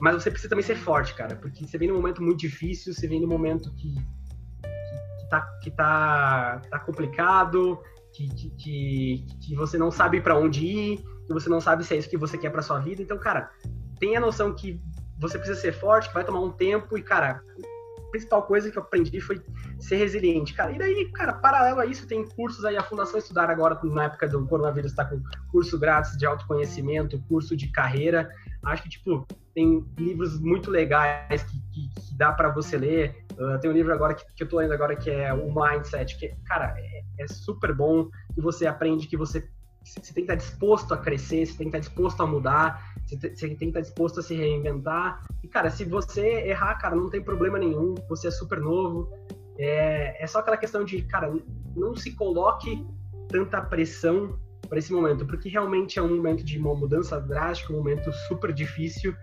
mas 0.00 0.14
você 0.14 0.30
precisa 0.30 0.48
também 0.48 0.64
ser 0.64 0.76
forte, 0.76 1.14
cara, 1.14 1.36
porque 1.36 1.66
você 1.66 1.78
vem 1.78 1.88
num 1.88 1.96
momento 1.96 2.22
muito 2.22 2.38
difícil, 2.38 2.92
você 2.92 3.06
vem 3.06 3.20
num 3.20 3.28
momento 3.28 3.72
que, 3.74 3.94
que, 3.94 5.20
que, 5.20 5.28
tá, 5.30 5.40
que 5.62 5.70
tá, 5.70 6.62
tá 6.70 6.78
complicado, 6.78 7.78
que, 8.14 8.28
que, 8.50 9.26
que, 9.40 9.54
você 9.56 9.76
não 9.76 9.90
sabe 9.90 10.20
para 10.20 10.38
onde 10.38 10.64
ir, 10.64 11.04
que 11.26 11.32
você 11.32 11.48
não 11.48 11.60
sabe 11.60 11.84
se 11.84 11.94
é 11.94 11.98
isso 11.98 12.08
que 12.08 12.16
você 12.16 12.38
quer 12.38 12.50
para 12.50 12.62
sua 12.62 12.78
vida. 12.78 13.02
Então, 13.02 13.18
cara, 13.18 13.50
tenha 13.98 14.18
a 14.18 14.20
noção 14.20 14.54
que 14.54 14.80
você 15.18 15.36
precisa 15.36 15.60
ser 15.60 15.72
forte, 15.72 16.08
que 16.08 16.14
vai 16.14 16.24
tomar 16.24 16.40
um 16.40 16.50
tempo 16.50 16.96
e, 16.96 17.02
cara, 17.02 17.42
a 17.58 18.10
principal 18.10 18.42
coisa 18.44 18.70
que 18.70 18.78
eu 18.78 18.82
aprendi 18.82 19.20
foi 19.20 19.42
ser 19.80 19.96
resiliente, 19.96 20.54
cara. 20.54 20.70
E 20.70 20.78
daí, 20.78 21.10
cara, 21.12 21.32
paralelo 21.32 21.80
a 21.80 21.86
isso, 21.86 22.06
tem 22.06 22.24
cursos 22.24 22.64
aí, 22.64 22.76
a 22.76 22.82
Fundação 22.82 23.18
Estudar 23.18 23.50
agora, 23.50 23.78
na 23.82 24.04
época 24.04 24.28
do 24.28 24.46
coronavírus, 24.46 24.92
está 24.92 25.04
com 25.04 25.20
curso 25.50 25.78
grátis 25.78 26.16
de 26.16 26.24
autoconhecimento, 26.24 27.20
curso 27.28 27.56
de 27.56 27.68
carreira. 27.68 28.30
Acho 28.64 28.84
que, 28.84 28.90
tipo, 28.90 29.26
tem 29.54 29.84
livros 29.98 30.38
muito 30.38 30.70
legais 30.70 31.42
que, 31.42 31.58
que, 31.72 31.88
que 31.88 32.14
dá 32.16 32.32
para 32.32 32.50
você 32.50 32.76
ler. 32.76 33.23
Uh, 33.38 33.58
tem 33.60 33.70
um 33.70 33.74
livro 33.74 33.92
agora 33.92 34.14
que, 34.14 34.24
que 34.34 34.42
eu 34.44 34.48
tô 34.48 34.58
lendo 34.58 34.72
agora 34.72 34.94
que 34.94 35.10
é 35.10 35.32
o 35.32 35.52
Mindset, 35.52 36.16
que, 36.18 36.28
cara, 36.44 36.74
é, 36.78 37.02
é 37.18 37.26
super 37.26 37.74
bom 37.74 38.08
e 38.36 38.40
você 38.40 38.66
aprende 38.66 39.08
que 39.08 39.16
você, 39.16 39.48
você 39.84 40.14
tem 40.14 40.24
que 40.24 40.32
estar 40.32 40.36
disposto 40.36 40.94
a 40.94 40.98
crescer, 40.98 41.44
você 41.46 41.58
tem 41.58 41.70
que 41.70 41.76
estar 41.76 41.88
disposto 41.88 42.22
a 42.22 42.26
mudar, 42.26 42.94
você 43.06 43.16
tem 43.18 43.56
que 43.56 43.64
estar 43.64 43.80
disposto 43.80 44.20
a 44.20 44.22
se 44.22 44.34
reinventar. 44.34 45.20
E, 45.42 45.48
cara, 45.48 45.68
se 45.70 45.84
você 45.84 46.48
errar, 46.48 46.76
cara, 46.76 46.94
não 46.94 47.10
tem 47.10 47.22
problema 47.22 47.58
nenhum, 47.58 47.94
você 48.08 48.28
é 48.28 48.30
super 48.30 48.60
novo. 48.60 49.10
É, 49.58 50.22
é 50.22 50.26
só 50.26 50.38
aquela 50.38 50.56
questão 50.56 50.84
de, 50.84 51.02
cara, 51.02 51.32
não 51.76 51.94
se 51.94 52.14
coloque 52.14 52.86
tanta 53.28 53.60
pressão 53.60 54.38
para 54.68 54.78
esse 54.78 54.92
momento, 54.92 55.26
porque 55.26 55.48
realmente 55.48 55.98
é 55.98 56.02
um 56.02 56.16
momento 56.16 56.42
de 56.44 56.58
uma 56.58 56.74
mudança 56.74 57.20
drástica, 57.20 57.72
um 57.72 57.76
momento 57.76 58.12
super 58.28 58.52
difícil. 58.52 59.14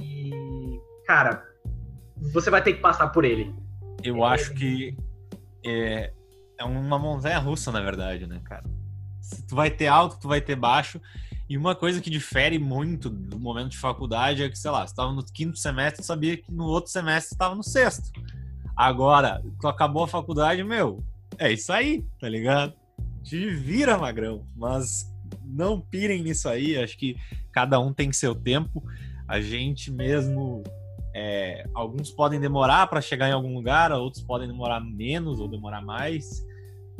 E, 0.00 0.80
cara, 1.06 1.44
você 2.32 2.50
vai 2.50 2.62
ter 2.62 2.74
que 2.74 2.80
passar 2.80 3.08
por 3.08 3.24
ele. 3.24 3.54
Eu 4.02 4.24
é, 4.24 4.28
acho 4.28 4.54
que 4.54 4.96
é, 5.64 6.12
é 6.58 6.64
uma 6.64 6.98
montanha 6.98 7.38
russa, 7.38 7.70
na 7.72 7.80
verdade, 7.80 8.26
né, 8.26 8.40
cara? 8.44 8.64
Tu 9.48 9.54
vai 9.54 9.70
ter 9.70 9.88
alto, 9.88 10.18
tu 10.20 10.28
vai 10.28 10.40
ter 10.40 10.56
baixo. 10.56 11.00
E 11.48 11.56
uma 11.56 11.74
coisa 11.74 12.00
que 12.00 12.10
difere 12.10 12.58
muito 12.58 13.08
do 13.08 13.38
momento 13.38 13.70
de 13.70 13.78
faculdade 13.78 14.42
é 14.42 14.48
que, 14.48 14.58
sei 14.58 14.70
lá, 14.70 14.80
você 14.80 14.92
estava 14.92 15.12
no 15.12 15.24
quinto 15.24 15.58
semestre, 15.58 16.02
tu 16.02 16.06
sabia 16.06 16.36
que 16.36 16.52
no 16.52 16.64
outro 16.64 16.90
semestre 16.90 17.34
estava 17.34 17.54
no 17.54 17.62
sexto. 17.62 18.10
Agora, 18.76 19.42
tu 19.60 19.68
acabou 19.68 20.04
a 20.04 20.08
faculdade, 20.08 20.62
meu, 20.64 21.02
é 21.38 21.52
isso 21.52 21.72
aí, 21.72 22.04
tá 22.20 22.28
ligado? 22.28 22.74
Te 23.22 23.48
vira, 23.50 23.96
magrão. 23.96 24.46
Mas 24.56 25.12
não 25.44 25.80
pirem 25.80 26.22
nisso 26.22 26.48
aí, 26.48 26.76
acho 26.76 26.96
que 26.98 27.16
cada 27.52 27.78
um 27.78 27.92
tem 27.92 28.12
seu 28.12 28.34
tempo. 28.34 28.82
A 29.26 29.40
gente 29.40 29.90
mesmo 29.90 30.62
é, 31.18 31.66
alguns 31.72 32.10
podem 32.10 32.38
demorar 32.38 32.86
para 32.88 33.00
chegar 33.00 33.26
em 33.26 33.32
algum 33.32 33.54
lugar, 33.54 33.90
outros 33.90 34.22
podem 34.22 34.46
demorar 34.46 34.80
menos 34.80 35.40
ou 35.40 35.48
demorar 35.48 35.80
mais, 35.80 36.44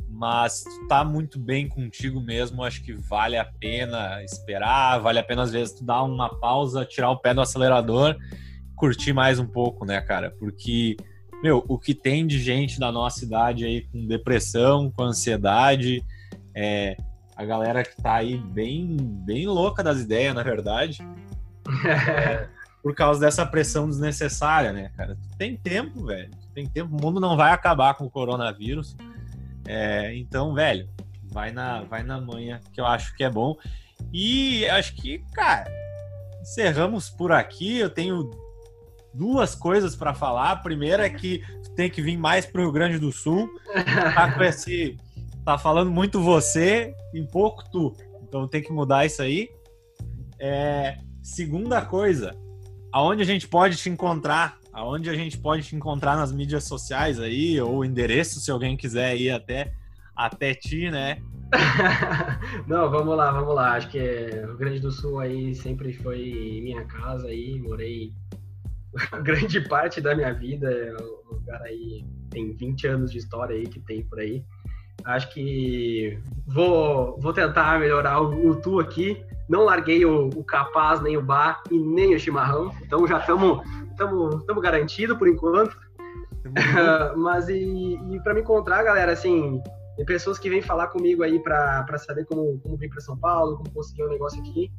mas 0.09 0.65
tu 0.65 0.89
tá 0.89 1.05
muito 1.05 1.39
bem 1.39 1.69
contigo 1.69 2.19
mesmo, 2.19 2.65
acho 2.65 2.83
que 2.83 2.95
vale 2.95 3.37
a 3.37 3.45
pena 3.45 4.25
esperar, 4.25 5.01
vale 5.01 5.19
a 5.19 5.23
pena 5.23 5.43
às 5.43 5.53
vezes 5.53 5.75
tu 5.75 5.85
dar 5.85 6.03
uma 6.03 6.31
pausa, 6.31 6.87
tirar 6.87 7.11
o 7.11 7.19
pé 7.19 7.35
do 7.35 7.43
acelerador, 7.43 8.17
curtir 8.75 9.13
mais 9.13 9.39
um 9.39 9.47
pouco, 9.47 9.85
né, 9.85 10.01
cara? 10.01 10.31
Porque, 10.41 10.97
meu, 11.43 11.63
o 11.69 11.79
que 11.79 11.95
tem 11.95 12.27
de 12.27 12.39
gente 12.39 12.81
da 12.81 12.91
nossa 12.91 13.23
idade 13.23 13.67
aí 13.67 13.83
com 13.83 14.07
depressão, 14.07 14.91
com 14.91 15.03
ansiedade, 15.03 16.03
é, 16.55 16.97
a 17.37 17.45
galera 17.45 17.85
que 17.85 18.01
tá 18.01 18.15
aí 18.15 18.39
bem, 18.39 18.97
bem 18.99 19.47
louca 19.47 19.83
das 19.83 20.01
ideias, 20.01 20.35
na 20.35 20.43
verdade. 20.43 21.07
É, 21.85 22.49
por 22.87 22.95
causa 22.95 23.19
dessa 23.19 23.45
pressão 23.45 23.89
desnecessária, 23.89 24.73
né, 24.73 24.93
cara? 24.97 25.19
Tem 25.37 25.57
tempo, 25.57 26.07
velho. 26.07 26.31
Tem 26.55 26.69
tempo. 26.69 26.97
O 26.97 27.03
mundo 27.03 27.19
não 27.19 27.37
vai 27.37 27.51
acabar 27.51 27.95
com 27.95 28.05
o 28.05 28.11
coronavírus. 28.11 28.97
É, 29.67 30.15
então, 30.15 30.55
velho, 30.55 30.89
vai 31.25 31.51
na, 31.51 31.83
vai 31.83 32.05
na 32.05 32.21
manhã, 32.21 32.61
que 32.73 32.81
eu 32.81 32.87
acho 32.87 33.13
que 33.17 33.25
é 33.25 33.29
bom. 33.29 33.57
E 34.13 34.69
acho 34.69 34.95
que, 34.95 35.19
cara, 35.35 35.69
encerramos 36.41 37.11
por 37.11 37.33
aqui. 37.33 37.77
Eu 37.77 37.91
tenho 37.91 38.31
duas 39.13 39.57
coisas 39.57 39.97
para 39.97 40.15
falar. 40.15 40.53
A 40.53 40.57
primeira 40.57 41.07
é 41.07 41.11
que 41.11 41.43
tem 41.75 41.91
que 41.91 42.01
vir 42.01 42.17
mais 42.17 42.47
pro 42.47 42.63
Rio 42.63 42.71
Grande 42.71 43.01
do 43.01 43.11
Sul. 43.11 43.51
Tá 44.15 44.33
com 44.33 44.45
esse. 44.45 44.97
Tá 45.45 45.59
falando 45.59 45.91
muito 45.91 46.23
você 46.23 46.95
e 47.13 47.21
pouco 47.21 47.69
tu. 47.69 47.97
Então 48.23 48.47
tem 48.47 48.63
que 48.63 48.71
mudar 48.71 49.05
isso 49.05 49.23
aí. 49.23 49.51
É, 50.39 50.99
segunda 51.21 51.83
coisa, 51.83 52.46
aonde 52.93 53.23
a 53.23 53.27
gente 53.27 53.47
pode 53.49 53.77
te 53.77 53.89
encontrar? 53.89 54.59
Aonde 54.73 55.09
a 55.09 55.15
gente 55.15 55.39
pode 55.39 55.63
te 55.63 55.75
encontrar 55.75 56.17
nas 56.17 56.33
mídias 56.33 56.65
sociais 56.65 57.19
aí, 57.19 57.61
ou 57.61 57.85
endereço, 57.85 58.41
se 58.41 58.51
alguém 58.51 58.77
quiser 58.77 59.17
ir 59.17 59.31
até, 59.31 59.73
até 60.15 60.55
ti, 60.55 60.91
né? 60.91 61.23
Não, 62.67 62.91
vamos 62.91 63.17
lá, 63.17 63.31
vamos 63.31 63.55
lá. 63.55 63.73
Acho 63.73 63.89
que 63.89 63.99
o 63.99 64.47
Rio 64.49 64.57
Grande 64.57 64.81
do 64.81 64.91
Sul 64.91 65.19
aí 65.19 65.55
sempre 65.55 65.93
foi 65.93 66.61
minha 66.63 66.85
casa 66.85 67.29
aí, 67.29 67.59
morei 67.61 68.13
grande 69.23 69.61
parte 69.61 70.01
da 70.01 70.15
minha 70.15 70.33
vida. 70.33 70.97
O 71.01 71.35
lugar 71.35 71.63
aí 71.63 72.05
tem 72.31 72.53
20 72.55 72.87
anos 72.87 73.13
de 73.13 73.19
história 73.19 73.57
aí 73.57 73.67
que 73.67 73.81
tem 73.81 74.03
por 74.03 74.19
aí. 74.19 74.45
Acho 75.05 75.33
que 75.33 76.19
vou, 76.47 77.19
vou 77.21 77.33
tentar 77.33 77.79
melhorar 77.79 78.21
o, 78.21 78.51
o 78.51 78.57
tu 78.57 78.81
aqui. 78.81 79.25
Não 79.49 79.65
larguei 79.65 80.05
o, 80.05 80.29
o, 80.29 80.45
capaz, 80.45 81.01
nem 81.01 81.17
o 81.17 81.23
bar 81.23 81.63
e 81.71 81.79
nem 81.79 82.15
o 82.15 82.19
chimarrão. 82.19 82.73
Então 82.83 83.07
já 83.07 83.19
estamos 83.19 83.61
estamos 83.91 84.63
garantido 84.63 85.17
por 85.17 85.29
enquanto. 85.29 85.77
Mas 87.17 87.49
e, 87.49 87.99
e 88.11 88.21
para 88.23 88.35
me 88.35 88.41
encontrar, 88.41 88.83
galera, 88.83 89.13
assim, 89.13 89.61
tem 89.97 90.05
pessoas 90.05 90.39
que 90.39 90.51
vêm 90.51 90.63
falar 90.63 90.89
comigo 90.89 91.23
aí 91.23 91.43
para 91.43 91.99
saber 91.99 92.25
como, 92.27 92.61
como 92.61 92.77
vir 92.77 92.91
para 92.91 93.01
São 93.01 93.17
Paulo, 93.17 93.57
como 93.57 93.71
conseguir 93.73 94.05
um 94.05 94.09
negócio 94.09 94.41
aqui. 94.41 94.71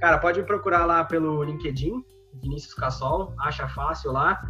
Cara, 0.00 0.18
pode 0.18 0.40
me 0.40 0.46
procurar 0.46 0.84
lá 0.84 1.04
pelo 1.04 1.42
LinkedIn, 1.44 2.04
Vinícius 2.42 2.74
Cassol, 2.74 3.32
acha 3.38 3.68
fácil 3.68 4.12
lá. 4.12 4.42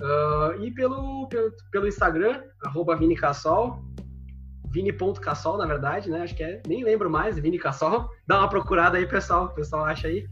Uh, 0.00 0.62
e 0.62 0.70
pelo, 0.72 1.28
pelo, 1.28 1.52
pelo 1.70 1.86
Instagram, 1.86 2.42
arroba 2.64 2.96
Vini 2.96 3.14
Cassol, 3.14 3.84
Vini.cassol, 4.72 5.58
na 5.58 5.66
verdade, 5.66 6.10
né? 6.10 6.22
Acho 6.22 6.34
que 6.34 6.42
é, 6.42 6.62
nem 6.66 6.82
lembro 6.82 7.10
mais, 7.10 7.38
Vini 7.38 7.58
Cassol. 7.58 8.08
Dá 8.26 8.38
uma 8.38 8.48
procurada 8.48 8.96
aí, 8.96 9.06
pessoal, 9.06 9.46
o 9.46 9.50
pessoal 9.50 9.84
acha 9.84 10.08
aí. 10.08 10.26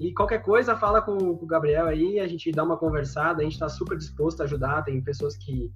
E 0.00 0.12
qualquer 0.12 0.42
coisa, 0.42 0.76
fala 0.76 1.00
com, 1.00 1.16
com 1.16 1.44
o 1.44 1.46
Gabriel 1.46 1.86
aí, 1.86 2.18
a 2.18 2.26
gente 2.26 2.50
dá 2.50 2.64
uma 2.64 2.76
conversada, 2.76 3.40
a 3.40 3.44
gente 3.44 3.52
está 3.52 3.68
super 3.68 3.96
disposto 3.96 4.40
a 4.40 4.44
ajudar. 4.44 4.82
Tem 4.82 5.00
pessoas 5.00 5.36
que 5.36 5.72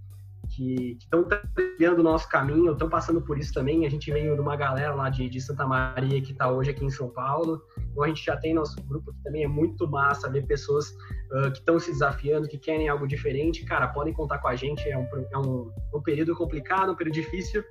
que 0.49 0.97
estão 0.99 1.27
trilhando 1.55 2.01
o 2.01 2.05
nosso 2.05 2.29
caminho, 2.29 2.73
estão 2.73 2.89
passando 2.89 3.21
por 3.21 3.39
isso 3.39 3.53
também. 3.53 3.87
A 3.87 3.91
gente 3.91 4.11
veio 4.11 4.35
de 4.35 4.41
uma 4.41 4.57
galera 4.57 4.95
lá 4.95 5.11
de, 5.11 5.29
de 5.29 5.41
Santa 5.41 5.67
Maria 5.67 6.21
que 6.21 6.33
está 6.33 6.51
hoje 6.51 6.71
aqui 6.71 6.85
em 6.85 6.91
São 6.91 7.09
Paulo. 7.09 7.63
Então 7.91 8.03
a 8.03 8.09
gente 8.09 8.25
já 8.25 8.37
tem 8.37 8.55
nosso 8.55 8.81
grupo 8.85 9.13
que 9.13 9.23
também 9.23 9.45
é 9.45 9.49
muito 9.49 9.87
massa 9.87 10.31
ver 10.31 10.47
pessoas 10.47 10.91
uh, 11.33 11.51
que 11.53 11.59
estão 11.59 11.79
se 11.79 11.91
desafiando, 11.93 12.49
que 12.49 12.59
querem 12.59 12.89
algo 12.89 13.07
diferente. 13.07 13.65
Cara, 13.65 13.89
podem 13.89 14.13
contar 14.13 14.39
com 14.39 14.49
a 14.49 14.57
gente. 14.57 14.89
É 14.89 14.97
um, 14.97 15.07
é 15.31 15.39
um, 15.39 15.71
um 15.95 16.03
período 16.03 16.35
complicado, 16.35 16.93
um 16.93 16.97
período 16.97 17.15
difícil, 17.15 17.63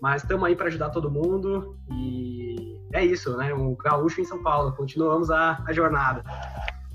mas 0.00 0.22
estamos 0.22 0.44
aí 0.44 0.54
para 0.54 0.66
ajudar 0.66 0.90
todo 0.90 1.10
mundo. 1.10 1.78
E 1.90 2.78
é 2.92 3.04
isso, 3.04 3.36
né? 3.36 3.52
Um 3.52 3.74
gaúcho 3.76 4.20
em 4.20 4.24
São 4.24 4.42
Paulo. 4.42 4.72
Continuamos 4.72 5.30
a, 5.30 5.62
a 5.66 5.72
jornada. 5.72 6.22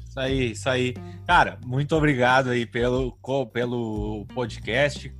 Isso 0.08 0.20
aí, 0.20 0.52
isso 0.52 0.70
aí. 0.70 0.94
Cara, 1.26 1.58
muito 1.66 1.96
obrigado 1.96 2.50
aí 2.50 2.66
pelo, 2.66 3.18
pelo 3.52 4.26
podcast. 4.34 5.14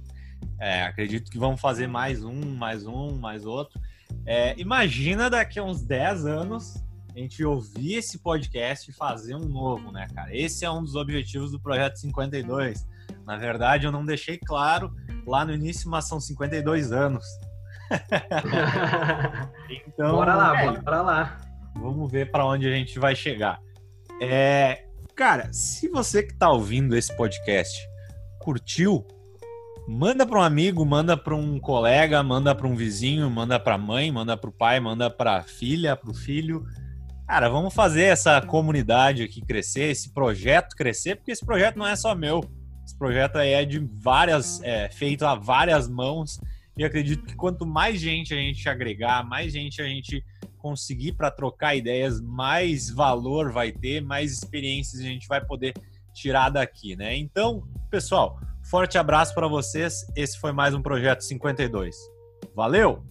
É, 0.60 0.84
acredito 0.84 1.32
que 1.32 1.38
vamos 1.38 1.60
fazer 1.60 1.88
mais 1.88 2.24
um, 2.24 2.56
mais 2.56 2.86
um, 2.86 3.18
mais 3.18 3.46
outro. 3.46 3.80
É, 4.26 4.54
imagina 4.60 5.30
daqui 5.30 5.60
a 5.60 5.64
uns 5.64 5.82
10 5.82 6.26
anos 6.26 6.76
a 7.16 7.20
gente 7.20 7.44
ouvir 7.44 7.96
esse 7.96 8.20
podcast 8.20 8.90
e 8.90 8.94
fazer 8.94 9.36
um 9.36 9.48
novo, 9.48 9.92
né, 9.92 10.08
cara? 10.16 10.36
Esse 10.36 10.66
é 10.66 10.72
um 10.72 10.82
dos 10.82 10.96
objetivos 10.96 11.52
do 11.52 11.60
Projeto 11.60 11.98
52. 11.98 12.88
Na 13.26 13.38
verdade, 13.38 13.86
eu 13.86 13.92
não 13.92 14.06
deixei 14.06 14.38
claro 14.38 14.92
lá 15.26 15.46
no 15.46 15.54
início, 15.54 15.90
mas 15.90 16.08
são 16.08 16.20
52 16.20 16.92
anos. 16.92 17.24
Então, 19.88 20.16
bora 20.16 20.36
lá, 20.36 20.62
é, 20.62 20.78
bora 20.80 21.02
lá. 21.02 21.38
Vamos 21.76 22.12
ver 22.12 22.32
para 22.32 22.46
onde 22.46 22.68
a 22.68 22.72
gente 22.72 23.00
vai 23.00 23.16
chegar. 23.16 23.60
É, 24.22 24.86
cara, 25.16 25.52
se 25.52 25.90
você 25.90 26.24
que 26.24 26.34
está 26.34 26.50
ouvindo 26.50 26.96
esse 26.96 27.16
podcast 27.16 27.80
curtiu, 28.40 29.06
manda 29.88 30.26
para 30.26 30.40
um 30.40 30.44
amigo, 30.44 30.86
manda 30.86 31.18
para 31.18 31.36
um 31.36 31.60
colega, 31.60 32.22
manda 32.24 32.54
para 32.54 32.68
um 32.68 32.76
vizinho, 32.76 33.30
manda 33.30 33.60
para 33.60 33.76
a 33.76 33.78
mãe, 33.78 34.12
manda 34.12 34.38
para 34.38 34.50
o 34.50 34.54
pai, 34.54 34.80
manda 34.80 35.10
para 35.10 35.38
a 35.38 35.44
filha, 35.44 35.96
para 35.96 36.12
o 36.12 36.14
filho. 36.14 36.64
Cara, 37.28 37.50
vamos 37.50 37.74
fazer 37.74 38.04
essa 38.04 38.42
comunidade 38.42 39.24
aqui 39.24 39.42
crescer, 39.42 39.92
esse 39.92 40.14
projeto 40.14 40.76
crescer, 40.76 41.16
porque 41.16 41.32
esse 41.32 41.46
projeto 41.46 41.78
não 41.78 41.88
é 41.88 41.96
só 41.96 42.14
meu. 42.14 42.44
Esse 42.86 42.98
projeto 42.98 43.38
aí 43.38 43.54
é 43.54 43.66
de 43.66 43.80
várias, 43.80 44.62
é, 44.62 44.90
feito 44.90 45.26
a 45.26 45.36
várias 45.36 45.88
mãos. 45.88 46.40
E 46.78 46.84
acredito 46.84 47.26
que 47.26 47.36
quanto 47.36 47.66
mais 47.66 48.00
gente 48.00 48.34
a 48.34 48.38
gente 48.38 48.68
agregar, 48.68 49.24
mais 49.24 49.54
gente 49.54 49.82
a 49.82 49.86
gente 49.86 50.24
conseguir 50.58 51.12
para 51.12 51.30
trocar 51.30 51.76
ideias, 51.76 52.22
mais 52.22 52.90
valor 52.90 53.52
vai 53.52 53.72
ter, 53.72 54.02
mais 54.02 54.32
experiências 54.32 55.02
a 55.02 55.06
gente 55.06 55.28
vai 55.28 55.44
poder 55.44 55.74
tirar 56.14 56.50
daqui, 56.50 56.96
né? 56.96 57.16
Então, 57.18 57.68
pessoal, 57.90 58.40
forte 58.64 58.98
abraço 58.98 59.36
para 59.36 59.48
vocês. 59.48 60.06
Esse 60.16 60.40
foi 60.40 60.52
mais 60.52 60.74
um 60.74 60.82
projeto 60.82 61.22
52. 61.22 61.96
Valeu! 62.56 63.04